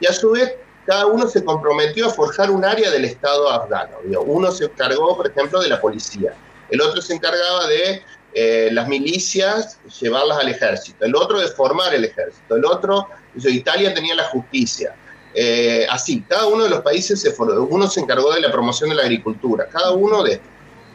y 0.00 0.06
a 0.06 0.12
su 0.12 0.32
vez 0.32 0.54
cada 0.86 1.06
uno 1.06 1.26
se 1.26 1.42
comprometió 1.42 2.06
a 2.06 2.10
forjar 2.10 2.50
un 2.50 2.62
área 2.62 2.90
del 2.90 3.06
Estado 3.06 3.50
afgano. 3.50 3.96
Uno 4.26 4.50
se 4.52 4.66
encargó, 4.66 5.16
por 5.16 5.26
ejemplo, 5.26 5.60
de 5.62 5.68
la 5.70 5.80
policía, 5.80 6.34
el 6.68 6.80
otro 6.82 7.00
se 7.00 7.14
encargaba 7.14 7.66
de 7.68 8.02
eh, 8.34 8.68
las 8.72 8.88
milicias, 8.88 9.78
llevarlas 10.00 10.38
al 10.38 10.48
ejército, 10.48 11.04
el 11.04 11.14
otro 11.14 11.40
de 11.40 11.46
formar 11.48 11.94
el 11.94 12.04
ejército, 12.04 12.56
el 12.56 12.64
otro, 12.64 13.06
Italia 13.36 13.94
tenía 13.94 14.14
la 14.14 14.24
justicia. 14.24 14.94
Eh, 15.34 15.86
así, 15.90 16.20
cada 16.28 16.46
uno 16.46 16.64
de 16.64 16.70
los 16.70 16.80
países, 16.82 17.20
se 17.20 17.32
for- 17.32 17.50
uno 17.70 17.88
se 17.88 18.00
encargó 18.00 18.32
de 18.32 18.40
la 18.40 18.50
promoción 18.52 18.90
de 18.90 18.96
la 18.96 19.02
agricultura, 19.02 19.66
cada 19.70 19.92
uno 19.92 20.22
de. 20.22 20.40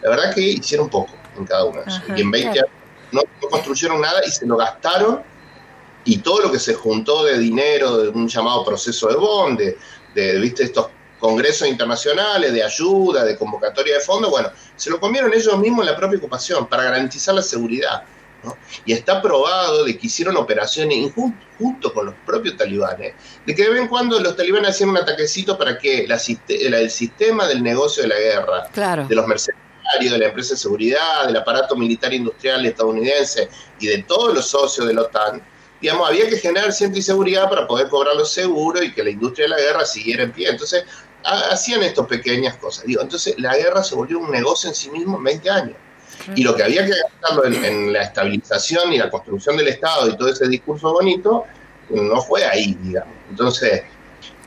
La 0.01 0.09
verdad 0.11 0.33
que 0.33 0.41
hicieron 0.41 0.89
poco 0.89 1.13
en 1.37 1.45
cada 1.45 1.65
uno 1.65 1.81
de. 1.81 1.91
Ajá, 1.91 2.03
y 2.17 2.21
en 2.21 2.31
20 2.31 2.51
claro. 2.51 2.67
años 2.67 2.79
no, 3.11 3.21
no 3.41 3.49
construyeron 3.49 3.99
nada 4.01 4.21
y 4.25 4.31
se 4.31 4.45
lo 4.45 4.55
gastaron 4.55 5.21
y 6.05 6.19
todo 6.19 6.39
lo 6.41 6.51
que 6.51 6.59
se 6.59 6.73
juntó 6.73 7.25
de 7.25 7.37
dinero 7.37 7.97
de 7.97 8.09
un 8.09 8.27
llamado 8.29 8.63
proceso 8.63 9.07
de 9.09 9.15
Bonn, 9.15 9.57
de, 9.57 9.77
de, 10.15 10.39
¿viste? 10.39 10.63
estos 10.63 10.87
congresos 11.19 11.67
internacionales 11.67 12.53
de 12.53 12.63
ayuda, 12.63 13.23
de 13.25 13.37
convocatoria 13.37 13.95
de 13.95 13.99
fondos, 14.01 14.31
bueno, 14.31 14.49
se 14.75 14.89
lo 14.89 14.99
comieron 14.99 15.33
ellos 15.33 15.57
mismos 15.57 15.81
en 15.81 15.91
la 15.91 15.97
propia 15.97 16.17
ocupación 16.17 16.67
para 16.67 16.83
garantizar 16.83 17.35
la 17.35 17.41
seguridad. 17.41 18.03
¿no? 18.43 18.55
Y 18.85 18.93
está 18.93 19.21
probado 19.21 19.83
de 19.83 19.97
que 19.97 20.07
hicieron 20.07 20.37
operaciones 20.37 21.11
junto 21.57 21.93
con 21.93 22.05
los 22.05 22.15
propios 22.25 22.55
talibanes, 22.55 23.13
de 23.45 23.55
que 23.55 23.63
de 23.63 23.69
vez 23.69 23.81
en 23.81 23.87
cuando 23.89 24.19
los 24.19 24.35
talibanes 24.35 24.71
hacían 24.71 24.89
un 24.89 24.97
ataquecito 24.97 25.57
para 25.57 25.77
que 25.77 26.07
la 26.07 26.19
el 26.47 26.89
sistema 26.89 27.47
del 27.47 27.61
negocio 27.61 28.03
de 28.03 28.09
la 28.09 28.17
guerra, 28.17 28.69
Claro. 28.71 29.07
de 29.07 29.15
los 29.15 29.27
mercenarios, 29.27 29.65
de 29.99 30.17
la 30.17 30.27
empresa 30.27 30.53
de 30.53 30.59
seguridad, 30.59 31.25
del 31.25 31.35
aparato 31.35 31.75
militar 31.75 32.13
industrial 32.13 32.65
estadounidense 32.65 33.49
y 33.79 33.87
de 33.87 34.03
todos 34.03 34.33
los 34.33 34.47
socios 34.47 34.87
de 34.87 34.93
la 34.93 35.01
OTAN, 35.01 35.41
digamos, 35.81 36.07
había 36.07 36.29
que 36.29 36.37
generar 36.37 36.71
cierta 36.71 36.97
inseguridad 36.97 37.49
para 37.49 37.67
poder 37.67 37.87
cobrar 37.87 38.15
los 38.15 38.31
seguros 38.31 38.83
y 38.83 38.93
que 38.93 39.03
la 39.03 39.09
industria 39.09 39.45
de 39.45 39.49
la 39.49 39.57
guerra 39.57 39.85
siguiera 39.85 40.23
en 40.23 40.31
pie. 40.31 40.49
Entonces, 40.49 40.83
hacían 41.23 41.83
estas 41.83 42.05
pequeñas 42.07 42.55
cosas. 42.57 42.85
Digo, 42.85 43.01
entonces, 43.01 43.35
la 43.37 43.55
guerra 43.55 43.83
se 43.83 43.95
volvió 43.95 44.19
un 44.19 44.31
negocio 44.31 44.69
en 44.69 44.75
sí 44.75 44.89
mismo 44.89 45.17
en 45.17 45.23
20 45.23 45.49
años. 45.49 45.75
Y 46.35 46.43
lo 46.43 46.55
que 46.55 46.63
había 46.63 46.85
que 46.85 46.91
gastarlo 46.91 47.45
en, 47.45 47.63
en 47.63 47.93
la 47.93 48.03
estabilización 48.03 48.91
y 48.93 48.97
la 48.97 49.09
construcción 49.09 49.57
del 49.57 49.69
Estado 49.69 50.09
y 50.09 50.17
todo 50.17 50.29
ese 50.29 50.47
discurso 50.47 50.91
bonito, 50.91 51.45
no 51.89 52.21
fue 52.21 52.45
ahí, 52.45 52.77
digamos. 52.81 53.15
Entonces, 53.29 53.83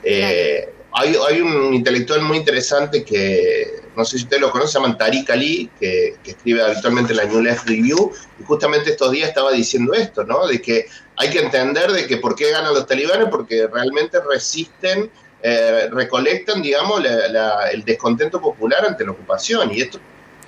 eh, 0.02 0.72
hay, 0.92 1.16
hay 1.28 1.40
un 1.40 1.74
intelectual 1.74 2.22
muy 2.22 2.38
interesante 2.38 3.04
que, 3.04 3.82
no 3.96 4.04
sé 4.04 4.18
si 4.18 4.24
usted 4.24 4.40
lo 4.40 4.50
conoce, 4.50 4.72
se 4.72 4.80
llama 4.80 4.96
Tariq 4.96 5.30
Ali, 5.30 5.70
que, 5.78 6.16
que 6.22 6.32
escribe 6.32 6.62
habitualmente 6.62 7.12
en 7.12 7.18
la 7.18 7.24
New 7.24 7.40
Left 7.40 7.66
Review, 7.66 8.12
y 8.38 8.44
justamente 8.44 8.90
estos 8.90 9.10
días 9.10 9.28
estaba 9.28 9.52
diciendo 9.52 9.94
esto, 9.94 10.24
¿no? 10.24 10.46
De 10.46 10.60
que 10.60 10.86
hay 11.16 11.30
que 11.30 11.40
entender 11.40 11.92
de 11.92 12.06
que 12.06 12.18
por 12.18 12.34
qué 12.34 12.50
ganan 12.50 12.74
los 12.74 12.86
talibanes, 12.86 13.28
porque 13.30 13.66
realmente 13.66 14.18
resisten, 14.20 15.10
eh, 15.42 15.88
recolectan, 15.90 16.62
digamos, 16.62 17.02
la- 17.02 17.28
la- 17.28 17.70
el 17.70 17.84
descontento 17.84 18.40
popular 18.40 18.84
ante 18.86 19.04
la 19.04 19.10
ocupación. 19.12 19.72
Y 19.74 19.80
esto, 19.82 19.98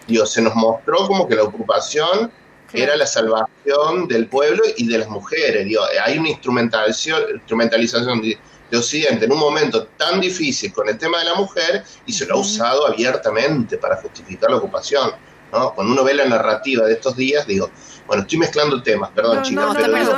digo, 0.06 0.24
se 0.26 0.40
nos 0.40 0.54
mostró 0.54 1.06
como 1.06 1.26
que 1.28 1.34
la 1.34 1.42
ocupación 1.44 2.30
era 2.72 2.96
la 2.96 3.06
salvación 3.06 4.08
del 4.08 4.26
pueblo 4.26 4.62
y 4.76 4.86
de 4.88 4.98
las 4.98 5.08
mujeres. 5.08 5.64
Digo, 5.64 5.82
hay 6.04 6.18
una 6.18 6.28
instrumentalización, 6.30 7.22
instrumentalización 7.34 8.20
de, 8.22 8.38
de 8.70 8.76
Occidente 8.76 9.24
en 9.26 9.32
un 9.32 9.38
momento 9.38 9.86
tan 9.96 10.20
difícil 10.20 10.72
con 10.72 10.88
el 10.88 10.98
tema 10.98 11.18
de 11.18 11.24
la 11.26 11.34
mujer 11.34 11.84
y 12.06 12.12
se 12.12 12.26
lo 12.26 12.34
ha 12.34 12.38
usado 12.38 12.86
abiertamente 12.86 13.78
para 13.78 13.96
justificar 13.96 14.50
la 14.50 14.56
ocupación. 14.56 15.12
¿no? 15.52 15.72
Cuando 15.74 15.92
uno 15.92 16.02
ve 16.02 16.14
la 16.14 16.24
narrativa 16.24 16.84
de 16.86 16.94
estos 16.94 17.16
días, 17.16 17.46
digo, 17.46 17.70
bueno, 18.06 18.22
estoy 18.22 18.38
mezclando 18.38 18.82
temas, 18.82 19.10
perdón, 19.14 19.36
No, 19.54 19.72
pero 19.82 19.92
digo, 20.04 20.16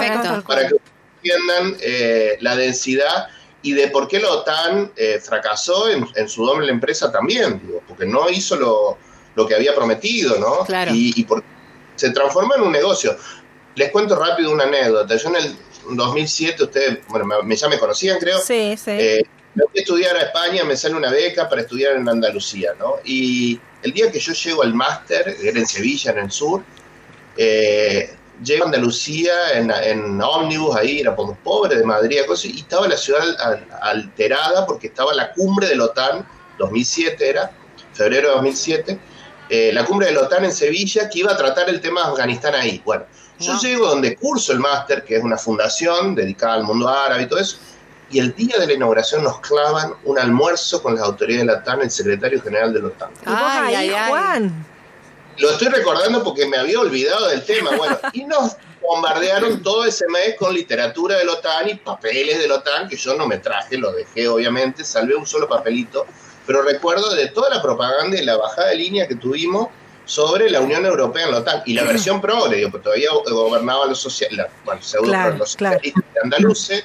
para 0.49 0.68
que 0.68 0.77
entiendan 1.16 1.77
eh, 1.81 2.39
la 2.41 2.57
densidad 2.57 3.29
y 3.69 3.73
de 3.75 3.89
por 3.89 4.07
qué 4.09 4.21
la 4.21 4.31
OTAN 4.31 4.93
eh, 4.97 5.21
fracasó 5.23 5.89
en, 5.89 6.07
en 6.14 6.29
su 6.29 6.45
doble 6.47 6.71
empresa 6.71 7.11
también, 7.11 7.61
digo, 7.64 7.83
porque 7.89 8.07
no 8.07 8.29
hizo 8.31 8.57
lo, 8.57 8.99
lo 9.35 9.47
que 9.47 9.55
había 9.55 9.75
prometido, 9.75 10.39
¿no? 10.39 10.64
Claro. 10.64 10.93
Y, 10.95 11.12
y 11.17 11.25
por- 11.25 11.43
se 11.97 12.11
transformó 12.11 12.55
en 12.55 12.62
un 12.62 12.73
negocio. 12.73 13.17
Les 13.75 13.91
cuento 13.91 14.14
rápido 14.17 14.51
una 14.53 14.64
anécdota. 14.64 15.17
Yo 15.17 15.29
en 15.31 15.37
el 15.37 15.57
2007, 15.97 16.62
ustedes, 16.64 16.99
bueno, 17.09 17.27
me, 17.43 17.57
ya 17.57 17.69
me 17.69 17.79
conocían, 17.79 18.19
creo. 18.19 18.39
Sí, 18.41 18.77
sí. 18.77 18.91
Eh, 18.93 19.23
me 19.55 19.64
fui 19.71 19.79
a 19.79 19.83
estudiar 19.83 20.17
a 20.17 20.23
España, 20.23 20.62
me 20.64 20.77
sale 20.77 20.95
una 20.95 21.11
beca 21.11 21.49
para 21.49 21.62
estudiar 21.62 21.97
en 21.97 22.09
Andalucía, 22.09 22.75
¿no? 22.79 22.97
Y 23.05 23.59
el 23.83 23.93
día 23.93 24.11
que 24.12 24.19
yo 24.21 24.33
llego 24.33 24.62
al 24.62 24.75
máster, 24.75 25.37
era 25.43 25.59
en 25.59 25.67
Sevilla, 25.67 26.11
en 26.12 26.19
el 26.19 26.31
sur, 26.31 26.62
eh, 27.37 28.14
llego 28.43 28.64
a 28.64 28.66
Andalucía 28.66 29.32
en, 29.55 29.70
en 29.70 30.20
ómnibus, 30.22 30.76
ahí 30.76 31.01
éramos 31.01 31.37
pobres 31.43 31.78
de 31.78 31.84
Madrid, 31.84 32.18
cosas, 32.26 32.47
y 32.47 32.61
estaba 32.61 32.87
la 32.89 32.97
ciudad 32.97 33.22
al- 33.41 33.66
alterada 33.82 34.66
porque 34.66 34.89
estaba 34.89 35.14
la 35.14 35.32
cumbre 35.32 35.68
de 35.68 35.76
la 35.76 35.84
OTAN, 35.84 36.26
2007 36.59 37.28
era, 37.28 37.51
febrero 37.93 38.28
de 38.28 38.34
2007, 38.34 38.99
eh, 39.49 39.70
la 39.72 39.84
cumbre 39.84 40.07
de 40.09 40.12
la 40.12 40.22
OTAN 40.22 40.45
en 40.45 40.53
Sevilla, 40.53 41.09
que 41.09 41.20
iba 41.20 41.32
a 41.32 41.37
tratar 41.37 41.68
el 41.68 41.80
tema 41.80 42.03
de 42.03 42.09
Afganistán 42.09 42.55
ahí. 42.55 42.82
Bueno, 42.84 43.05
yo 43.39 43.59
llego 43.61 43.87
donde 43.87 44.16
curso 44.16 44.53
el 44.53 44.59
máster, 44.61 45.05
que 45.05 45.16
es 45.16 45.22
una 45.22 45.37
fundación 45.37 46.14
dedicada 46.14 46.55
al 46.55 46.64
mundo 46.64 46.89
árabe 46.89 47.22
y 47.24 47.26
todo 47.26 47.39
eso, 47.39 47.59
y 48.11 48.18
el 48.20 48.34
día 48.34 48.57
de 48.59 48.66
la 48.66 48.72
inauguración 48.72 49.24
nos 49.24 49.41
clavan 49.41 49.93
un 50.05 50.18
almuerzo 50.18 50.82
con 50.82 50.95
las 50.95 51.05
autoridades 51.05 51.47
de 51.47 51.53
la 51.53 51.59
OTAN, 51.59 51.82
el 51.82 51.91
secretario 51.91 52.41
general 52.41 52.72
de 52.72 52.80
la 52.80 52.87
OTAN. 52.89 53.11
Ay, 53.24 53.74
ay, 53.74 53.91
ay. 53.91 54.11
Juan. 54.11 54.66
Lo 55.39 55.51
estoy 55.51 55.68
recordando 55.68 56.22
porque 56.24 56.47
me 56.47 56.57
había 56.57 56.80
olvidado 56.80 57.28
del 57.28 57.45
tema. 57.45 57.70
Bueno, 57.76 57.99
y 58.12 58.24
nos 58.24 58.57
bombardearon 58.80 59.62
todo 59.62 59.84
ese 59.84 60.07
mes 60.09 60.37
con 60.39 60.55
literatura 60.55 61.16
de 61.18 61.24
la 61.24 61.32
OTAN 61.32 61.68
y 61.70 61.74
papeles 61.74 62.39
de 62.39 62.49
la 62.49 62.57
OTAN 62.57 62.89
que 62.89 62.97
yo 62.97 63.14
no 63.16 63.26
me 63.26 63.39
traje, 63.39 63.76
lo 63.76 63.93
dejé 63.93 64.28
obviamente, 64.28 64.84
salvé 64.84 65.14
un 65.16 65.26
solo 65.26 65.49
papelito, 65.49 66.07
pero 66.47 66.62
recuerdo 66.62 67.14
de 67.14 67.28
toda 67.28 67.51
la 67.51 67.61
propaganda 67.61 68.16
y 68.20 68.24
la 68.24 68.37
bajada 68.37 68.68
de 68.68 68.76
línea 68.76 69.09
que 69.09 69.16
tuvimos 69.16 69.68
sobre 70.05 70.49
la 70.51 70.61
Unión 70.61 70.87
Europea 70.87 71.24
en 71.24 71.32
la 71.32 71.39
OTAN 71.39 71.62
y 71.66 71.74
la 71.74 71.82
versión 71.82 72.20
progre, 72.20 72.59
digo, 72.59 72.70
porque 72.70 72.84
todavía 72.84 73.09
gobernaban 73.28 73.89
los, 73.89 73.99
social, 73.99 74.30
la- 74.37 74.49
bueno, 74.64 74.80
Claro, 75.03 75.37
los 75.37 75.57
claro. 75.57 75.74
socialistas 75.78 76.05
de 76.14 76.20
andaluces. 76.22 76.84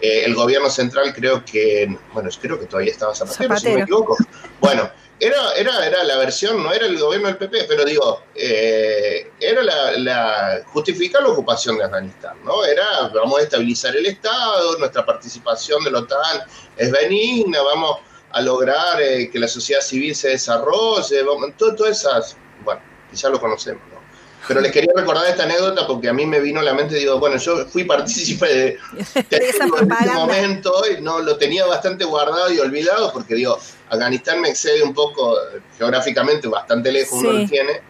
Eh, 0.00 0.24
el 0.24 0.34
gobierno 0.34 0.68
central 0.70 1.12
creo 1.14 1.44
que, 1.44 1.86
bueno, 2.12 2.28
creo 2.40 2.58
que 2.58 2.66
todavía 2.66 2.90
estaba 2.90 3.14
Zapatero, 3.14 3.56
si 3.58 3.68
no 3.68 3.74
me 3.74 3.80
equivoco. 3.82 4.16
Bueno, 4.60 4.90
era, 5.24 5.52
era, 5.52 5.86
era 5.86 6.02
la 6.02 6.16
versión, 6.16 6.60
no 6.64 6.72
era 6.72 6.84
el 6.84 6.98
gobierno 6.98 7.28
del 7.28 7.36
PP, 7.36 7.66
pero 7.68 7.84
digo, 7.84 8.24
eh, 8.34 9.30
era 9.38 9.62
la, 9.62 10.64
justificar 10.72 11.22
la 11.22 11.28
ocupación 11.28 11.78
de 11.78 11.84
Afganistán, 11.84 12.38
¿no? 12.44 12.64
Era, 12.64 13.06
vamos 13.14 13.38
a 13.38 13.42
estabilizar 13.44 13.94
el 13.94 14.06
Estado, 14.06 14.76
nuestra 14.78 15.06
participación 15.06 15.84
de 15.84 15.92
la 15.92 16.00
OTAN 16.00 16.42
es 16.76 16.90
benigna, 16.90 17.62
vamos 17.62 18.00
a 18.32 18.42
lograr 18.42 19.00
eh, 19.00 19.30
que 19.30 19.38
la 19.38 19.46
sociedad 19.46 19.80
civil 19.80 20.12
se 20.16 20.30
desarrolle, 20.30 21.22
vamos, 21.22 21.50
todas 21.56 21.98
esas, 21.98 22.36
bueno, 22.64 22.80
que 23.08 23.16
ya 23.16 23.28
lo 23.28 23.38
conocemos, 23.38 23.82
¿no? 23.92 24.01
Pero 24.48 24.60
les 24.60 24.72
quería 24.72 24.92
recordar 24.94 25.26
esta 25.28 25.44
anécdota 25.44 25.86
porque 25.86 26.08
a 26.08 26.12
mí 26.12 26.26
me 26.26 26.40
vino 26.40 26.60
a 26.60 26.62
la 26.62 26.74
mente, 26.74 26.96
digo, 26.96 27.18
bueno, 27.18 27.36
yo 27.36 27.66
fui 27.66 27.84
partícipe 27.84 28.46
de, 28.46 28.78
De 29.30 29.52
propaganda. 29.68 30.14
momento 30.14 30.72
y 30.90 31.00
no 31.00 31.20
lo 31.20 31.36
tenía 31.36 31.64
bastante 31.66 32.04
guardado 32.04 32.52
y 32.52 32.58
olvidado 32.58 33.12
porque 33.12 33.34
digo, 33.34 33.58
Afganistán 33.88 34.40
me 34.40 34.48
excede 34.48 34.82
un 34.82 34.94
poco 34.94 35.36
eh, 35.38 35.60
geográficamente, 35.78 36.48
bastante 36.48 36.90
lejos 36.90 37.20
uno 37.20 37.32
lo 37.32 37.46
tiene, 37.46 37.80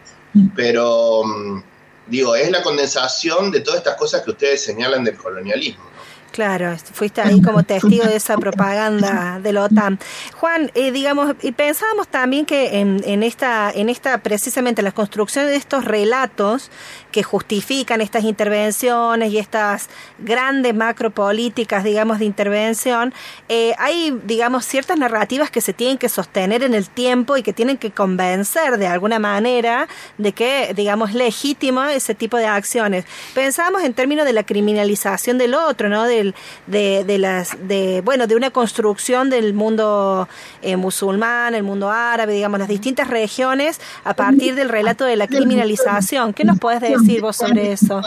pero 0.55 1.23
mm, 1.23 1.63
digo, 2.07 2.35
es 2.35 2.51
la 2.51 2.61
condensación 2.61 3.51
de 3.51 3.61
todas 3.61 3.79
estas 3.79 3.95
cosas 3.95 4.21
que 4.21 4.31
ustedes 4.31 4.63
señalan 4.63 5.03
del 5.03 5.17
colonialismo. 5.17 5.92
Claro, 6.33 6.75
fuiste 6.93 7.21
ahí 7.21 7.43
como 7.43 7.61
testigo 7.61 8.05
de 8.05 8.15
esa 8.15 8.37
propaganda 8.39 9.39
de 9.39 9.53
la 9.53 9.65
OTAN. 9.65 9.99
Juan, 10.33 10.71
eh, 10.73 10.91
digamos, 10.91 11.35
y 11.43 11.51
pensábamos 11.51 12.07
también 12.07 12.47
que 12.47 12.79
en, 12.79 13.03
en 13.05 13.21
esta, 13.21 13.69
en 13.69 13.87
esta, 13.87 14.17
precisamente 14.17 14.81
la 14.81 14.93
construcción 14.93 15.45
de 15.45 15.55
estos 15.55 15.85
relatos 15.85 16.71
que 17.11 17.21
justifican 17.21 18.01
estas 18.01 18.23
intervenciones 18.23 19.31
y 19.31 19.37
estas 19.37 19.89
grandes 20.17 20.73
macropolíticas, 20.73 21.83
digamos, 21.83 22.17
de 22.17 22.25
intervención, 22.25 23.13
eh, 23.47 23.75
hay, 23.77 24.19
digamos, 24.25 24.65
ciertas 24.65 24.97
narrativas 24.97 25.51
que 25.51 25.61
se 25.61 25.71
tienen 25.71 25.99
que 25.99 26.09
sostener 26.09 26.63
en 26.63 26.73
el 26.73 26.89
tiempo 26.89 27.37
y 27.37 27.43
que 27.43 27.53
tienen 27.53 27.77
que 27.77 27.91
convencer 27.91 28.79
de 28.79 28.87
alguna 28.87 29.19
manera 29.19 29.87
de 30.17 30.31
que, 30.31 30.73
digamos, 30.75 31.11
es 31.11 31.15
legítimo 31.15 31.83
ese 31.83 32.15
tipo 32.15 32.37
de 32.37 32.47
acciones. 32.47 33.05
Pensamos 33.35 33.83
en 33.83 33.93
términos 33.93 34.25
de 34.25 34.33
la 34.33 34.43
criminalización 34.43 35.37
del 35.37 35.53
otro, 35.53 35.89
¿no? 35.89 36.05
Del, 36.23 36.35
de, 36.67 37.03
de 37.03 37.17
las, 37.17 37.57
de, 37.67 38.01
bueno, 38.01 38.27
de 38.27 38.35
una 38.35 38.49
construcción 38.51 39.29
del 39.29 39.53
mundo 39.53 40.27
eh, 40.61 40.77
musulmán, 40.77 41.53
el 41.55 41.63
mundo 41.63 41.89
árabe, 41.91 42.33
digamos, 42.33 42.59
las 42.59 42.69
distintas 42.69 43.09
regiones 43.09 43.81
a 44.05 44.13
partir 44.15 44.55
del 44.55 44.69
relato 44.69 45.03
de 45.03 45.15
la 45.17 45.27
criminalización. 45.27 46.33
¿Qué 46.33 46.45
nos 46.45 46.59
puedes 46.59 46.79
decir 46.81 47.21
vos 47.21 47.35
sobre 47.35 47.73
eso? 47.73 48.01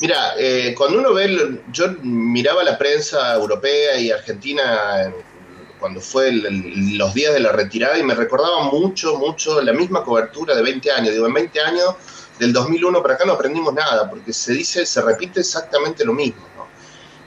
Mira, 0.00 0.32
eh, 0.38 0.74
cuando 0.76 0.98
uno 0.98 1.12
ve, 1.14 1.24
el- 1.24 1.62
yo 1.72 1.86
miraba 2.02 2.62
la 2.64 2.76
prensa 2.78 3.34
europea 3.34 3.98
y 3.98 4.10
argentina 4.10 5.02
en- 5.04 5.14
cuando 5.78 6.00
fue 6.00 6.28
el- 6.28 6.46
el- 6.46 6.98
los 6.98 7.12
días 7.14 7.32
de 7.34 7.40
la 7.40 7.52
retirada 7.52 7.98
y 7.98 8.02
me 8.02 8.14
recordaba 8.14 8.64
mucho, 8.70 9.16
mucho 9.18 9.60
la 9.62 9.72
misma 9.72 10.02
cobertura 10.04 10.54
de 10.54 10.62
20 10.62 10.90
años. 10.90 11.12
Digo, 11.12 11.26
en 11.26 11.34
20 11.34 11.60
años, 11.60 11.94
del 12.38 12.52
2001 12.52 13.02
para 13.02 13.14
acá 13.14 13.24
no 13.24 13.32
aprendimos 13.32 13.72
nada, 13.72 14.08
porque 14.08 14.32
se 14.32 14.52
dice, 14.52 14.84
se 14.86 15.00
repite 15.02 15.40
exactamente 15.40 16.04
lo 16.04 16.12
mismo. 16.12 16.46
¿no? 16.56 16.66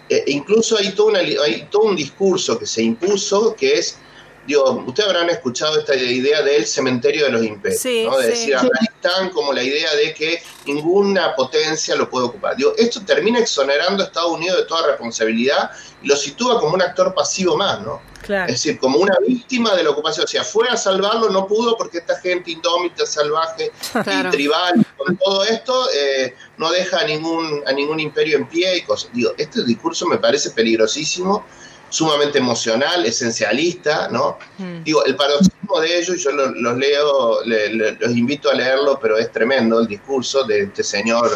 Eh, 0.10 0.24
incluso 0.28 0.78
hay 0.78 0.92
todo, 0.92 1.08
una, 1.08 1.20
hay 1.20 1.68
todo 1.70 1.84
un 1.84 1.96
discurso 1.96 2.58
que 2.58 2.66
se 2.66 2.82
impuso 2.82 3.56
que 3.56 3.74
es, 3.74 3.98
digo, 4.46 4.84
ustedes 4.88 5.10
habrán 5.10 5.30
escuchado 5.30 5.80
esta 5.80 5.96
idea 5.96 6.42
del 6.42 6.66
cementerio 6.66 7.26
de 7.26 7.32
los 7.32 7.44
imperios, 7.44 7.82
Sí, 7.82 8.06
¿no? 8.06 8.18
de 8.18 8.24
sí. 8.24 8.30
decir 8.32 8.56
Afganistán 8.56 9.30
como 9.30 9.54
la 9.54 9.64
idea 9.64 9.94
de 9.96 10.14
que 10.14 10.42
ninguna 10.66 11.36
potencia 11.36 11.96
lo 11.96 12.10
puede 12.10 12.26
ocupar. 12.26 12.56
Digo, 12.56 12.74
esto 12.78 13.02
termina 13.06 13.40
exonerando 13.40 14.04
a 14.04 14.08
Estados 14.08 14.32
Unidos 14.32 14.58
de 14.58 14.64
toda 14.66 14.88
responsabilidad 14.88 15.72
y 16.02 16.08
lo 16.08 16.16
sitúa 16.16 16.60
como 16.60 16.74
un 16.74 16.82
actor 16.82 17.14
pasivo 17.14 17.58
más, 17.58 17.82
¿no? 17.82 18.02
Claro. 18.22 18.46
Es 18.52 18.62
decir, 18.64 18.78
como 18.80 19.00
una 19.00 19.16
víctima 19.26 19.76
de 19.76 19.84
la 19.84 19.90
ocupación. 19.92 20.26
O 20.26 20.28
sea, 20.28 20.44
fue 20.44 20.68
a 20.70 20.78
salvarlo, 20.78 21.30
no 21.30 21.48
pudo 21.48 21.76
porque 21.78 22.00
esta 22.00 22.20
gente 22.20 22.52
indómita, 22.52 23.06
salvaje 23.06 23.72
Claro. 24.04 24.30
y 24.30 24.32
tribal, 24.32 24.86
con 24.98 25.18
todo 25.18 25.44
esto 25.46 25.88
eh, 25.94 26.36
no 26.58 26.70
deja 26.72 27.00
a 27.00 27.06
ningún, 27.06 27.64
a 27.66 27.72
ningún 27.72 28.00
imperio 28.00 28.38
en 28.38 28.48
pie 28.48 28.78
y 28.78 28.82
cosas. 28.82 29.10
Digo, 29.14 29.32
este 29.38 29.64
discurso 29.64 30.06
me 30.06 30.18
parece 30.18 30.52
peligrosísimo, 30.52 31.46
sumamente 31.90 32.38
emocional, 32.38 33.04
esencialista, 33.06 34.10
¿no? 34.10 34.38
Mm. 34.60 34.84
Digo, 34.84 35.04
el 35.06 35.16
paroxismo 35.16 35.80
de 35.80 35.98
ello, 36.00 36.14
y 36.14 36.20
yo 36.20 36.32
lo- 36.32 36.52
los 36.52 36.78
leo, 36.78 37.44
le- 37.46 37.74
le- 37.74 37.92
los 37.94 38.12
invito 38.12 38.50
a 38.52 38.54
leerlo, 38.54 39.00
pero 39.02 39.18
es 39.18 39.32
tremendo 39.32 39.80
el 39.80 39.88
discurso 39.88 40.44
de 40.44 40.64
este 40.64 40.84
señor, 40.84 41.32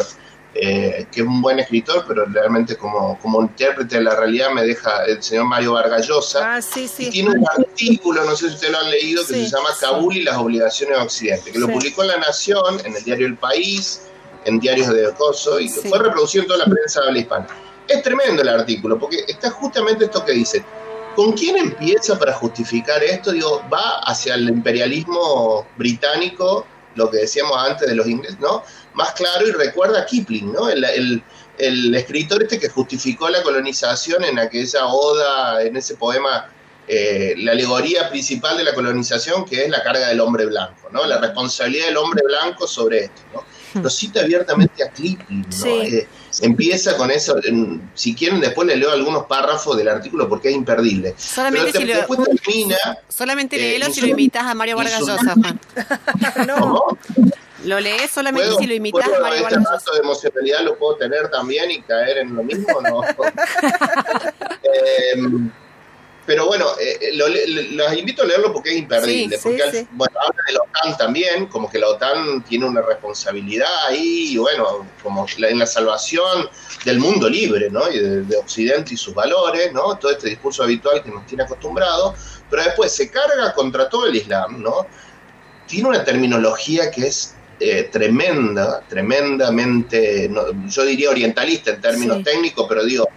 eh, 0.56 1.06
que 1.10 1.20
es 1.22 1.26
un 1.26 1.42
buen 1.42 1.58
escritor, 1.58 2.04
pero 2.06 2.26
realmente 2.26 2.76
como, 2.76 3.18
como 3.18 3.42
intérprete 3.42 3.96
de 3.96 4.02
la 4.02 4.14
realidad 4.14 4.50
me 4.50 4.62
deja 4.62 5.04
el 5.04 5.20
señor 5.20 5.46
Mario 5.46 5.72
Vargas 5.72 6.06
Llosa. 6.06 6.56
Ah, 6.56 6.62
sí, 6.62 6.84
Y 6.84 6.88
sí. 6.88 7.10
tiene 7.10 7.30
un 7.30 7.44
artículo, 7.48 8.24
no 8.24 8.36
sé 8.36 8.48
si 8.48 8.54
ustedes 8.54 8.72
lo 8.72 8.78
han 8.78 8.90
leído, 8.90 9.26
que 9.26 9.34
Sí, 9.34 9.46
se 9.46 9.56
llama 9.56 9.70
Kabul 9.80 10.16
y 10.16 10.22
las 10.22 10.36
obligaciones 10.36 10.96
de 10.96 11.02
Occidente, 11.02 11.50
que 11.50 11.58
lo 11.58 11.68
publicó 11.68 12.02
en 12.02 12.08
La 12.08 12.18
Nación, 12.18 12.80
en 12.84 12.94
el 12.94 13.02
diario 13.02 13.26
El 13.26 13.36
País, 13.36 14.02
en 14.44 14.60
diarios 14.60 14.88
de 14.94 15.12
Coso, 15.14 15.58
y 15.58 15.68
fue 15.68 15.98
reproducido 15.98 16.42
en 16.42 16.48
toda 16.48 16.66
la 16.66 16.72
prensa 16.72 17.00
de 17.00 17.08
habla 17.08 17.18
hispana. 17.18 17.46
Es 17.88 18.02
tremendo 18.02 18.42
el 18.42 18.48
artículo, 18.48 18.98
porque 18.98 19.24
está 19.26 19.50
justamente 19.50 20.04
esto 20.04 20.24
que 20.24 20.32
dice. 20.32 20.64
¿Con 21.16 21.32
quién 21.32 21.56
empieza 21.56 22.18
para 22.18 22.32
justificar 22.32 23.02
esto? 23.02 23.30
Digo, 23.30 23.62
va 23.72 24.00
hacia 24.00 24.34
el 24.34 24.48
imperialismo 24.48 25.64
británico, 25.76 26.66
lo 26.96 27.08
que 27.08 27.18
decíamos 27.18 27.56
antes 27.56 27.88
de 27.88 27.94
los 27.94 28.06
ingleses, 28.06 28.38
¿no? 28.40 28.64
Más 28.94 29.12
claro 29.12 29.46
y 29.46 29.52
recuerda 29.52 30.00
a 30.00 30.06
Kipling, 30.06 30.52
¿no? 30.52 30.68
El, 30.68 30.84
el- 30.84 31.22
el 31.56 31.94
escritor 31.94 32.42
este 32.42 32.58
que 32.58 32.68
justificó 32.68 33.28
la 33.28 33.40
colonización 33.42 34.24
en 34.24 34.40
aquella 34.40 34.86
oda, 34.86 35.62
en 35.62 35.76
ese 35.76 35.94
poema, 35.94 36.48
eh, 36.88 37.34
la 37.38 37.52
alegoría 37.52 38.10
principal 38.10 38.56
de 38.56 38.64
la 38.64 38.74
colonización, 38.74 39.44
que 39.44 39.62
es 39.64 39.70
la 39.70 39.80
carga 39.84 40.08
del 40.08 40.20
hombre 40.20 40.46
blanco, 40.46 40.88
¿no? 40.90 41.06
La 41.06 41.18
responsabilidad 41.18 41.86
del 41.86 41.96
hombre 41.96 42.22
blanco 42.26 42.66
sobre 42.66 43.04
esto, 43.04 43.22
¿no? 43.32 43.44
Lo 43.82 43.88
cita 43.90 44.20
abiertamente 44.20 44.82
a 44.84 44.88
Kipling, 44.90 45.42
¿no? 45.48 45.52
Sí. 45.56 45.68
Eh, 45.70 46.08
empieza 46.42 46.96
con 46.96 47.10
eso, 47.12 47.36
en- 47.44 47.88
si 47.94 48.14
quieren 48.16 48.40
después 48.40 48.66
le 48.66 48.76
leo 48.76 48.90
algunos 48.90 49.24
párrafos 49.26 49.76
del 49.76 49.88
artículo 49.88 50.28
porque 50.28 50.48
es 50.50 50.54
imperdible. 50.56 51.14
Solamente 51.16 51.70
Pero 51.72 51.80
si 51.80 51.86
lo- 51.92 51.96
después 51.98 52.20
termina, 52.24 52.76
Solamente 53.08 53.56
Eh, 53.56 53.78
léelo 53.78 53.92
si 53.94 54.00
lo 54.00 54.08
imitas 54.08 54.42
a 54.44 54.54
Mario 54.54 54.76
Vargas 54.76 55.00
Llosa, 55.00 55.34
Juan. 55.34 55.60
No. 56.48 56.56
¿cómo? 56.58 56.98
Lo 57.64 57.80
lees 57.80 58.10
solamente 58.10 58.48
¿Puedo, 58.48 58.60
si 58.60 58.66
lo 58.66 58.74
imitas 58.74 59.08
Mario 59.20 59.42
este 59.48 59.56
rato 59.58 59.92
de 59.92 59.98
emocionalidad 60.00 60.60
lo 60.62 60.76
puedo 60.78 60.96
tener 60.96 61.30
también 61.30 61.70
y 61.70 61.82
caer 61.82 62.18
en 62.18 62.34
lo 62.34 62.42
mismo 62.42 62.80
no? 62.82 63.00
Em, 65.14 65.50
pero 66.26 66.46
bueno, 66.46 66.66
eh, 66.80 67.10
lo 67.14 67.28
le- 67.28 67.46
los 67.46 67.92
invito 67.94 68.22
a 68.22 68.26
leerlo 68.26 68.50
porque 68.52 68.70
es 68.70 68.76
imperdible. 68.78 69.36
Sí, 69.36 69.42
porque 69.42 69.58
sí, 69.58 69.62
al- 69.62 69.72
sí. 69.72 69.88
bueno, 69.92 70.14
habla 70.20 70.42
de 70.46 70.52
la 70.54 70.60
OTAN 70.60 70.96
también, 70.96 71.46
como 71.46 71.70
que 71.70 71.78
la 71.78 71.88
OTAN 71.88 72.42
tiene 72.44 72.64
una 72.64 72.80
responsabilidad 72.80 73.68
ahí, 73.88 74.32
y 74.32 74.36
bueno, 74.38 74.86
como 75.02 75.26
en 75.36 75.58
la 75.58 75.66
salvación 75.66 76.48
del 76.86 76.98
mundo 76.98 77.28
libre, 77.28 77.68
¿no? 77.70 77.90
Y 77.90 77.98
de, 77.98 78.22
de 78.22 78.36
Occidente 78.38 78.94
y 78.94 78.96
sus 78.96 79.14
valores, 79.14 79.70
¿no? 79.74 79.96
Todo 79.98 80.12
este 80.12 80.30
discurso 80.30 80.62
habitual 80.62 81.02
que 81.02 81.10
nos 81.10 81.26
tiene 81.26 81.44
acostumbrados, 81.44 82.14
pero 82.50 82.62
después 82.64 82.90
se 82.92 83.10
carga 83.10 83.52
contra 83.52 83.88
todo 83.90 84.06
el 84.06 84.16
Islam, 84.16 84.62
¿no? 84.62 84.86
Tiene 85.66 85.88
una 85.90 86.04
terminología 86.04 86.90
que 86.90 87.06
es 87.08 87.34
eh, 87.60 87.88
tremenda, 87.92 88.82
tremendamente, 88.88 90.28
no, 90.28 90.42
yo 90.68 90.84
diría 90.84 91.10
orientalista 91.10 91.70
en 91.70 91.80
términos 91.80 92.18
Sí. 92.18 92.24
técnicos, 92.24 92.66
pero 92.68 92.84
digo, 92.84 93.08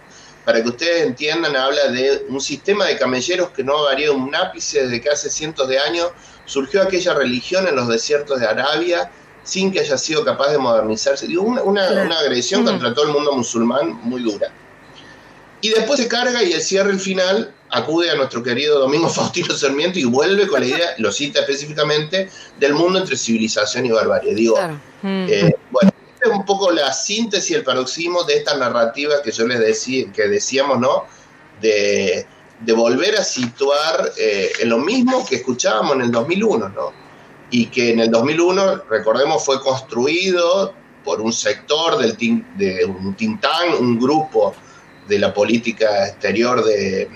para 0.44 0.62
que 0.62 0.68
ustedes 0.68 1.06
entiendan, 1.06 1.56
habla 1.56 1.88
de 1.88 2.24
un 2.28 2.40
sistema 2.40 2.86
de 2.86 2.96
camelleros 2.96 3.50
que 3.50 3.62
no 3.62 3.82
varía 3.82 4.12
un 4.12 4.34
ápice 4.34 4.84
desde 4.84 5.00
que 5.00 5.10
hace 5.10 5.28
cientos 5.30 5.68
de 5.68 5.78
años 5.78 6.08
surgió 6.46 6.82
aquella 6.82 7.12
religión 7.14 7.66
en 7.68 7.76
los 7.76 7.88
desiertos 7.88 8.40
de 8.40 8.46
Arabia 8.46 9.10
sin 9.44 9.70
que 9.72 9.80
haya 9.80 9.98
sido 9.98 10.24
capaz 10.24 10.50
de 10.50 10.58
modernizarse. 10.58 11.26
Digo, 11.26 11.42
una, 11.42 11.62
una- 11.62 12.18
agresión 12.20 12.64
contra 12.64 12.94
todo 12.94 13.06
el 13.06 13.12
mundo 13.12 13.32
musulmán 13.32 13.98
muy 14.02 14.22
dura. 14.22 14.48
Y 15.60 15.70
después 15.70 15.98
se 15.98 16.08
carga 16.08 16.42
y 16.42 16.52
el 16.52 16.62
cierre, 16.62 16.90
el 16.90 17.00
final, 17.00 17.52
acude 17.70 18.10
a 18.10 18.14
nuestro 18.14 18.42
querido 18.42 18.78
Domingo 18.78 19.08
Faustino 19.10 19.54
Sarmiento 19.54 19.98
y 19.98 20.04
vuelve 20.04 20.46
con 20.46 20.60
la 20.60 20.66
idea, 20.66 20.94
lo 20.98 21.12
cita 21.12 21.40
específicamente, 21.40 22.30
del 22.58 22.74
mundo 22.74 22.98
entre 22.98 23.16
civilización 23.16 23.86
y 23.86 23.90
barbarie. 23.90 24.34
Digo, 24.34 24.54
Claro. 24.54 24.80
Mm. 25.02 25.26
eh, 25.28 25.56
bueno, 25.70 25.90
esta 26.14 26.30
es 26.30 26.36
un 26.36 26.44
poco 26.44 26.70
la 26.70 26.92
síntesis, 26.92 27.56
el 27.56 27.64
paroxismo 27.64 28.24
de 28.24 28.38
esta 28.38 28.56
narrativa 28.56 29.22
que 29.22 29.30
yo 29.30 29.46
les 29.46 29.60
decía, 29.60 30.06
que 30.12 30.28
decíamos, 30.28 30.78
¿no? 30.78 31.04
De, 31.60 32.26
de 32.60 32.72
volver 32.72 33.16
a 33.16 33.24
situar 33.24 34.12
eh, 34.16 34.50
en 34.60 34.68
lo 34.68 34.78
mismo 34.78 35.24
que 35.26 35.36
escuchábamos 35.36 35.96
en 35.96 36.02
el 36.02 36.10
2001, 36.10 36.68
¿no? 36.70 36.92
Y 37.50 37.66
que 37.66 37.92
en 37.92 38.00
el 38.00 38.10
2001, 38.10 38.82
recordemos, 38.90 39.44
fue 39.44 39.60
construido 39.60 40.74
por 41.04 41.20
un 41.20 41.32
sector 41.32 41.98
del 41.98 42.16
de 42.56 42.84
un 42.84 43.14
Tintán, 43.14 43.74
un 43.78 43.98
grupo 43.98 44.54
de 45.08 45.18
la 45.18 45.34
política 45.34 46.08
exterior 46.08 46.64
de... 46.64 47.08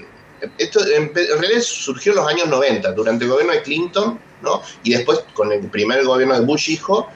Esto 0.59 0.80
en, 0.84 1.14
realidad 1.14 1.61
surgió 1.61 2.12
en 2.12 2.16
los 2.16 2.26
años 2.26 2.49
90, 2.49 2.93
durante 2.93 3.24
el 3.24 3.30
gobierno 3.30 3.53
de 3.53 3.62
Clinton, 3.62 4.18
¿no? 4.43 4.61
Y 4.82 4.93
después 4.93 5.20
con 5.34 5.53
el 5.53 5.68
primer 5.68 6.05
gobierno 6.05 6.34
de 6.34 6.45
Bush 6.45 6.70
hijo, 6.70 7.09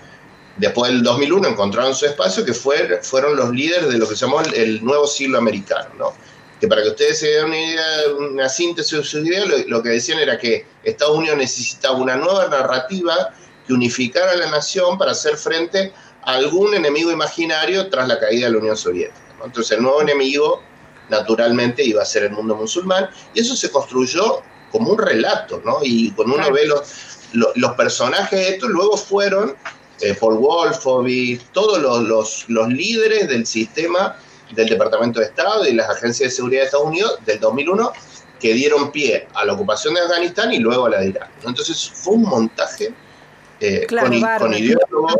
después 0.56 0.92
del 0.92 1.02
2001 1.02 1.48
encontraron 1.48 1.94
su 1.94 2.06
espacio, 2.06 2.44
que 2.44 2.54
fue, 2.54 3.00
fueron 3.02 3.34
los 3.34 3.50
líderes 3.50 3.88
de 3.88 3.98
lo 3.98 4.08
que 4.08 4.14
se 4.14 4.26
llamó 4.26 4.42
el, 4.42 4.84
nuevo 4.84 5.08
siglo 5.08 5.38
americano, 5.38 5.88
¿no? 5.98 6.14
Que 6.60 6.68
para 6.68 6.82
que 6.82 6.90
ustedes 6.90 7.18
se 7.18 7.26
den 7.26 7.46
una 7.46 7.58
idea, 7.58 7.86
una 8.16 8.48
síntesis 8.48 8.96
de 8.96 9.04
su 9.04 9.18
idea, 9.18 9.44
lo, 9.44 9.58
lo 9.66 9.82
que 9.82 9.88
decían 9.90 10.20
era 10.20 10.38
que 10.38 10.64
Estados 10.84 11.16
Unidos 11.16 11.36
necesitaba 11.36 11.96
una 11.96 12.14
nueva 12.16 12.46
narrativa 12.46 13.34
que 13.66 13.72
unificara 13.72 14.30
a 14.30 14.36
la 14.36 14.50
nación 14.50 14.96
para 14.96 15.10
hacer 15.10 15.36
frente 15.36 15.92
a 16.22 16.34
algún 16.34 16.74
enemigo 16.74 17.10
imaginario 17.10 17.88
tras 17.88 18.06
la 18.06 18.18
caída 18.18 18.46
de 18.46 18.52
la 18.52 18.58
Unión 18.58 18.76
Soviética. 18.76 19.25
¿No? 19.38 19.44
Entonces 19.46 19.76
el 19.76 19.82
nuevo 19.82 20.00
enemigo 20.02 20.62
naturalmente 21.08 21.84
iba 21.84 22.02
a 22.02 22.04
ser 22.04 22.24
el 22.24 22.32
mundo 22.32 22.56
musulmán 22.56 23.08
y 23.34 23.40
eso 23.40 23.54
se 23.56 23.70
construyó 23.70 24.42
como 24.72 24.90
un 24.90 24.98
relato, 24.98 25.62
¿no? 25.64 25.78
Y 25.82 26.10
cuando 26.12 26.34
uno 26.34 26.50
ve 26.52 26.66
los, 26.66 26.82
lo- 27.32 27.52
los 27.54 27.72
personajes 27.74 28.38
de 28.38 28.48
estos, 28.50 28.68
luego 28.70 28.96
fueron 28.96 29.54
eh, 30.00 30.14
Paul 30.18 30.38
Wolfowitz, 30.38 31.44
todos 31.52 31.78
los, 31.80 32.00
los, 32.02 32.44
los 32.48 32.68
líderes 32.68 33.28
del 33.28 33.46
sistema 33.46 34.16
del 34.52 34.68
Departamento 34.68 35.20
de 35.20 35.26
Estado 35.26 35.66
y 35.66 35.72
las 35.72 35.88
agencias 35.88 36.30
de 36.30 36.36
seguridad 36.36 36.60
de 36.62 36.66
Estados 36.66 36.86
Unidos 36.86 37.18
del 37.24 37.40
2001 37.40 37.92
que 38.40 38.52
dieron 38.52 38.92
pie 38.92 39.26
a 39.34 39.44
la 39.44 39.54
ocupación 39.54 39.94
de 39.94 40.00
Afganistán 40.00 40.52
y 40.52 40.58
luego 40.58 40.86
a 40.86 40.90
la 40.90 41.00
de 41.00 41.08
Irak. 41.08 41.30
Entonces 41.44 41.90
fue 41.94 42.14
un 42.14 42.22
montaje 42.24 42.92
eh, 43.60 43.86
Claro, 43.88 44.08
con, 44.10 44.20
con 44.20 44.54
ideólogos, 44.54 45.14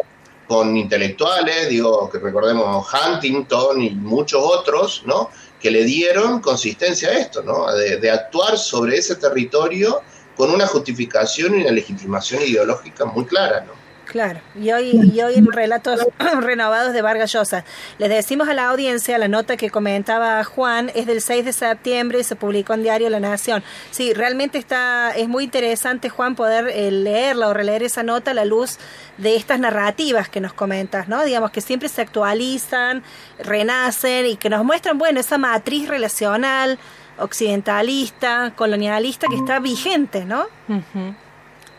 con 0.47 0.76
intelectuales, 0.76 1.68
digo, 1.68 2.09
que 2.11 2.18
recordemos 2.18 2.86
Huntington 2.92 3.82
y 3.82 3.90
muchos 3.90 4.42
otros, 4.42 5.03
¿no? 5.07 5.30
Que 5.61 5.70
le 5.70 5.84
dieron 5.84 6.40
consistencia 6.40 7.09
a 7.09 7.12
esto, 7.12 7.42
¿no? 7.42 7.72
De, 7.72 7.97
de 7.97 8.11
actuar 8.11 8.59
sobre 8.59 8.99
ese 8.99 9.16
territorio 9.16 10.03
con 10.36 10.51
una 10.51 10.66
justificación 10.66 11.55
y 11.55 11.62
una 11.62 11.70
legitimación 11.70 12.42
ideológica 12.42 13.05
muy 13.05 13.24
clara, 13.24 13.61
¿no? 13.61 13.86
Claro, 14.07 14.40
y 14.54 14.70
hoy, 14.70 15.12
y 15.12 15.20
hoy 15.20 15.34
en 15.34 15.50
relatos 15.50 16.07
renovados 16.40 16.92
de 16.92 17.02
Vargas 17.02 17.32
Llosa. 17.32 17.64
Les 17.98 18.09
decimos 18.09 18.48
a 18.48 18.54
la 18.54 18.68
audiencia, 18.68 19.18
la 19.18 19.26
nota 19.26 19.57
que 19.57 19.68
comentaba 19.68 20.42
Juan 20.44 20.92
es 20.94 21.07
del 21.07 21.20
6 21.20 21.44
de 21.44 21.52
septiembre 21.52 22.20
y 22.20 22.24
se 22.24 22.36
publicó 22.36 22.74
en 22.74 22.84
Diario 22.84 23.11
La 23.11 23.18
Nación. 23.18 23.64
Sí, 23.90 24.14
realmente 24.14 24.59
está, 24.59 25.11
es 25.11 25.28
muy 25.28 25.44
interesante, 25.44 26.09
Juan, 26.09 26.36
poder 26.36 26.68
eh, 26.68 26.90
leerla 26.92 27.48
o 27.48 27.54
releer 27.54 27.82
esa 27.82 28.04
nota 28.04 28.30
a 28.30 28.34
la 28.34 28.44
luz 28.44 28.78
de 29.18 29.34
estas 29.34 29.59
narrativas 29.59 30.28
que 30.28 30.40
nos 30.40 30.52
comentas, 30.52 31.09
¿no? 31.09 31.24
Digamos 31.24 31.50
que 31.50 31.61
siempre 31.61 31.88
se 31.88 32.02
actualizan, 32.02 33.02
renacen 33.40 34.26
y 34.26 34.36
que 34.36 34.48
nos 34.48 34.64
muestran, 34.64 34.98
bueno, 34.98 35.18
esa 35.18 35.36
matriz 35.36 35.88
relacional, 35.88 36.78
occidentalista, 37.18 38.52
colonialista 38.54 39.26
que 39.28 39.36
está 39.36 39.59
vigente, 39.59 40.24
¿no? 40.24 40.46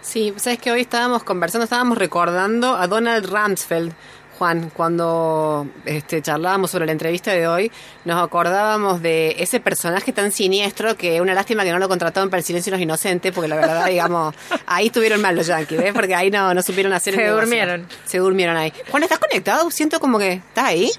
Sí, 0.08 0.34
sabes 0.38 0.60
que 0.60 0.72
hoy 0.72 0.82
estábamos 0.82 1.24
conversando, 1.24 1.66
estábamos 1.66 1.98
recordando 1.98 2.76
a 2.78 2.88
Donald 2.88 3.26
Rumsfeld, 3.30 3.92
Juan, 4.38 4.70
cuando 4.70 5.68
este, 5.84 6.22
charlábamos 6.22 6.72
sobre 6.72 6.86
la 6.86 6.92
entrevista 6.94 7.32
de 7.32 7.48
hoy, 7.48 7.72
nos 8.06 8.24
acordábamos 8.24 9.02
de 9.02 9.36
ese 9.40 9.60
personaje 9.60 10.14
tan 10.14 10.32
siniestro 10.32 10.96
que 10.96 11.20
una 11.20 11.34
lástima 11.34 11.64
que 11.66 11.72
no 11.72 11.80
lo 11.80 11.90
contrataron 11.90 12.30
para 12.30 12.38
el 12.40 12.46
silencio 12.46 12.72
de 12.72 12.78
los 12.78 12.84
inocentes, 12.84 13.34
porque 13.34 13.48
la 13.50 13.56
verdad, 13.58 13.86
digamos, 13.88 14.34
ahí 14.68 14.88
estuvieron 14.88 15.22
mal 15.22 15.36
los 15.36 15.48
yankees, 15.48 15.78
¿ves? 15.82 15.94
Porque 15.94 16.16
ahí 16.16 16.30
no, 16.32 16.54
no 16.54 16.62
supieron 16.62 16.94
hacer 16.94 17.16
el 17.16 17.20
Se 17.20 17.24
negocio. 17.26 17.42
durmieron. 17.46 17.88
Se 18.06 18.18
durmieron 18.20 18.56
ahí. 18.56 18.72
Juan, 18.92 19.04
¿estás 19.04 19.20
conectado? 19.20 19.70
Siento 19.72 20.00
como 20.00 20.20
que 20.20 20.34
estás 20.34 20.66
ahí. 20.66 20.90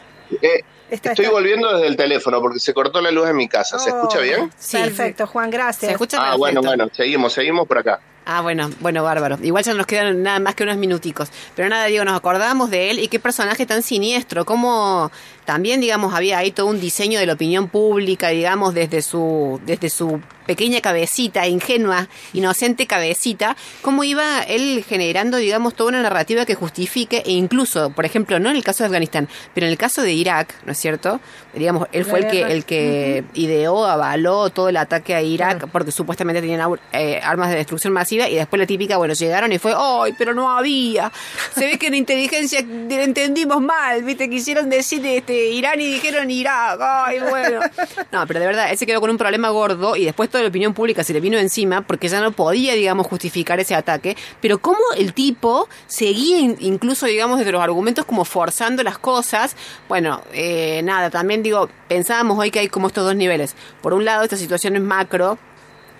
Eh, 0.43 0.63
Está- 0.91 1.11
estoy 1.13 1.27
está- 1.27 1.35
volviendo 1.35 1.73
desde 1.75 1.87
el 1.87 1.97
teléfono 1.97 2.41
porque 2.41 2.59
se 2.59 2.75
cortó 2.75 3.01
la 3.01 3.11
luz 3.11 3.29
en 3.29 3.37
mi 3.37 3.47
casa. 3.47 3.79
¿Se 3.79 3.91
escucha 3.91 4.19
Oh, 4.19 4.23
bien? 4.23 4.51
Sí, 4.59 4.79
Perfecto, 4.79 5.27
Juan, 5.29 5.49
gracias. 5.51 5.87
Se 5.91 5.93
escucha 5.93 6.17
Ah, 6.17 6.21
perfecto. 6.35 6.39
bueno, 6.39 6.63
bueno, 6.63 6.89
seguimos, 6.93 7.33
seguimos 7.33 7.69
por 7.69 7.79
acá. 7.79 8.01
Ah, 8.31 8.43
bueno, 8.43 8.70
bueno, 8.81 9.03
bárbaro. 9.03 9.39
Igual 9.43 9.64
ya 9.64 9.72
nos 9.72 9.87
quedan 9.87 10.22
nada 10.22 10.39
más 10.39 10.55
que 10.55 10.62
unos 10.62 10.76
minuticos. 10.76 11.31
Pero 11.57 11.70
nada, 11.70 11.87
digo, 11.87 12.05
nos 12.05 12.14
acordamos 12.14 12.68
de 12.68 12.91
él 12.91 12.99
y 12.99 13.09
qué 13.09 13.18
personaje 13.18 13.64
tan 13.64 13.83
siniestro, 13.83 14.45
cómo 14.45 15.11
también, 15.49 15.81
digamos, 15.81 16.13
había 16.13 16.37
ahí 16.37 16.51
todo 16.51 16.67
un 16.67 16.79
diseño 16.79 17.19
de 17.19 17.25
la 17.25 17.33
opinión 17.33 17.71
pública, 17.71 18.29
digamos, 18.29 18.75
desde 18.75 19.01
su, 19.01 19.59
desde 19.65 19.89
su 19.89 20.21
pequeña 20.45 20.81
cabecita, 20.81 21.47
ingenua, 21.47 22.09
inocente 22.33 22.87
cabecita, 22.87 23.55
cómo 23.83 24.03
iba 24.03 24.43
él 24.43 24.85
generando, 24.87 25.37
digamos, 25.37 25.75
toda 25.75 25.91
una 25.91 26.03
narrativa 26.03 26.47
que 26.47 26.55
justifique, 26.55 27.23
e 27.25 27.33
incluso, 27.33 27.91
por 27.91 28.05
ejemplo, 28.05 28.39
no 28.39 28.49
en 28.51 28.57
el 28.57 28.65
caso 28.65 28.83
de 28.83 28.87
Afganistán, 28.87 29.29
pero 29.55 29.67
en 29.67 29.73
el 29.73 29.79
caso 29.79 30.03
de 30.03 30.13
Irak, 30.13 30.55
¿no 30.65 30.73
es 30.73 30.79
cierto? 30.79 31.21
Digamos, 31.55 31.89
él 31.93 32.05
fue 32.07 32.21
el 32.21 32.29
que, 32.29 32.43
el 32.43 32.65
que 32.65 33.25
ideó, 33.35 33.87
avaló 33.87 34.49
todo 34.51 34.71
el 34.71 34.77
ataque 34.79 35.15
a 35.15 35.23
Irak, 35.23 35.69
porque 35.71 35.93
supuestamente 35.93 36.41
tenían 36.41 36.79
eh, 36.93 37.21
armas 37.23 37.51
de 37.51 37.57
destrucción 37.57 37.93
masiva, 37.93 38.29
y 38.29 38.35
después 38.35 38.59
la 38.59 38.67
típica, 38.67 38.97
bueno, 38.97 39.13
llegaron 39.15 39.53
y 39.53 39.59
fue, 39.59 39.75
¡ay, 39.77 40.15
pero 40.17 40.33
no 40.33 40.51
había! 40.51 41.13
Se 41.55 41.67
ve 41.67 41.79
que 41.79 41.89
en 41.89 41.95
inteligencia 41.95 42.61
entendimos 42.61 43.61
mal, 43.61 44.03
¿viste? 44.03 44.31
Quisieron 44.31 44.71
decir 44.71 45.05
este, 45.05 45.38
Irán 45.47 45.80
y 45.80 45.86
dijeron 45.93 46.30
Irak, 46.30 46.78
¡ay, 46.80 47.20
bueno! 47.20 47.61
No, 48.12 48.26
pero 48.26 48.41
de 48.41 48.47
verdad, 48.47 48.70
él 48.70 48.78
se 48.78 48.86
quedó 48.86 49.01
con 49.01 49.11
un 49.11 49.18
problema 49.18 49.51
gordo 49.51 49.95
y 49.97 50.05
después 50.05 50.30
toda 50.30 50.43
la 50.43 50.49
opinión 50.49 50.74
pública 50.74 51.05
se 51.05 51.12
le 51.12 51.20
vino 51.20 51.39
encima 51.39 51.82
porque 51.82 52.09
ya 52.09 52.20
no 52.20 52.32
podía, 52.32 52.74
digamos, 52.74 53.07
justificar 53.07 53.61
ese 53.61 53.74
ataque. 53.74 54.16
Pero 54.41 54.59
cómo 54.59 54.78
el 54.97 55.12
tipo 55.14 55.68
seguía 55.86 56.39
in- 56.39 56.57
incluso, 56.61 57.07
digamos, 57.07 57.39
desde 57.39 57.53
los 57.53 57.62
argumentos 57.62 58.05
como 58.05 58.24
forzando 58.24 58.82
las 58.82 58.99
cosas. 58.99 59.57
Bueno, 59.89 60.22
eh, 60.32 60.80
nada, 60.84 61.11
también 61.11 61.43
digo, 61.43 61.68
pensábamos 61.89 62.39
hoy 62.39 62.51
que 62.51 62.61
hay 62.61 62.68
como 62.68 62.89
estos 62.89 63.05
dos 63.05 63.16
niveles. 63.16 63.55
Por 63.82 63.95
un 63.95 64.05
lado, 64.05 64.22
esta 64.24 64.36
situación 64.36 64.76
es 64.76 64.82
macro, 64.82 65.39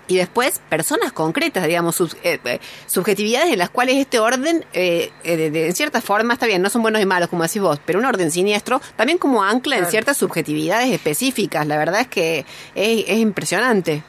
y 0.09 0.17
después 0.17 0.61
personas 0.69 1.13
concretas, 1.13 1.67
digamos, 1.67 1.95
sub- 1.97 2.17
eh, 2.25 2.41
eh, 2.45 2.59
subjetividades 2.87 3.53
en 3.53 3.59
las 3.59 3.71
cuales 3.71 3.97
este 3.97 4.19
orden, 4.19 4.65
eh, 4.73 5.11
eh, 5.23 5.37
de, 5.37 5.51
de- 5.51 5.67
en 5.67 5.75
cierta 5.75 6.01
forma, 6.01 6.33
está 6.35 6.47
bien, 6.47 6.61
no 6.63 6.71
son 6.71 6.83
buenos 6.83 7.01
y 7.01 7.07
malos, 7.07 7.29
como 7.29 7.43
decís 7.45 7.63
vos, 7.63 7.79
pero 7.85 7.99
un 7.99 8.05
orden 8.07 8.31
siniestro 8.31 8.81
también 8.97 9.19
como 9.19 9.45
ancla 9.45 9.77
en 9.77 9.87
ciertas 9.87 10.17
subjetividades 10.17 10.91
específicas. 10.91 11.67
La 11.67 11.77
verdad 11.77 12.01
es 12.01 12.09
que 12.09 12.39
es, 12.75 13.05
es 13.07 13.19
impresionante. 13.19 14.03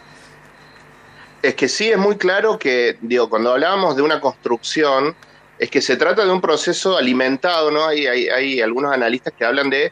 Es 1.42 1.56
que 1.56 1.70
sí 1.70 1.90
es 1.90 1.98
muy 1.98 2.18
claro 2.18 2.60
que, 2.60 2.98
digo, 3.02 3.30
cuando 3.30 3.52
hablábamos 3.54 3.96
de 3.96 4.02
una 4.02 4.20
construcción, 4.20 5.16
es 5.58 5.70
que 5.70 5.82
se 5.82 5.96
trata 5.98 6.26
de 6.26 6.32
un 6.32 6.42
proceso 6.42 6.98
alimentado, 6.98 7.72
¿no? 7.72 7.86
Hay, 7.86 8.08
hay, 8.08 8.28
hay 8.30 8.62
algunos 8.62 8.94
analistas 8.94 9.34
que 9.38 9.46
hablan 9.46 9.70
de, 9.70 9.92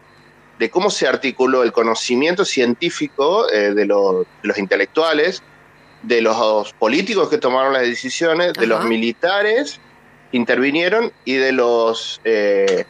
de 0.59 0.69
cómo 0.69 0.89
se 0.89 1.07
articuló 1.07 1.63
el 1.63 1.71
conocimiento 1.71 2.43
científico 2.43 3.49
eh, 3.51 3.73
de, 3.73 3.85
los- 3.85 4.25
de 4.41 4.47
los 4.47 4.57
intelectuales, 4.57 5.41
de 6.03 6.21
los 6.21 6.73
políticos 6.73 7.29
que 7.29 7.37
tomaron 7.37 7.73
las 7.73 7.83
decisiones, 7.83 8.53
de 8.53 8.67
los 8.67 8.85
militares 8.85 9.79
que 10.31 10.37
intervinieron 10.37 11.11
y 11.25 11.33
de 11.33 11.51
los 11.51 12.21
eh, 12.23 12.85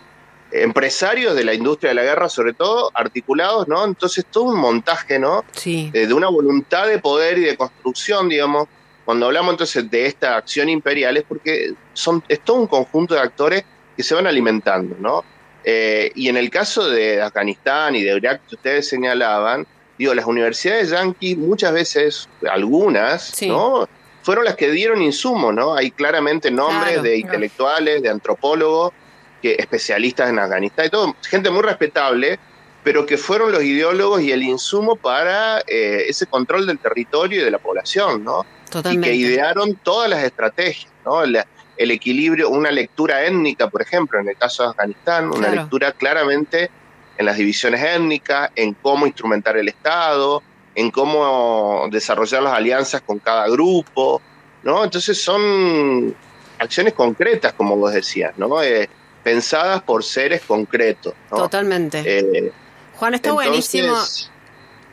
empresarios 0.52 1.36
de 1.36 1.44
la 1.44 1.54
industria 1.54 1.90
de 1.90 1.96
la 1.96 2.04
guerra, 2.04 2.30
sobre 2.30 2.54
todo, 2.54 2.92
articulados, 2.94 3.68
¿no? 3.68 3.86
Entonces, 3.86 4.26
todo 4.30 4.46
un 4.46 4.60
montaje, 4.60 5.20
¿no? 5.20 5.44
Sí. 5.52 5.92
eh, 5.94 6.08
de 6.08 6.14
una 6.14 6.30
voluntad 6.30 6.88
de 6.88 7.00
poder 7.00 7.38
y 7.38 7.42
de 7.42 7.58
construcción, 7.58 8.30
digamos, 8.30 8.68
cuando 9.06 9.28
hablamos 9.28 9.54
entonces 9.54 9.90
de 9.90 10.06
esta 10.06 10.36
acción 10.36 10.68
imperial 10.68 11.16
es 11.16 11.24
porque 11.24 11.74
son, 11.94 12.22
es 12.28 12.42
todo 12.42 12.58
un 12.58 12.68
conjunto 12.68 13.16
de 13.16 13.22
actores 13.22 13.64
que 13.96 14.04
se 14.04 14.14
van 14.14 14.28
alimentando, 14.28 14.98
¿no? 15.00 15.24
Eh, 15.64 16.12
y 16.16 16.28
en 16.28 16.38
el 16.38 16.50
caso 16.50 16.90
de 16.90 17.22
Afganistán 17.22 17.96
y 17.96 18.04
de 18.04 18.16
Irak 18.16 18.42
que 18.48 18.56
ustedes 18.56 18.88
señalaban, 18.88 19.66
digo, 19.98 20.14
las 20.14 20.26
universidades 20.26 20.90
yanquis 20.92 21.38
muchas 21.38 21.74
veces, 21.74 22.30
algunas, 22.50 23.24
Sí. 23.30 23.48
¿no? 23.48 23.88
Fueron 24.22 24.44
las 24.46 24.56
que 24.56 24.70
dieron 24.72 25.02
insumos, 25.02 25.54
¿no? 25.54 25.74
Hay 25.76 25.90
claramente 25.92 26.52
nombres 26.52 26.94
Claro, 26.96 27.04
de 27.04 27.18
intelectuales, 27.18 28.02
de 28.02 28.10
antropólogos, 28.10 28.92
que, 29.42 29.56
especialistas 29.58 30.30
en 30.30 30.40
Afganistán 30.40 30.86
y 30.88 30.90
todo, 30.90 31.16
gente 31.30 31.50
muy 31.50 31.62
respetable, 31.62 32.38
pero 32.84 33.06
que 33.06 33.18
fueron 33.18 33.52
los 33.52 33.64
ideólogos 33.64 34.22
y 34.22 34.32
el 34.32 34.44
insumo 34.44 34.96
para 34.96 35.60
eh, 35.68 36.06
ese 36.08 36.26
control 36.26 36.66
del 36.66 36.80
territorio 36.80 37.42
y 37.42 37.44
de 37.44 37.52
la 37.52 37.58
población, 37.60 38.24
¿no? 38.24 38.46
Totalmente. 38.70 39.08
Y 39.08 39.12
que 39.12 39.16
idearon 39.16 39.76
todas 39.76 40.10
las 40.10 40.24
estrategias, 40.24 40.92
¿no? 41.06 41.26
La- 41.26 41.46
el 41.78 41.92
equilibrio, 41.92 42.50
una 42.50 42.72
lectura 42.72 43.24
étnica, 43.24 43.70
por 43.70 43.82
ejemplo, 43.84 44.20
en 44.20 44.28
el 44.30 44.36
caso 44.36 44.64
de 44.64 44.70
Afganistán, 44.70 45.28
una 45.28 45.38
Claro. 45.48 45.56
lectura 45.62 45.92
claramente 45.92 46.72
en 47.18 47.26
las 47.26 47.38
divisiones 47.38 47.82
étnicas, 47.84 48.52
en 48.56 48.74
cómo 48.74 49.06
instrumentar 49.06 49.58
el 49.58 49.68
Estado, 49.68 50.42
en 50.76 50.92
cómo 50.92 51.88
desarrollar 51.92 52.44
las 52.44 52.54
alianzas 52.54 53.02
con 53.02 53.20
cada 53.20 53.48
grupo, 53.48 54.22
¿no? 54.64 54.84
Entonces 54.84 55.22
son 55.22 56.16
acciones 56.60 56.94
concretas, 56.94 57.54
como 57.54 57.76
vos 57.76 57.94
decías, 57.94 58.38
¿no? 58.38 58.62
Eh, 58.62 58.88
pensadas 59.24 59.82
por 59.82 60.04
seres 60.04 60.42
concretos, 60.42 61.14
¿no? 61.32 61.38
Totalmente. 61.38 62.04
Eh, 62.06 62.52
Juan, 62.96 63.14
está 63.16 63.30
entonces, 63.30 63.50
buenísimo. 63.50 63.98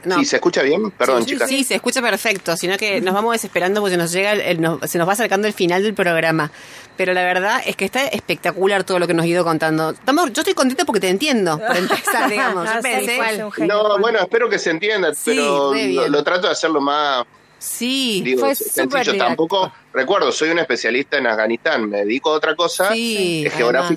No. 0.04 0.18
Sí, 0.18 0.24
¿se 0.24 0.36
escucha 0.36 0.62
bien? 0.62 0.90
Perdón, 0.90 1.24
sí, 1.24 1.30
chicas. 1.32 1.48
Sí, 1.48 1.64
se 1.64 1.74
escucha 1.76 2.00
perfecto, 2.02 2.56
sino 2.56 2.76
que 2.76 3.00
nos 3.00 3.14
vamos 3.14 3.32
desesperando 3.32 3.80
porque 3.80 3.96
nos 3.96 4.12
llega 4.12 4.32
el- 4.32 4.40
el- 4.40 4.60
nos- 4.60 4.90
se 4.90 4.98
nos 4.98 5.08
va 5.08 5.12
acercando 5.14 5.46
el 5.46 5.52
final 5.54 5.82
del 5.82 5.94
programa. 5.94 6.50
Pero 6.96 7.12
la 7.12 7.22
verdad 7.24 7.60
es 7.66 7.74
que 7.76 7.84
está 7.84 8.06
espectacular 8.06 8.84
todo 8.84 8.98
lo 9.00 9.06
que 9.06 9.14
nos 9.14 9.24
has 9.24 9.30
ido 9.30 9.44
contando. 9.44 9.90
Estamos, 9.90 10.32
yo 10.32 10.42
estoy 10.42 10.54
contenta 10.54 10.84
porque 10.84 11.00
te 11.00 11.08
entiendo, 11.08 11.58
por 11.58 11.76
empezar, 11.76 12.30
digamos. 12.30 12.64
Yo 12.66 12.70
Ah, 12.76 12.80
pensé- 12.82 13.18
es 13.18 13.58
No, 13.66 13.80
Juan. 13.84 14.00
bueno, 14.00 14.18
espero 14.20 14.48
que 14.48 14.58
se 14.58 14.70
entienda, 14.70 15.12
Sí, 15.14 15.32
pero 15.32 15.74
lo, 15.74 16.08
lo 16.08 16.22
trato 16.24 16.46
de 16.46 16.52
hacerlo 16.52 16.80
más 16.80 17.24
sí, 17.58 18.20
digo, 18.24 18.40
fue 18.40 18.54
sencillo. 18.54 19.16
Tampoco, 19.16 19.72
recuerdo, 19.92 20.30
soy 20.30 20.50
un 20.50 20.58
especialista 20.58 21.16
en 21.18 21.26
Afganistán, 21.26 21.88
me 21.88 21.98
dedico 21.98 22.30
a 22.30 22.34
otra 22.34 22.54
cosa 22.54 22.92
sí. 22.92 23.44
eh, 23.46 23.50
además. 23.54 23.88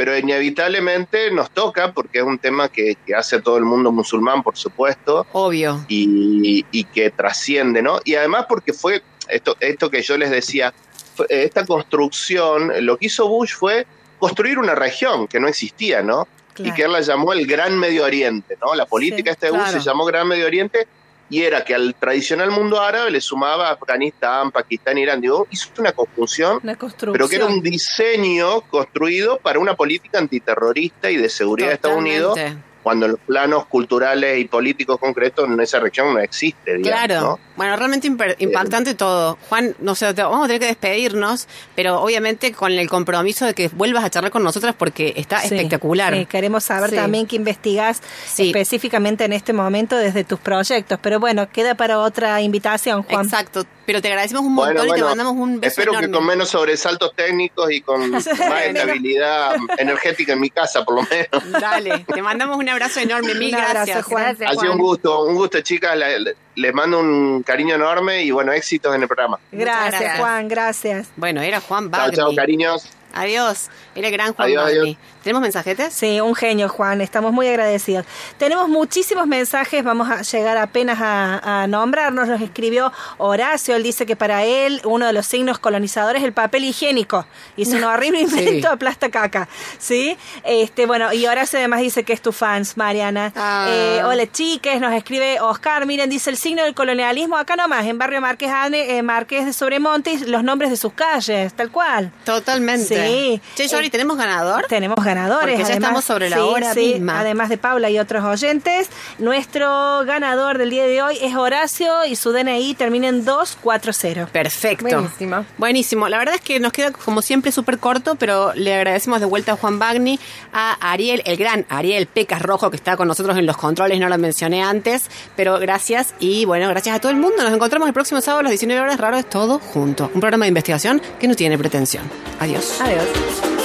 Pero 0.00 0.16
inevitablemente 0.16 1.30
nos 1.30 1.50
toca, 1.50 1.92
porque 1.92 2.20
es 2.20 2.24
un 2.24 2.38
tema 2.38 2.70
que, 2.70 2.96
que 3.06 3.14
hace 3.14 3.36
a 3.36 3.42
todo 3.42 3.58
el 3.58 3.64
mundo 3.66 3.92
musulmán, 3.92 4.42
por 4.42 4.56
supuesto, 4.56 5.26
Obvio. 5.32 5.84
y, 5.88 6.64
y 6.72 6.84
que 6.84 7.10
trasciende, 7.10 7.82
¿no? 7.82 8.00
Y 8.06 8.14
además 8.14 8.46
porque 8.48 8.72
fue 8.72 9.02
esto, 9.28 9.58
esto 9.60 9.90
que 9.90 10.00
yo 10.00 10.16
les 10.16 10.30
decía, 10.30 10.72
fue- 11.14 11.26
esta 11.28 11.66
construcción, 11.66 12.72
lo 12.86 12.96
que 12.96 13.06
hizo 13.06 13.28
Bush 13.28 13.52
fue 13.52 13.86
construir 14.18 14.58
una 14.58 14.74
región 14.74 15.28
que 15.28 15.38
no 15.38 15.48
existía, 15.48 16.00
¿no? 16.02 16.26
Y 16.56 16.72
que 16.72 16.84
él 16.84 16.92
la 16.92 17.00
llamó 17.02 17.34
el 17.34 17.46
Gran 17.46 17.78
Medio 17.78 18.04
Oriente, 18.04 18.56
¿no? 18.60 18.74
La 18.74 18.86
política 18.86 19.30
Sí, 19.30 19.34
esta 19.34 19.46
de 19.46 19.52
Bush 19.52 19.60
claro. 19.62 19.80
se 19.80 19.86
llamó 19.86 20.04
Gran 20.06 20.26
Medio 20.28 20.46
Oriente 20.46 20.88
y 21.30 21.42
era 21.42 21.64
que 21.64 21.74
al 21.74 21.94
tradicional 21.94 22.50
mundo 22.50 22.80
árabe 22.80 23.10
le 23.10 23.20
sumaba 23.20 23.70
Afganistán, 23.70 24.50
Pakistán, 24.50 24.98
Irán. 24.98 25.20
Digo, 25.20 25.46
hizo 25.50 25.70
una 25.78 25.92
conjunción, 25.92 26.58
Una 26.62 26.76
pero 27.12 27.28
que 27.28 27.36
era 27.36 27.46
un 27.46 27.62
diseño 27.62 28.62
construido 28.62 29.38
para 29.38 29.60
una 29.60 29.74
política 29.74 30.18
antiterrorista 30.18 31.10
y 31.10 31.16
de 31.16 31.28
seguridad 31.28 31.68
de 31.68 31.74
Estados 31.74 31.98
Unidos. 31.98 32.38
Cuando 32.82 33.06
en 33.06 33.12
los 33.12 33.20
planos 33.20 33.66
culturales 33.66 34.38
y 34.38 34.44
políticos 34.46 34.98
concretos 34.98 35.46
en 35.48 35.60
esa 35.60 35.80
región 35.80 36.14
no 36.14 36.20
existe, 36.20 36.76
digamos, 36.78 37.06
Claro. 37.06 37.20
¿no? 37.20 37.38
Bueno, 37.56 37.76
realmente 37.76 38.08
imper- 38.08 38.36
impactante 38.38 38.94
todo. 38.94 39.36
Juan, 39.48 39.74
no 39.80 39.94
sé, 39.94 40.12
te- 40.14 40.22
vamos 40.22 40.44
a 40.44 40.46
tener 40.46 40.60
que 40.60 40.66
despedirnos, 40.66 41.46
pero 41.74 42.00
obviamente 42.00 42.52
con 42.52 42.72
el 42.72 42.88
compromiso 42.88 43.44
de 43.44 43.54
que 43.54 43.68
vuelvas 43.68 44.04
a 44.04 44.10
charlar 44.10 44.30
con 44.32 44.42
nosotras 44.42 44.74
porque 44.78 45.12
está 45.16 45.40
Sí, 45.40 45.54
espectacular. 45.54 46.14
sí, 46.14 46.26
queremos 46.26 46.64
saber 46.64 46.90
Sí. 46.90 46.96
también 46.96 47.26
qué 47.26 47.36
investigás 47.36 48.00
Sí. 48.26 48.46
específicamente 48.46 49.24
en 49.24 49.32
este 49.32 49.52
momento 49.52 49.96
desde 49.96 50.24
tus 50.24 50.38
proyectos. 50.40 50.98
Pero 51.02 51.20
bueno, 51.20 51.48
queda 51.50 51.74
para 51.74 51.98
otra 51.98 52.40
invitación, 52.40 53.02
Juan. 53.02 53.24
Exacto. 53.26 53.64
Pero 53.86 54.00
te 54.00 54.08
agradecemos 54.08 54.44
un 54.44 54.54
montón 54.54 54.76
Bueno, 54.86 54.94
y 54.94 54.98
te 55.00 55.04
mandamos 55.04 55.32
un 55.34 55.58
beso 55.60 55.68
Espero 55.68 55.92
enorme. 55.92 56.08
que 56.08 56.12
con 56.14 56.24
menos 56.26 56.48
sobresaltos 56.48 57.12
técnicos 57.16 57.72
y 57.72 57.80
con 57.80 58.08
más 58.10 58.26
estabilidad 58.26 59.56
energética 59.78 60.32
en 60.32 60.40
mi 60.40 60.50
casa, 60.50 60.84
por 60.84 60.94
lo 60.94 61.02
menos. 61.02 61.60
Dale, 61.60 62.04
te 62.12 62.22
mandamos 62.22 62.56
un 62.56 62.68
abrazo 62.82 63.00
enorme. 63.00 63.34
Mil 63.38 63.48
Un 63.54 63.60
abrazo, 63.60 63.74
gracias. 63.86 64.04
Juan. 64.06 64.22
Gracias, 64.24 64.50
Ha 64.50 64.60
sido 64.60 64.72
un 64.72 64.78
gusto, 64.78 65.24
un 65.24 65.34
gusto, 65.34 65.60
chicas. 65.60 65.96
Le- 65.96 66.20
le- 66.20 66.36
Les 66.56 66.74
mando 66.74 66.98
un 67.00 67.42
cariño 67.42 67.74
enorme 67.76 68.22
y 68.22 68.30
bueno, 68.32 68.52
éxitos 68.52 68.94
en 68.94 69.00
el 69.02 69.08
programa. 69.08 69.38
Gracias, 69.52 70.00
gracias. 70.00 70.18
Juan, 70.18 70.48
gracias. 70.48 71.08
Bueno, 71.16 71.40
era 71.40 71.60
Juan 71.60 71.90
Chao, 71.90 72.00
Bagni. 72.00 72.16
chao, 72.16 72.34
cariños. 72.34 72.88
Adiós. 73.12 73.68
Era 73.94 74.08
el 74.08 74.12
gran 74.12 74.32
Juan 74.34 74.46
Adiós, 74.48 74.64
adiós. 74.64 74.96
¿Tenemos 75.22 75.42
mensajetes? 75.42 75.92
Sí, 75.92 76.20
un 76.20 76.34
genio, 76.34 76.68
Juan. 76.68 77.00
Estamos 77.02 77.32
muy 77.32 77.46
agradecidos. 77.48 78.06
Tenemos 78.38 78.68
muchísimos 78.68 79.26
mensajes. 79.26 79.84
Vamos 79.84 80.08
a 80.10 80.22
llegar 80.22 80.56
apenas 80.56 80.98
a, 81.00 81.62
a 81.62 81.66
nombrarnos. 81.66 82.26
Nos 82.28 82.40
escribió 82.40 82.90
Horacio. 83.18 83.76
Él 83.76 83.82
dice 83.82 84.06
que 84.06 84.16
para 84.16 84.44
él 84.44 84.80
uno 84.84 85.06
de 85.06 85.12
los 85.12 85.26
signos 85.26 85.58
colonizadores 85.58 86.22
es 86.22 86.26
el 86.26 86.32
papel 86.32 86.64
higiénico. 86.64 87.26
Hizo 87.56 87.76
un 87.76 87.84
horrible 87.84 88.20
invento, 88.22 88.68
Sí. 88.68 88.74
aplasta 88.74 89.10
caca. 89.10 89.48
¿Sí? 89.78 90.16
Este, 90.44 90.86
bueno, 90.86 91.12
y 91.12 91.26
Horacio 91.26 91.58
además 91.58 91.80
dice 91.80 92.02
que 92.04 92.12
es 92.14 92.22
tu 92.22 92.32
fans, 92.32 92.76
Mariana. 92.78 93.32
Ah. 93.36 93.66
Eh, 93.68 94.00
hola, 94.04 94.30
chiques. 94.30 94.80
Nos 94.80 94.94
escribe 94.94 95.38
Oscar. 95.40 95.84
Miren, 95.84 96.08
dice 96.08 96.30
el 96.30 96.36
signo 96.38 96.62
del 96.64 96.74
colonialismo 96.74 97.36
acá 97.36 97.56
nomás, 97.56 97.84
en 97.84 97.98
Barrio 97.98 98.20
Marqués, 98.22 98.50
Ane- 98.50 98.96
eh, 98.96 99.02
Marqués 99.02 99.44
de 99.44 99.52
Sobremonte, 99.52 100.12
y 100.12 100.18
los 100.24 100.42
nombres 100.44 100.70
de 100.70 100.76
sus 100.78 100.92
calles, 100.94 101.52
tal 101.52 101.70
cual. 101.70 102.10
Totalmente. 102.24 102.86
Sí, 102.86 102.94
Sí. 103.06 103.40
Che, 103.54 103.68
Yori, 103.68 103.90
¿tenemos 103.90 104.16
ganador? 104.16 104.66
Tenemos 104.68 105.02
ganadores. 105.04 105.56
Porque 105.56 105.68
ya 105.68 105.74
estamos 105.74 106.04
sobre 106.04 106.30
la 106.30 106.36
sí, 106.36 106.42
hora 106.42 106.74
sí, 106.74 106.94
misma. 106.94 107.20
Además 107.20 107.48
de 107.48 107.58
Paula 107.58 107.90
y 107.90 107.98
otros 107.98 108.24
oyentes, 108.24 108.88
nuestro 109.18 110.04
ganador 110.04 110.58
del 110.58 110.70
día 110.70 110.84
de 110.84 111.02
hoy 111.02 111.18
es 111.20 111.34
Horacio 111.34 112.04
y 112.04 112.16
su 112.16 112.32
DNI 112.32 112.74
termina 112.74 113.08
en 113.08 113.24
240. 113.24 114.26
Perfecto. 114.26 114.84
Buenísimo. 114.84 115.44
Buenísimo. 115.58 116.08
La 116.08 116.18
verdad 116.18 116.34
es 116.34 116.40
que 116.40 116.60
nos 116.60 116.72
queda 116.72 116.90
como 116.92 117.22
siempre 117.22 117.52
súper 117.52 117.78
corto, 117.78 118.14
pero 118.16 118.52
le 118.54 118.74
agradecemos 118.74 119.20
de 119.20 119.26
vuelta 119.26 119.52
a 119.52 119.56
Juan 119.56 119.78
Bagni, 119.78 120.18
a 120.52 120.92
Ariel, 120.92 121.22
el 121.24 121.36
gran 121.36 121.66
Ariel 121.68 122.06
Pecas 122.06 122.42
Rojo, 122.42 122.70
que 122.70 122.76
está 122.76 122.96
con 122.96 123.08
nosotros 123.08 123.36
en 123.38 123.46
los 123.46 123.56
controles, 123.56 123.98
no 124.00 124.08
lo 124.08 124.18
mencioné 124.18 124.62
antes, 124.62 125.10
pero 125.36 125.58
gracias 125.58 126.14
y 126.18 126.44
bueno, 126.44 126.68
gracias 126.68 126.96
a 126.96 127.00
todo 127.00 127.12
el 127.12 127.18
mundo. 127.18 127.42
Nos 127.42 127.52
encontramos 127.52 127.88
el 127.88 127.94
próximo 127.94 128.20
sábado 128.20 128.40
a 128.40 128.42
las 128.44 128.50
19 128.50 128.80
horas, 128.80 128.98
raro 128.98 129.16
es 129.16 129.28
todo 129.28 129.58
junto. 129.58 130.10
Un 130.14 130.20
programa 130.20 130.44
de 130.44 130.48
investigación 130.48 131.00
que 131.18 131.28
no 131.28 131.34
tiene 131.34 131.58
pretensión. 131.58 132.04
Adiós. 132.38 132.80
Yes. 132.90 133.59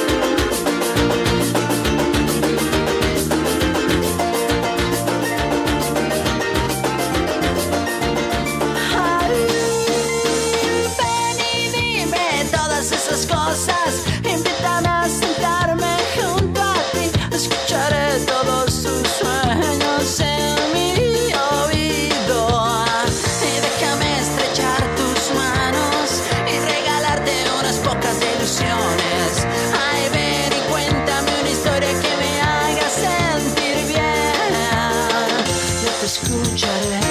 escucharé. 36.24 37.05